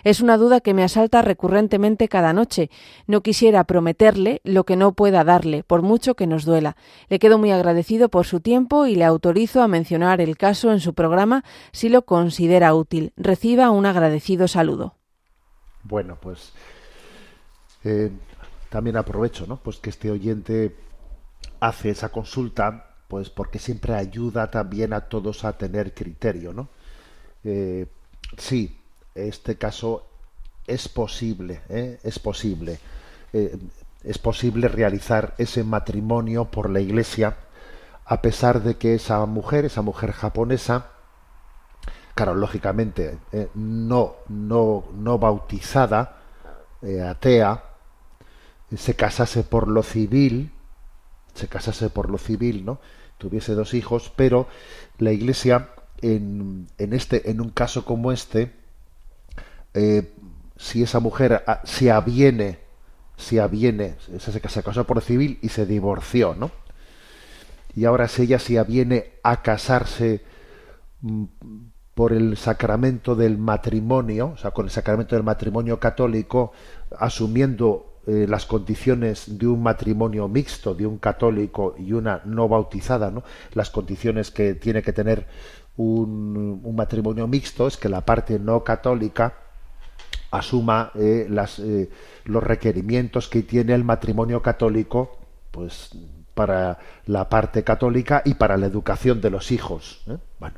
Es 0.04 0.20
una 0.20 0.36
duda 0.36 0.60
que 0.60 0.74
me 0.74 0.84
asalta 0.84 1.22
recurrentemente 1.22 2.08
cada 2.08 2.32
noche. 2.32 2.70
No 3.06 3.22
quisiera 3.22 3.64
prometerle 3.64 4.40
lo 4.44 4.64
que 4.64 4.76
no 4.76 4.92
pueda 4.92 5.24
darle, 5.24 5.64
por 5.64 5.80
mucho 5.82 6.14
que 6.14 6.26
nos 6.26 6.44
duela. 6.44 6.76
Le 7.08 7.18
quedo 7.18 7.38
muy 7.38 7.50
agradecido 7.50 8.10
por 8.10 8.26
su 8.26 8.40
tiempo 8.40 8.86
y 8.86 8.96
le 8.96 9.04
autorizo 9.04 9.62
a 9.62 9.68
mencionar 9.68 10.20
el 10.20 10.36
caso 10.36 10.70
en 10.72 10.80
su 10.80 10.92
programa 10.92 11.42
si 11.72 11.88
lo 11.88 12.04
considera 12.04 12.74
útil. 12.74 13.12
Reciba 13.16 13.70
un 13.70 13.86
agradecido 13.86 14.46
saludo. 14.46 14.94
Bueno, 15.82 16.18
pues 16.20 16.52
eh, 17.84 18.10
también 18.68 18.96
aprovecho, 18.96 19.46
¿no? 19.46 19.56
Pues 19.56 19.78
que 19.78 19.90
este 19.90 20.10
oyente 20.10 20.76
hace 21.60 21.90
esa 21.90 22.10
consulta, 22.10 22.96
pues 23.08 23.30
porque 23.30 23.58
siempre 23.58 23.94
ayuda 23.94 24.50
también 24.50 24.92
a 24.92 25.02
todos 25.02 25.44
a 25.44 25.56
tener 25.56 25.94
criterio, 25.94 26.52
¿no? 26.52 26.68
Eh, 27.42 27.86
sí, 28.36 28.78
este 29.14 29.56
caso 29.56 30.06
es 30.66 30.88
posible, 30.88 31.60
¿eh? 31.68 31.98
es 32.02 32.18
posible, 32.18 32.78
eh, 33.32 33.56
es 34.02 34.18
posible 34.18 34.68
realizar 34.68 35.34
ese 35.38 35.64
matrimonio 35.64 36.46
por 36.46 36.70
la 36.70 36.80
Iglesia, 36.80 37.36
a 38.04 38.20
pesar 38.20 38.62
de 38.62 38.76
que 38.76 38.94
esa 38.94 39.24
mujer, 39.26 39.64
esa 39.64 39.82
mujer 39.82 40.12
japonesa, 40.12 40.90
claro, 42.14 42.34
lógicamente 42.34 43.18
eh, 43.32 43.48
no, 43.54 44.16
no, 44.28 44.84
no 44.94 45.18
bautizada, 45.18 46.18
eh, 46.82 47.02
atea, 47.02 47.64
se 48.76 48.94
casase 48.94 49.42
por 49.42 49.68
lo 49.68 49.82
civil, 49.82 50.52
se 51.34 51.48
casase 51.48 51.90
por 51.90 52.10
lo 52.10 52.18
civil, 52.18 52.64
¿no? 52.64 52.78
Tuviese 53.18 53.54
dos 53.54 53.74
hijos, 53.74 54.12
pero 54.14 54.48
la 54.98 55.12
Iglesia 55.12 55.70
en, 56.02 56.68
en 56.78 56.92
este, 56.92 57.30
en 57.30 57.40
un 57.40 57.50
caso 57.50 57.84
como 57.84 58.12
este, 58.12 58.52
eh, 59.74 60.12
si 60.56 60.82
esa 60.82 61.00
mujer 61.00 61.42
ah, 61.46 61.60
se 61.64 61.90
aviene, 61.90 62.60
se 63.16 63.40
aviene, 63.40 63.96
se, 64.18 64.32
se 64.32 64.62
casó 64.62 64.84
por 64.84 65.00
civil 65.02 65.38
y 65.42 65.48
se 65.48 65.66
divorció, 65.66 66.34
¿no? 66.34 66.50
Y 67.76 67.84
ahora 67.84 68.08
si 68.08 68.22
ella 68.22 68.38
se 68.38 68.58
aviene 68.58 69.14
a 69.22 69.42
casarse 69.42 70.22
mm, 71.00 71.24
por 71.94 72.12
el 72.12 72.36
sacramento 72.36 73.14
del 73.14 73.38
matrimonio, 73.38 74.32
o 74.34 74.36
sea, 74.36 74.52
con 74.52 74.66
el 74.66 74.70
sacramento 74.70 75.16
del 75.16 75.24
matrimonio 75.24 75.78
católico, 75.78 76.52
asumiendo 76.98 78.00
eh, 78.06 78.26
las 78.28 78.46
condiciones 78.46 79.38
de 79.38 79.46
un 79.46 79.62
matrimonio 79.62 80.28
mixto, 80.28 80.74
de 80.74 80.86
un 80.86 80.98
católico 80.98 81.74
y 81.78 81.92
una 81.92 82.20
no 82.24 82.48
bautizada, 82.48 83.10
¿no? 83.10 83.24
Las 83.54 83.70
condiciones 83.70 84.30
que 84.30 84.54
tiene 84.54 84.82
que 84.82 84.92
tener 84.92 85.26
un, 85.76 86.60
un 86.62 86.76
matrimonio 86.76 87.26
mixto 87.26 87.66
es 87.66 87.76
que 87.76 87.88
la 87.88 88.02
parte 88.02 88.38
no 88.38 88.62
católica 88.62 89.43
asuma 90.38 90.90
eh, 90.96 91.28
eh, 91.58 91.90
los 92.24 92.42
requerimientos 92.42 93.28
que 93.28 93.42
tiene 93.42 93.74
el 93.74 93.84
matrimonio 93.84 94.42
católico 94.42 95.18
pues 95.50 95.90
para 96.34 96.78
la 97.06 97.28
parte 97.28 97.62
católica 97.62 98.22
y 98.24 98.34
para 98.34 98.56
la 98.56 98.66
educación 98.66 99.20
de 99.20 99.30
los 99.30 99.52
hijos 99.52 100.02
¿eh? 100.08 100.16
bueno 100.40 100.56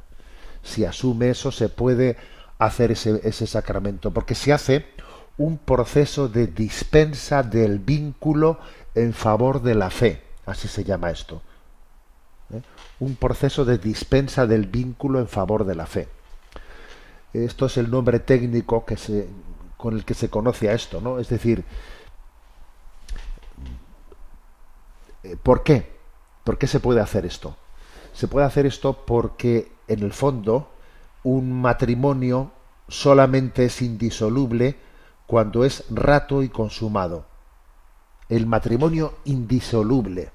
si 0.62 0.84
asume 0.84 1.30
eso 1.30 1.52
se 1.52 1.68
puede 1.68 2.16
hacer 2.58 2.92
ese, 2.92 3.20
ese 3.22 3.46
sacramento 3.46 4.12
porque 4.12 4.34
se 4.34 4.52
hace 4.52 4.86
un 5.36 5.58
proceso 5.58 6.28
de 6.28 6.46
dispensa 6.46 7.42
del 7.42 7.78
vínculo 7.78 8.58
en 8.94 9.12
favor 9.12 9.60
de 9.62 9.74
la 9.74 9.90
fe 9.90 10.22
así 10.46 10.68
se 10.68 10.84
llama 10.84 11.10
esto 11.10 11.42
un 13.00 13.16
proceso 13.16 13.64
de 13.64 13.76
dispensa 13.76 14.46
del 14.46 14.66
vínculo 14.66 15.20
en 15.20 15.28
favor 15.28 15.66
de 15.66 15.74
la 15.74 15.84
fe 15.84 16.08
esto 17.34 17.66
es 17.66 17.76
el 17.76 17.90
nombre 17.90 18.20
técnico 18.20 18.86
que 18.86 18.96
se, 18.96 19.28
con 19.76 19.94
el 19.94 20.04
que 20.04 20.14
se 20.14 20.30
conoce 20.30 20.68
a 20.68 20.74
esto, 20.74 21.00
¿no? 21.00 21.18
Es 21.18 21.28
decir, 21.28 21.64
eh, 25.22 25.36
¿por 25.42 25.62
qué? 25.62 25.96
¿Por 26.44 26.58
qué 26.58 26.66
se 26.66 26.80
puede 26.80 27.00
hacer 27.00 27.26
esto? 27.26 27.56
Se 28.12 28.28
puede 28.28 28.46
hacer 28.46 28.66
esto 28.66 29.04
porque, 29.06 29.72
en 29.88 30.02
el 30.02 30.12
fondo, 30.12 30.70
un 31.22 31.60
matrimonio 31.60 32.52
solamente 32.88 33.64
es 33.64 33.82
indisoluble 33.82 34.76
cuando 35.26 35.64
es 35.64 35.84
rato 35.90 36.42
y 36.42 36.48
consumado. 36.48 37.26
El 38.28 38.46
matrimonio 38.46 39.14
indisoluble 39.24 40.30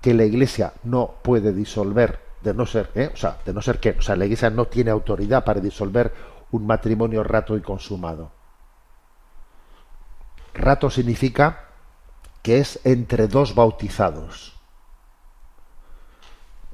que 0.00 0.14
la 0.14 0.24
Iglesia 0.24 0.74
no 0.84 1.14
puede 1.22 1.52
disolver, 1.52 2.20
de 2.42 2.54
no 2.54 2.66
ser, 2.66 2.90
¿eh? 2.94 3.10
o 3.12 3.16
sea, 3.16 3.38
de 3.44 3.52
no 3.52 3.62
ser 3.62 3.80
que, 3.80 3.90
o 3.90 4.02
sea, 4.02 4.16
la 4.16 4.26
Iglesia 4.26 4.50
no 4.50 4.66
tiene 4.66 4.90
autoridad 4.90 5.44
para 5.44 5.60
disolver 5.60 6.12
un 6.52 6.66
matrimonio 6.66 7.24
rato 7.24 7.56
y 7.56 7.60
consumado. 7.60 8.30
Rato 10.56 10.90
significa 10.90 11.66
que 12.42 12.58
es 12.58 12.80
entre 12.84 13.28
dos 13.28 13.54
bautizados. 13.54 14.54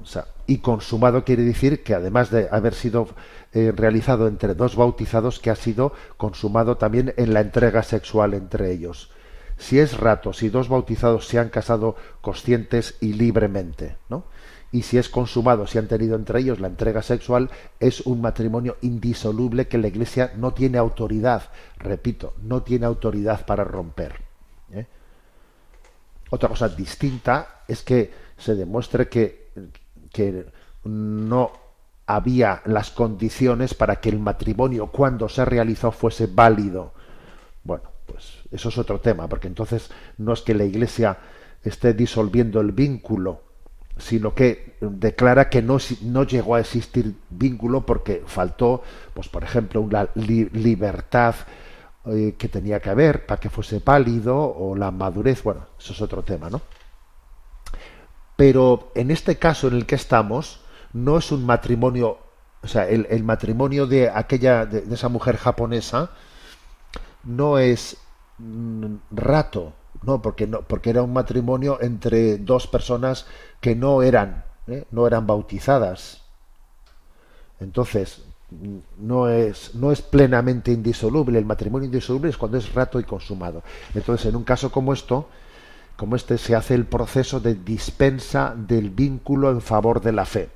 O 0.00 0.06
sea, 0.06 0.26
y 0.46 0.58
consumado 0.58 1.24
quiere 1.24 1.42
decir 1.42 1.82
que 1.82 1.94
además 1.94 2.30
de 2.30 2.48
haber 2.50 2.74
sido 2.74 3.08
eh, 3.52 3.72
realizado 3.74 4.26
entre 4.26 4.54
dos 4.54 4.76
bautizados, 4.76 5.38
que 5.38 5.50
ha 5.50 5.56
sido 5.56 5.92
consumado 6.16 6.76
también 6.76 7.14
en 7.16 7.34
la 7.34 7.40
entrega 7.40 7.82
sexual 7.82 8.34
entre 8.34 8.72
ellos. 8.72 9.10
Si 9.58 9.78
es 9.78 9.96
rato, 9.96 10.32
si 10.32 10.48
dos 10.48 10.68
bautizados 10.68 11.28
se 11.28 11.38
han 11.38 11.50
casado 11.50 11.96
conscientes 12.20 12.96
y 13.00 13.12
libremente, 13.12 13.96
¿no? 14.08 14.24
Y 14.72 14.82
si 14.82 14.96
es 14.96 15.10
consumado, 15.10 15.66
si 15.66 15.78
han 15.78 15.86
tenido 15.86 16.16
entre 16.16 16.40
ellos 16.40 16.58
la 16.58 16.66
entrega 16.66 17.02
sexual, 17.02 17.50
es 17.78 18.00
un 18.00 18.22
matrimonio 18.22 18.78
indisoluble 18.80 19.68
que 19.68 19.76
la 19.76 19.88
Iglesia 19.88 20.32
no 20.36 20.54
tiene 20.54 20.78
autoridad, 20.78 21.50
repito, 21.76 22.34
no 22.42 22.62
tiene 22.62 22.86
autoridad 22.86 23.44
para 23.44 23.64
romper. 23.64 24.14
¿eh? 24.72 24.86
Otra 26.30 26.48
cosa 26.48 26.70
distinta 26.70 27.64
es 27.68 27.82
que 27.82 28.10
se 28.38 28.54
demuestre 28.54 29.08
que, 29.08 29.50
que 30.10 30.46
no 30.84 31.52
había 32.06 32.62
las 32.64 32.90
condiciones 32.90 33.74
para 33.74 33.96
que 34.00 34.08
el 34.08 34.18
matrimonio 34.18 34.86
cuando 34.88 35.28
se 35.28 35.44
realizó 35.44 35.92
fuese 35.92 36.26
válido. 36.26 36.94
Bueno, 37.62 37.84
pues 38.06 38.40
eso 38.50 38.70
es 38.70 38.78
otro 38.78 39.00
tema, 39.00 39.28
porque 39.28 39.48
entonces 39.48 39.90
no 40.16 40.32
es 40.32 40.40
que 40.40 40.54
la 40.54 40.64
Iglesia 40.64 41.18
esté 41.62 41.92
disolviendo 41.92 42.60
el 42.60 42.72
vínculo, 42.72 43.42
sino 43.98 44.34
que 44.34 44.76
declara 44.80 45.48
que 45.48 45.62
no, 45.62 45.78
no 46.02 46.24
llegó 46.24 46.54
a 46.54 46.60
existir 46.60 47.14
vínculo 47.30 47.86
porque 47.86 48.22
faltó, 48.26 48.82
pues 49.14 49.28
por 49.28 49.44
ejemplo, 49.44 49.80
una 49.80 50.08
libertad 50.14 51.34
eh, 52.06 52.34
que 52.36 52.48
tenía 52.48 52.80
que 52.80 52.90
haber 52.90 53.26
para 53.26 53.40
que 53.40 53.50
fuese 53.50 53.80
válido 53.84 54.36
o 54.36 54.74
la 54.74 54.90
madurez, 54.90 55.42
bueno, 55.42 55.66
eso 55.78 55.92
es 55.92 56.00
otro 56.00 56.22
tema, 56.22 56.50
¿no? 56.50 56.60
Pero 58.34 58.90
en 58.94 59.10
este 59.10 59.38
caso 59.38 59.68
en 59.68 59.74
el 59.74 59.86
que 59.86 59.94
estamos, 59.94 60.60
no 60.92 61.18
es 61.18 61.30
un 61.30 61.46
matrimonio, 61.46 62.18
o 62.62 62.66
sea, 62.66 62.88
el, 62.88 63.22
matrimonio 63.22 63.86
de 63.86 64.10
aquella, 64.10 64.66
de, 64.66 64.92
esa 64.92 65.08
mujer 65.08 65.36
japonesa, 65.36 66.10
no 67.24 67.58
es 67.58 67.96
mm, 68.38 68.96
rato, 69.12 69.72
no, 70.02 70.22
porque 70.22 70.46
no, 70.46 70.62
porque 70.62 70.90
era 70.90 71.02
un 71.02 71.12
matrimonio 71.12 71.78
entre 71.80 72.38
dos 72.38 72.66
personas 72.66 73.26
que 73.60 73.74
no 73.74 74.02
eran, 74.02 74.44
¿eh? 74.66 74.84
no 74.90 75.06
eran 75.06 75.26
bautizadas. 75.26 76.22
Entonces, 77.60 78.22
no 78.98 79.28
es, 79.28 79.74
no 79.74 79.92
es 79.92 80.02
plenamente 80.02 80.72
indisoluble. 80.72 81.38
El 81.38 81.46
matrimonio 81.46 81.86
indisoluble 81.86 82.30
es 82.30 82.36
cuando 82.36 82.58
es 82.58 82.72
rato 82.74 83.00
y 83.00 83.04
consumado. 83.04 83.62
Entonces, 83.94 84.26
en 84.26 84.36
un 84.36 84.44
caso 84.44 84.70
como 84.70 84.92
esto, 84.92 85.28
como 85.96 86.16
este, 86.16 86.38
se 86.38 86.54
hace 86.54 86.74
el 86.74 86.86
proceso 86.86 87.40
de 87.40 87.54
dispensa 87.54 88.54
del 88.56 88.90
vínculo 88.90 89.50
en 89.50 89.60
favor 89.60 90.00
de 90.00 90.12
la 90.12 90.24
fe. 90.24 90.48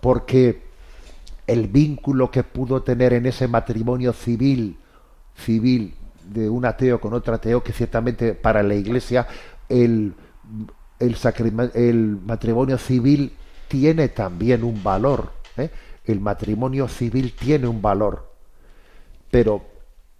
Porque 0.00 0.62
el 1.46 1.68
vínculo 1.68 2.30
que 2.30 2.44
pudo 2.44 2.82
tener 2.82 3.12
en 3.12 3.26
ese 3.26 3.48
matrimonio 3.48 4.12
civil, 4.12 4.78
civil 5.34 5.94
de 6.28 6.48
un 6.48 6.64
ateo 6.64 7.00
con 7.00 7.14
otro 7.14 7.34
ateo, 7.34 7.62
que 7.62 7.72
ciertamente 7.72 8.34
para 8.34 8.62
la 8.62 8.74
Iglesia 8.74 9.26
el, 9.68 10.14
el, 10.98 12.20
matrimonio 12.24 12.78
civil 12.78 13.32
tiene 13.68 14.08
también 14.08 14.64
un 14.64 14.82
valor. 14.82 15.32
¿eh? 15.56 15.70
El 16.04 16.20
matrimonio 16.20 16.88
civil 16.88 17.34
tiene 17.38 17.66
un 17.66 17.82
valor, 17.82 18.32
pero 19.30 19.62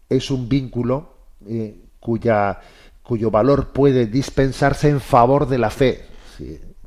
es 0.09 0.31
un 0.31 0.49
vínculo 0.49 1.15
eh, 1.47 1.77
cuya 2.01 2.61
cuyo 3.09 3.31
valor 3.31 3.69
puede 3.69 4.05
dispensarse 4.05 4.91
en 4.91 5.01
favor 5.01 5.49
de 5.49 5.57
la 5.57 5.71
fe. 5.71 6.05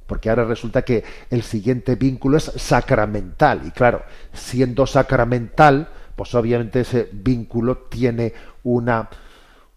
Porque 0.05 0.29
ahora 0.29 0.45
resulta 0.45 0.83
que 0.83 1.03
el 1.31 1.41
siguiente 1.41 1.95
vínculo 1.95 2.37
es 2.37 2.51
sacramental. 2.57 3.63
Y 3.65 3.71
claro, 3.71 4.03
siendo 4.31 4.85
sacramental, 4.85 5.89
pues 6.15 6.35
obviamente 6.35 6.81
ese 6.81 7.09
vínculo 7.11 7.77
tiene 7.89 8.33
una, 8.63 9.09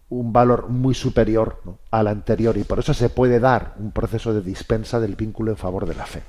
un 0.09 0.33
valor 0.33 0.69
muy 0.69 0.93
superior 0.93 1.61
al 1.91 2.07
anterior. 2.07 2.57
Y 2.57 2.63
por 2.63 2.79
eso 2.79 2.93
se 2.93 3.09
puede 3.09 3.39
dar 3.39 3.75
un 3.77 3.91
proceso 3.91 4.33
de 4.33 4.41
dispensa 4.41 4.99
del 4.99 5.15
vínculo 5.15 5.51
en 5.51 5.57
favor 5.57 5.85
de 5.85 5.95
la 5.95 6.05
fe. 6.05 6.23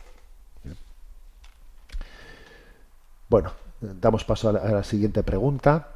Bueno, 3.28 3.52
damos 3.80 4.24
paso 4.24 4.50
a 4.50 4.52
la 4.52 4.84
siguiente 4.84 5.22
pregunta. 5.22 5.95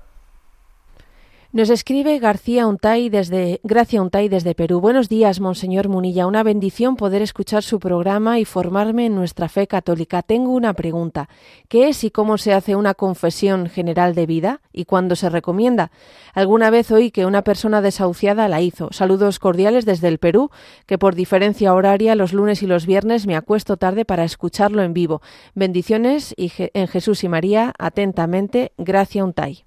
Nos 1.53 1.69
escribe 1.69 2.21
García 2.21 2.65
Untay 2.65 3.09
desde 3.09 3.61
Gracia 3.65 4.01
Untay 4.01 4.29
desde 4.29 4.55
Perú. 4.55 4.81
Buenos 4.81 5.09
días, 5.09 5.41
Monseñor 5.41 5.89
Munilla. 5.89 6.29
Una 6.29 6.45
bendición 6.45 6.95
poder 6.95 7.23
escuchar 7.23 7.65
su 7.65 7.81
programa 7.81 8.39
y 8.39 8.45
formarme 8.45 9.07
en 9.07 9.17
nuestra 9.17 9.49
fe 9.49 9.67
católica. 9.67 10.23
Tengo 10.23 10.53
una 10.53 10.75
pregunta. 10.75 11.29
¿Qué 11.67 11.89
es 11.89 12.05
y 12.05 12.13
cómo 12.13 12.39
se 12.39 12.53
hace 12.53 12.77
una 12.77 12.95
confesión 12.95 13.67
general 13.67 14.15
de 14.15 14.27
vida 14.27 14.61
y 14.73 14.85
cuándo 14.85 15.17
se 15.17 15.29
recomienda? 15.29 15.91
Alguna 16.35 16.71
vez 16.71 16.93
oí 16.93 17.11
que 17.11 17.27
una 17.27 17.43
persona 17.43 17.83
desahuciada 17.83 18.47
la 18.47 18.61
hizo. 18.61 18.93
Saludos 18.93 19.41
cordiales 19.41 19.85
desde 19.85 20.07
el 20.07 20.19
Perú, 20.19 20.53
que 20.87 20.99
por 20.99 21.17
diferencia 21.17 21.75
horaria 21.75 22.15
los 22.15 22.33
lunes 22.33 22.63
y 22.63 22.69
los 22.69 22.87
viernes 22.87 23.27
me 23.27 23.35
acuesto 23.35 23.77
tarde 23.77 24.05
para 24.05 24.23
escucharlo 24.23 24.85
en 24.85 24.95
vivo. 24.95 25.21
Bendiciones 25.57 26.33
y 26.37 26.53
en 26.57 26.87
Jesús 26.87 27.25
y 27.25 27.29
María, 27.29 27.75
atentamente, 27.77 28.71
Gracia 28.79 29.25
Untay. 29.25 29.65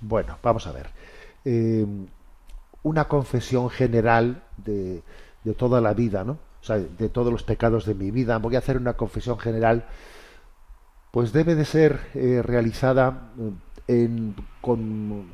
Bueno, 0.00 0.38
vamos 0.42 0.66
a 0.66 0.72
ver. 0.72 0.90
Eh, 1.44 1.86
una 2.82 3.06
confesión 3.06 3.70
general 3.70 4.42
de, 4.56 5.02
toda 5.56 5.80
la 5.80 5.94
vida, 5.94 6.24
¿no? 6.24 6.32
O 6.60 6.64
sea, 6.64 6.78
de 6.78 7.08
todos 7.08 7.32
los 7.32 7.42
pecados 7.42 7.86
de 7.86 7.94
mi 7.94 8.10
vida. 8.10 8.38
Voy 8.38 8.56
a 8.56 8.58
hacer 8.58 8.76
una 8.76 8.94
confesión 8.94 9.38
general, 9.38 9.86
pues 11.10 11.32
debe 11.32 11.54
de 11.54 11.64
ser 11.64 12.00
eh, 12.14 12.42
realizada 12.44 13.30
eh, 13.88 14.08
con, 14.60 15.32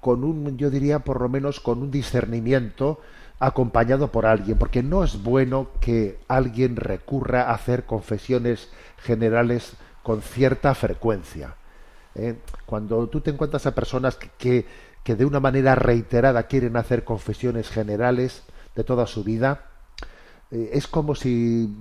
con 0.00 0.24
un, 0.24 0.56
yo 0.56 0.70
diría, 0.70 1.00
por 1.00 1.20
lo 1.20 1.28
menos 1.28 1.60
con 1.60 1.82
un 1.82 1.90
discernimiento 1.90 3.00
acompañado 3.38 4.10
por 4.10 4.24
alguien, 4.24 4.56
porque 4.58 4.82
no 4.82 5.04
es 5.04 5.22
bueno 5.22 5.68
que 5.80 6.18
alguien 6.28 6.76
recurra 6.76 7.42
a 7.42 7.54
hacer 7.54 7.84
confesiones 7.84 8.70
generales 8.96 9.74
con 10.02 10.22
cierta 10.22 10.74
frecuencia. 10.74 11.56
¿Eh? 12.16 12.36
cuando 12.64 13.06
tú 13.08 13.20
te 13.20 13.30
encuentras 13.30 13.66
a 13.66 13.74
personas 13.74 14.18
que, 14.38 14.66
de 15.04 15.24
una 15.24 15.40
manera 15.40 15.74
reiterada 15.74 16.44
quieren 16.44 16.76
hacer 16.76 17.04
confesiones 17.04 17.68
generales 17.68 18.42
de 18.74 18.84
toda 18.84 19.06
su 19.06 19.22
vida, 19.22 19.66
eh, 20.50 20.70
es 20.72 20.86
como 20.86 21.14
si 21.14 21.72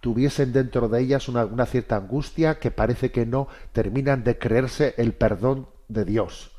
tuviesen 0.00 0.52
dentro 0.52 0.88
de 0.88 1.00
ellas 1.00 1.28
una, 1.28 1.66
cierta 1.66 1.96
angustia 1.96 2.58
que 2.58 2.70
parece 2.70 3.10
que 3.10 3.26
no 3.26 3.48
terminan 3.72 4.22
de 4.24 4.38
creerse 4.38 4.94
el 4.98 5.14
perdón 5.14 5.68
de 5.88 6.04
Dios, 6.04 6.52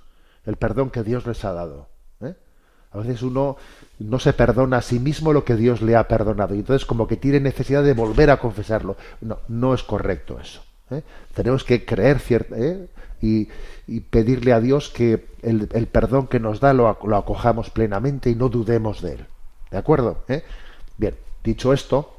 el 0.46 0.58
perdón 0.58 0.90
que 0.90 1.04
Dios 1.04 1.26
les 1.26 1.46
ha 1.46 1.54
dado. 1.54 1.90
¿eh? 2.22 2.36
A 2.92 2.98
veces 2.98 3.22
uno 3.22 3.56
no 4.00 4.20
se 4.20 4.34
perdona 4.34 4.78
a 4.78 4.82
sí 4.82 5.00
mismo 5.00 5.32
lo 5.32 5.46
que 5.46 5.56
Dios 5.56 5.82
le 5.82 5.96
ha 5.96 6.08
perdonado 6.08 6.56
y 6.56 6.60
entonces 6.60 6.86
como 6.86 7.08
que 7.08 7.16
tiene 7.16 7.40
necesidad 7.40 7.84
de 7.84 7.94
volver 7.94 8.30
a 8.32 8.40
confesarlo. 8.40 8.98
No, 9.22 9.40
no 9.48 9.74
es 9.74 9.84
correcto 9.84 10.40
eso. 10.40 10.62
Tenemos 11.34 11.64
que 11.64 11.86
creer 11.86 12.20
cierta, 12.20 12.58
y, 13.22 13.48
pedirle 14.10 14.54
a 14.54 14.60
Dios 14.60 14.90
que 14.90 15.28
el, 15.42 15.68
perdón 15.88 16.28
que 16.28 16.40
nos 16.40 16.60
da 16.60 16.74
lo, 16.74 16.88
acojamos 16.88 17.70
plenamente 17.70 18.30
y 18.30 18.36
no 18.36 18.50
dudemos 18.50 19.02
de 19.02 19.14
él. 19.14 19.26
¿De 19.70 19.78
acuerdo? 19.78 20.24
¿Eh? 20.28 20.44
Bien, 20.98 21.16
dicho 21.44 21.74
esto, 21.74 22.14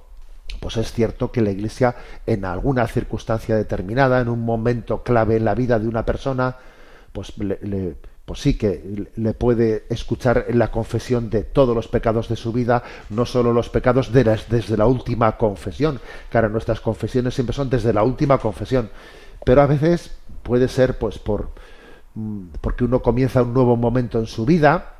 pues 0.61 0.77
es 0.77 0.93
cierto 0.93 1.33
que 1.33 1.41
la 1.41 1.51
Iglesia 1.51 1.95
en 2.27 2.45
alguna 2.45 2.87
circunstancia 2.87 3.57
determinada, 3.57 4.21
en 4.21 4.29
un 4.29 4.45
momento 4.45 5.03
clave 5.03 5.37
en 5.37 5.45
la 5.45 5.55
vida 5.55 5.79
de 5.79 5.89
una 5.89 6.05
persona, 6.05 6.57
pues, 7.13 7.37
le, 7.39 7.97
pues 8.25 8.41
sí 8.41 8.55
que 8.55 9.09
le 9.17 9.35
puede 9.35 9.85
escuchar 9.91 10.47
la 10.51 10.71
confesión 10.71 11.29
de 11.31 11.43
todos 11.43 11.75
los 11.75 11.89
pecados 11.89 12.29
de 12.29 12.37
su 12.37 12.53
vida, 12.53 12.83
no 13.11 13.27
solo 13.27 13.53
los 13.53 13.69
pecados 13.69 14.13
de 14.13 14.25
desde 14.49 14.77
la 14.77 14.87
última 14.87 15.37
confesión. 15.37 16.01
Claro, 16.31 16.49
nuestras 16.49 16.81
confesiones 16.81 17.35
siempre 17.35 17.55
son 17.55 17.69
desde 17.69 17.93
la 17.93 18.05
última 18.05 18.39
confesión, 18.39 18.91
pero 19.45 19.63
a 19.63 19.67
veces 19.67 20.17
puede 20.43 20.69
ser 20.69 20.99
pues 20.99 21.19
por 21.19 21.51
mm, 22.15 22.47
porque 22.61 22.85
uno 22.85 23.01
comienza 23.03 23.43
un 23.43 23.55
nuevo 23.55 23.77
momento 23.77 24.19
en 24.19 24.27
su 24.27 24.45
vida 24.45 24.97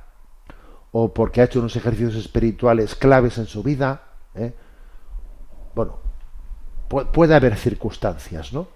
o 0.93 1.13
porque 1.13 1.41
ha 1.41 1.45
hecho 1.45 1.61
unos 1.61 1.77
ejercicios 1.77 2.15
espirituales 2.15 2.95
claves 2.95 3.39
en 3.39 3.47
su 3.47 3.63
vida 3.63 4.03
¿eh? 4.35 4.55
bueno 5.75 5.99
puede 6.89 7.35
haber 7.35 7.57
circunstancias 7.57 8.53
no 8.53 8.69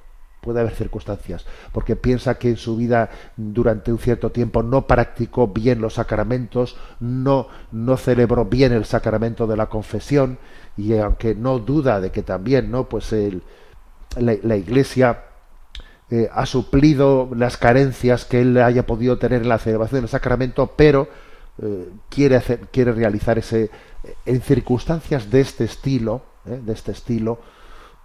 puede 0.46 0.60
haber 0.60 0.76
circunstancias, 0.76 1.44
porque 1.72 1.96
piensa 1.96 2.38
que 2.38 2.50
en 2.50 2.56
su 2.56 2.76
vida 2.76 3.10
durante 3.36 3.90
un 3.90 3.98
cierto 3.98 4.30
tiempo 4.30 4.62
no 4.62 4.86
practicó 4.86 5.48
bien 5.48 5.80
los 5.80 5.94
sacramentos, 5.94 6.76
no, 7.00 7.48
no 7.72 7.96
celebró 7.96 8.44
bien 8.44 8.72
el 8.72 8.84
sacramento 8.84 9.48
de 9.48 9.56
la 9.56 9.66
confesión, 9.66 10.38
y 10.76 10.96
aunque 10.98 11.34
no 11.34 11.58
duda 11.58 12.00
de 12.00 12.12
que 12.12 12.22
también, 12.22 12.70
¿no? 12.70 12.88
Pues 12.88 13.12
el, 13.12 13.42
la, 14.16 14.56
Iglesia 14.56 15.24
eh, 16.10 16.28
ha 16.32 16.46
suplido 16.46 17.30
las 17.34 17.56
carencias 17.56 18.24
que 18.24 18.40
él 18.40 18.56
haya 18.58 18.86
podido 18.86 19.18
tener 19.18 19.42
en 19.42 19.48
la 19.48 19.58
celebración 19.58 20.02
del 20.02 20.08
sacramento, 20.08 20.72
pero 20.76 21.08
eh, 21.60 21.88
quiere 22.08 22.36
hacer, 22.36 22.60
quiere 22.70 22.92
realizar 22.92 23.38
ese 23.38 23.70
en 24.24 24.40
circunstancias 24.40 25.30
de 25.30 25.40
este 25.40 25.64
estilo, 25.64 26.22
¿eh? 26.46 26.60
de 26.64 26.72
este 26.72 26.92
estilo, 26.92 27.40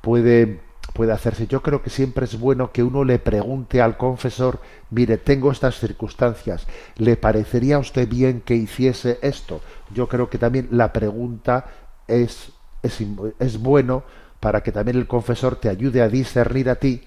puede 0.01 0.61
puede 0.93 1.11
hacerse. 1.11 1.47
Yo 1.47 1.61
creo 1.61 1.81
que 1.81 1.89
siempre 1.89 2.25
es 2.25 2.39
bueno 2.39 2.71
que 2.71 2.83
uno 2.83 3.03
le 3.03 3.19
pregunte 3.19 3.81
al 3.81 3.97
confesor, 3.97 4.59
mire, 4.89 5.17
tengo 5.17 5.51
estas 5.51 5.79
circunstancias, 5.79 6.67
¿le 6.97 7.15
parecería 7.15 7.75
a 7.75 7.79
usted 7.79 8.07
bien 8.09 8.41
que 8.41 8.55
hiciese 8.55 9.19
esto? 9.21 9.61
Yo 9.93 10.07
creo 10.07 10.29
que 10.29 10.37
también 10.37 10.67
la 10.71 10.91
pregunta 10.91 11.67
es, 12.07 12.51
es, 12.83 12.97
es 13.39 13.57
bueno 13.59 14.03
para 14.39 14.63
que 14.63 14.71
también 14.71 14.97
el 14.97 15.07
confesor 15.07 15.55
te 15.55 15.69
ayude 15.69 16.01
a 16.01 16.09
discernir 16.09 16.69
a 16.69 16.75
ti 16.75 17.03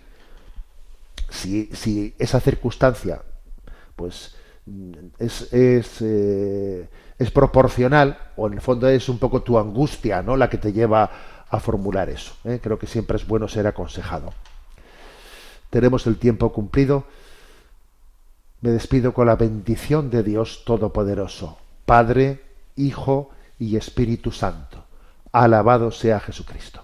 si, 1.34 2.14
esa 2.18 2.40
circunstancia 2.40 3.22
pues 3.96 4.34
es, 5.18 5.52
es, 5.52 6.00
eh, 6.00 6.88
es 7.18 7.30
proporcional 7.30 8.18
o 8.36 8.46
en 8.46 8.54
el 8.54 8.60
fondo 8.60 8.88
es 8.88 9.08
un 9.08 9.18
poco 9.18 9.42
tu 9.42 9.58
angustia 9.58 10.22
no 10.22 10.36
la 10.36 10.48
que 10.48 10.58
te 10.58 10.72
lleva 10.72 11.10
a 11.54 11.60
formular 11.60 12.08
eso. 12.08 12.34
¿eh? 12.44 12.60
Creo 12.62 12.78
que 12.78 12.86
siempre 12.86 13.16
es 13.16 13.26
bueno 13.26 13.48
ser 13.48 13.66
aconsejado. 13.66 14.32
Tenemos 15.70 16.06
el 16.06 16.18
tiempo 16.18 16.52
cumplido. 16.52 17.04
Me 18.60 18.70
despido 18.70 19.12
con 19.12 19.26
la 19.26 19.36
bendición 19.36 20.10
de 20.10 20.22
Dios 20.22 20.64
Todopoderoso, 20.64 21.58
Padre, 21.84 22.42
Hijo 22.76 23.30
y 23.58 23.76
Espíritu 23.76 24.32
Santo. 24.32 24.84
Alabado 25.32 25.90
sea 25.90 26.20
Jesucristo. 26.20 26.83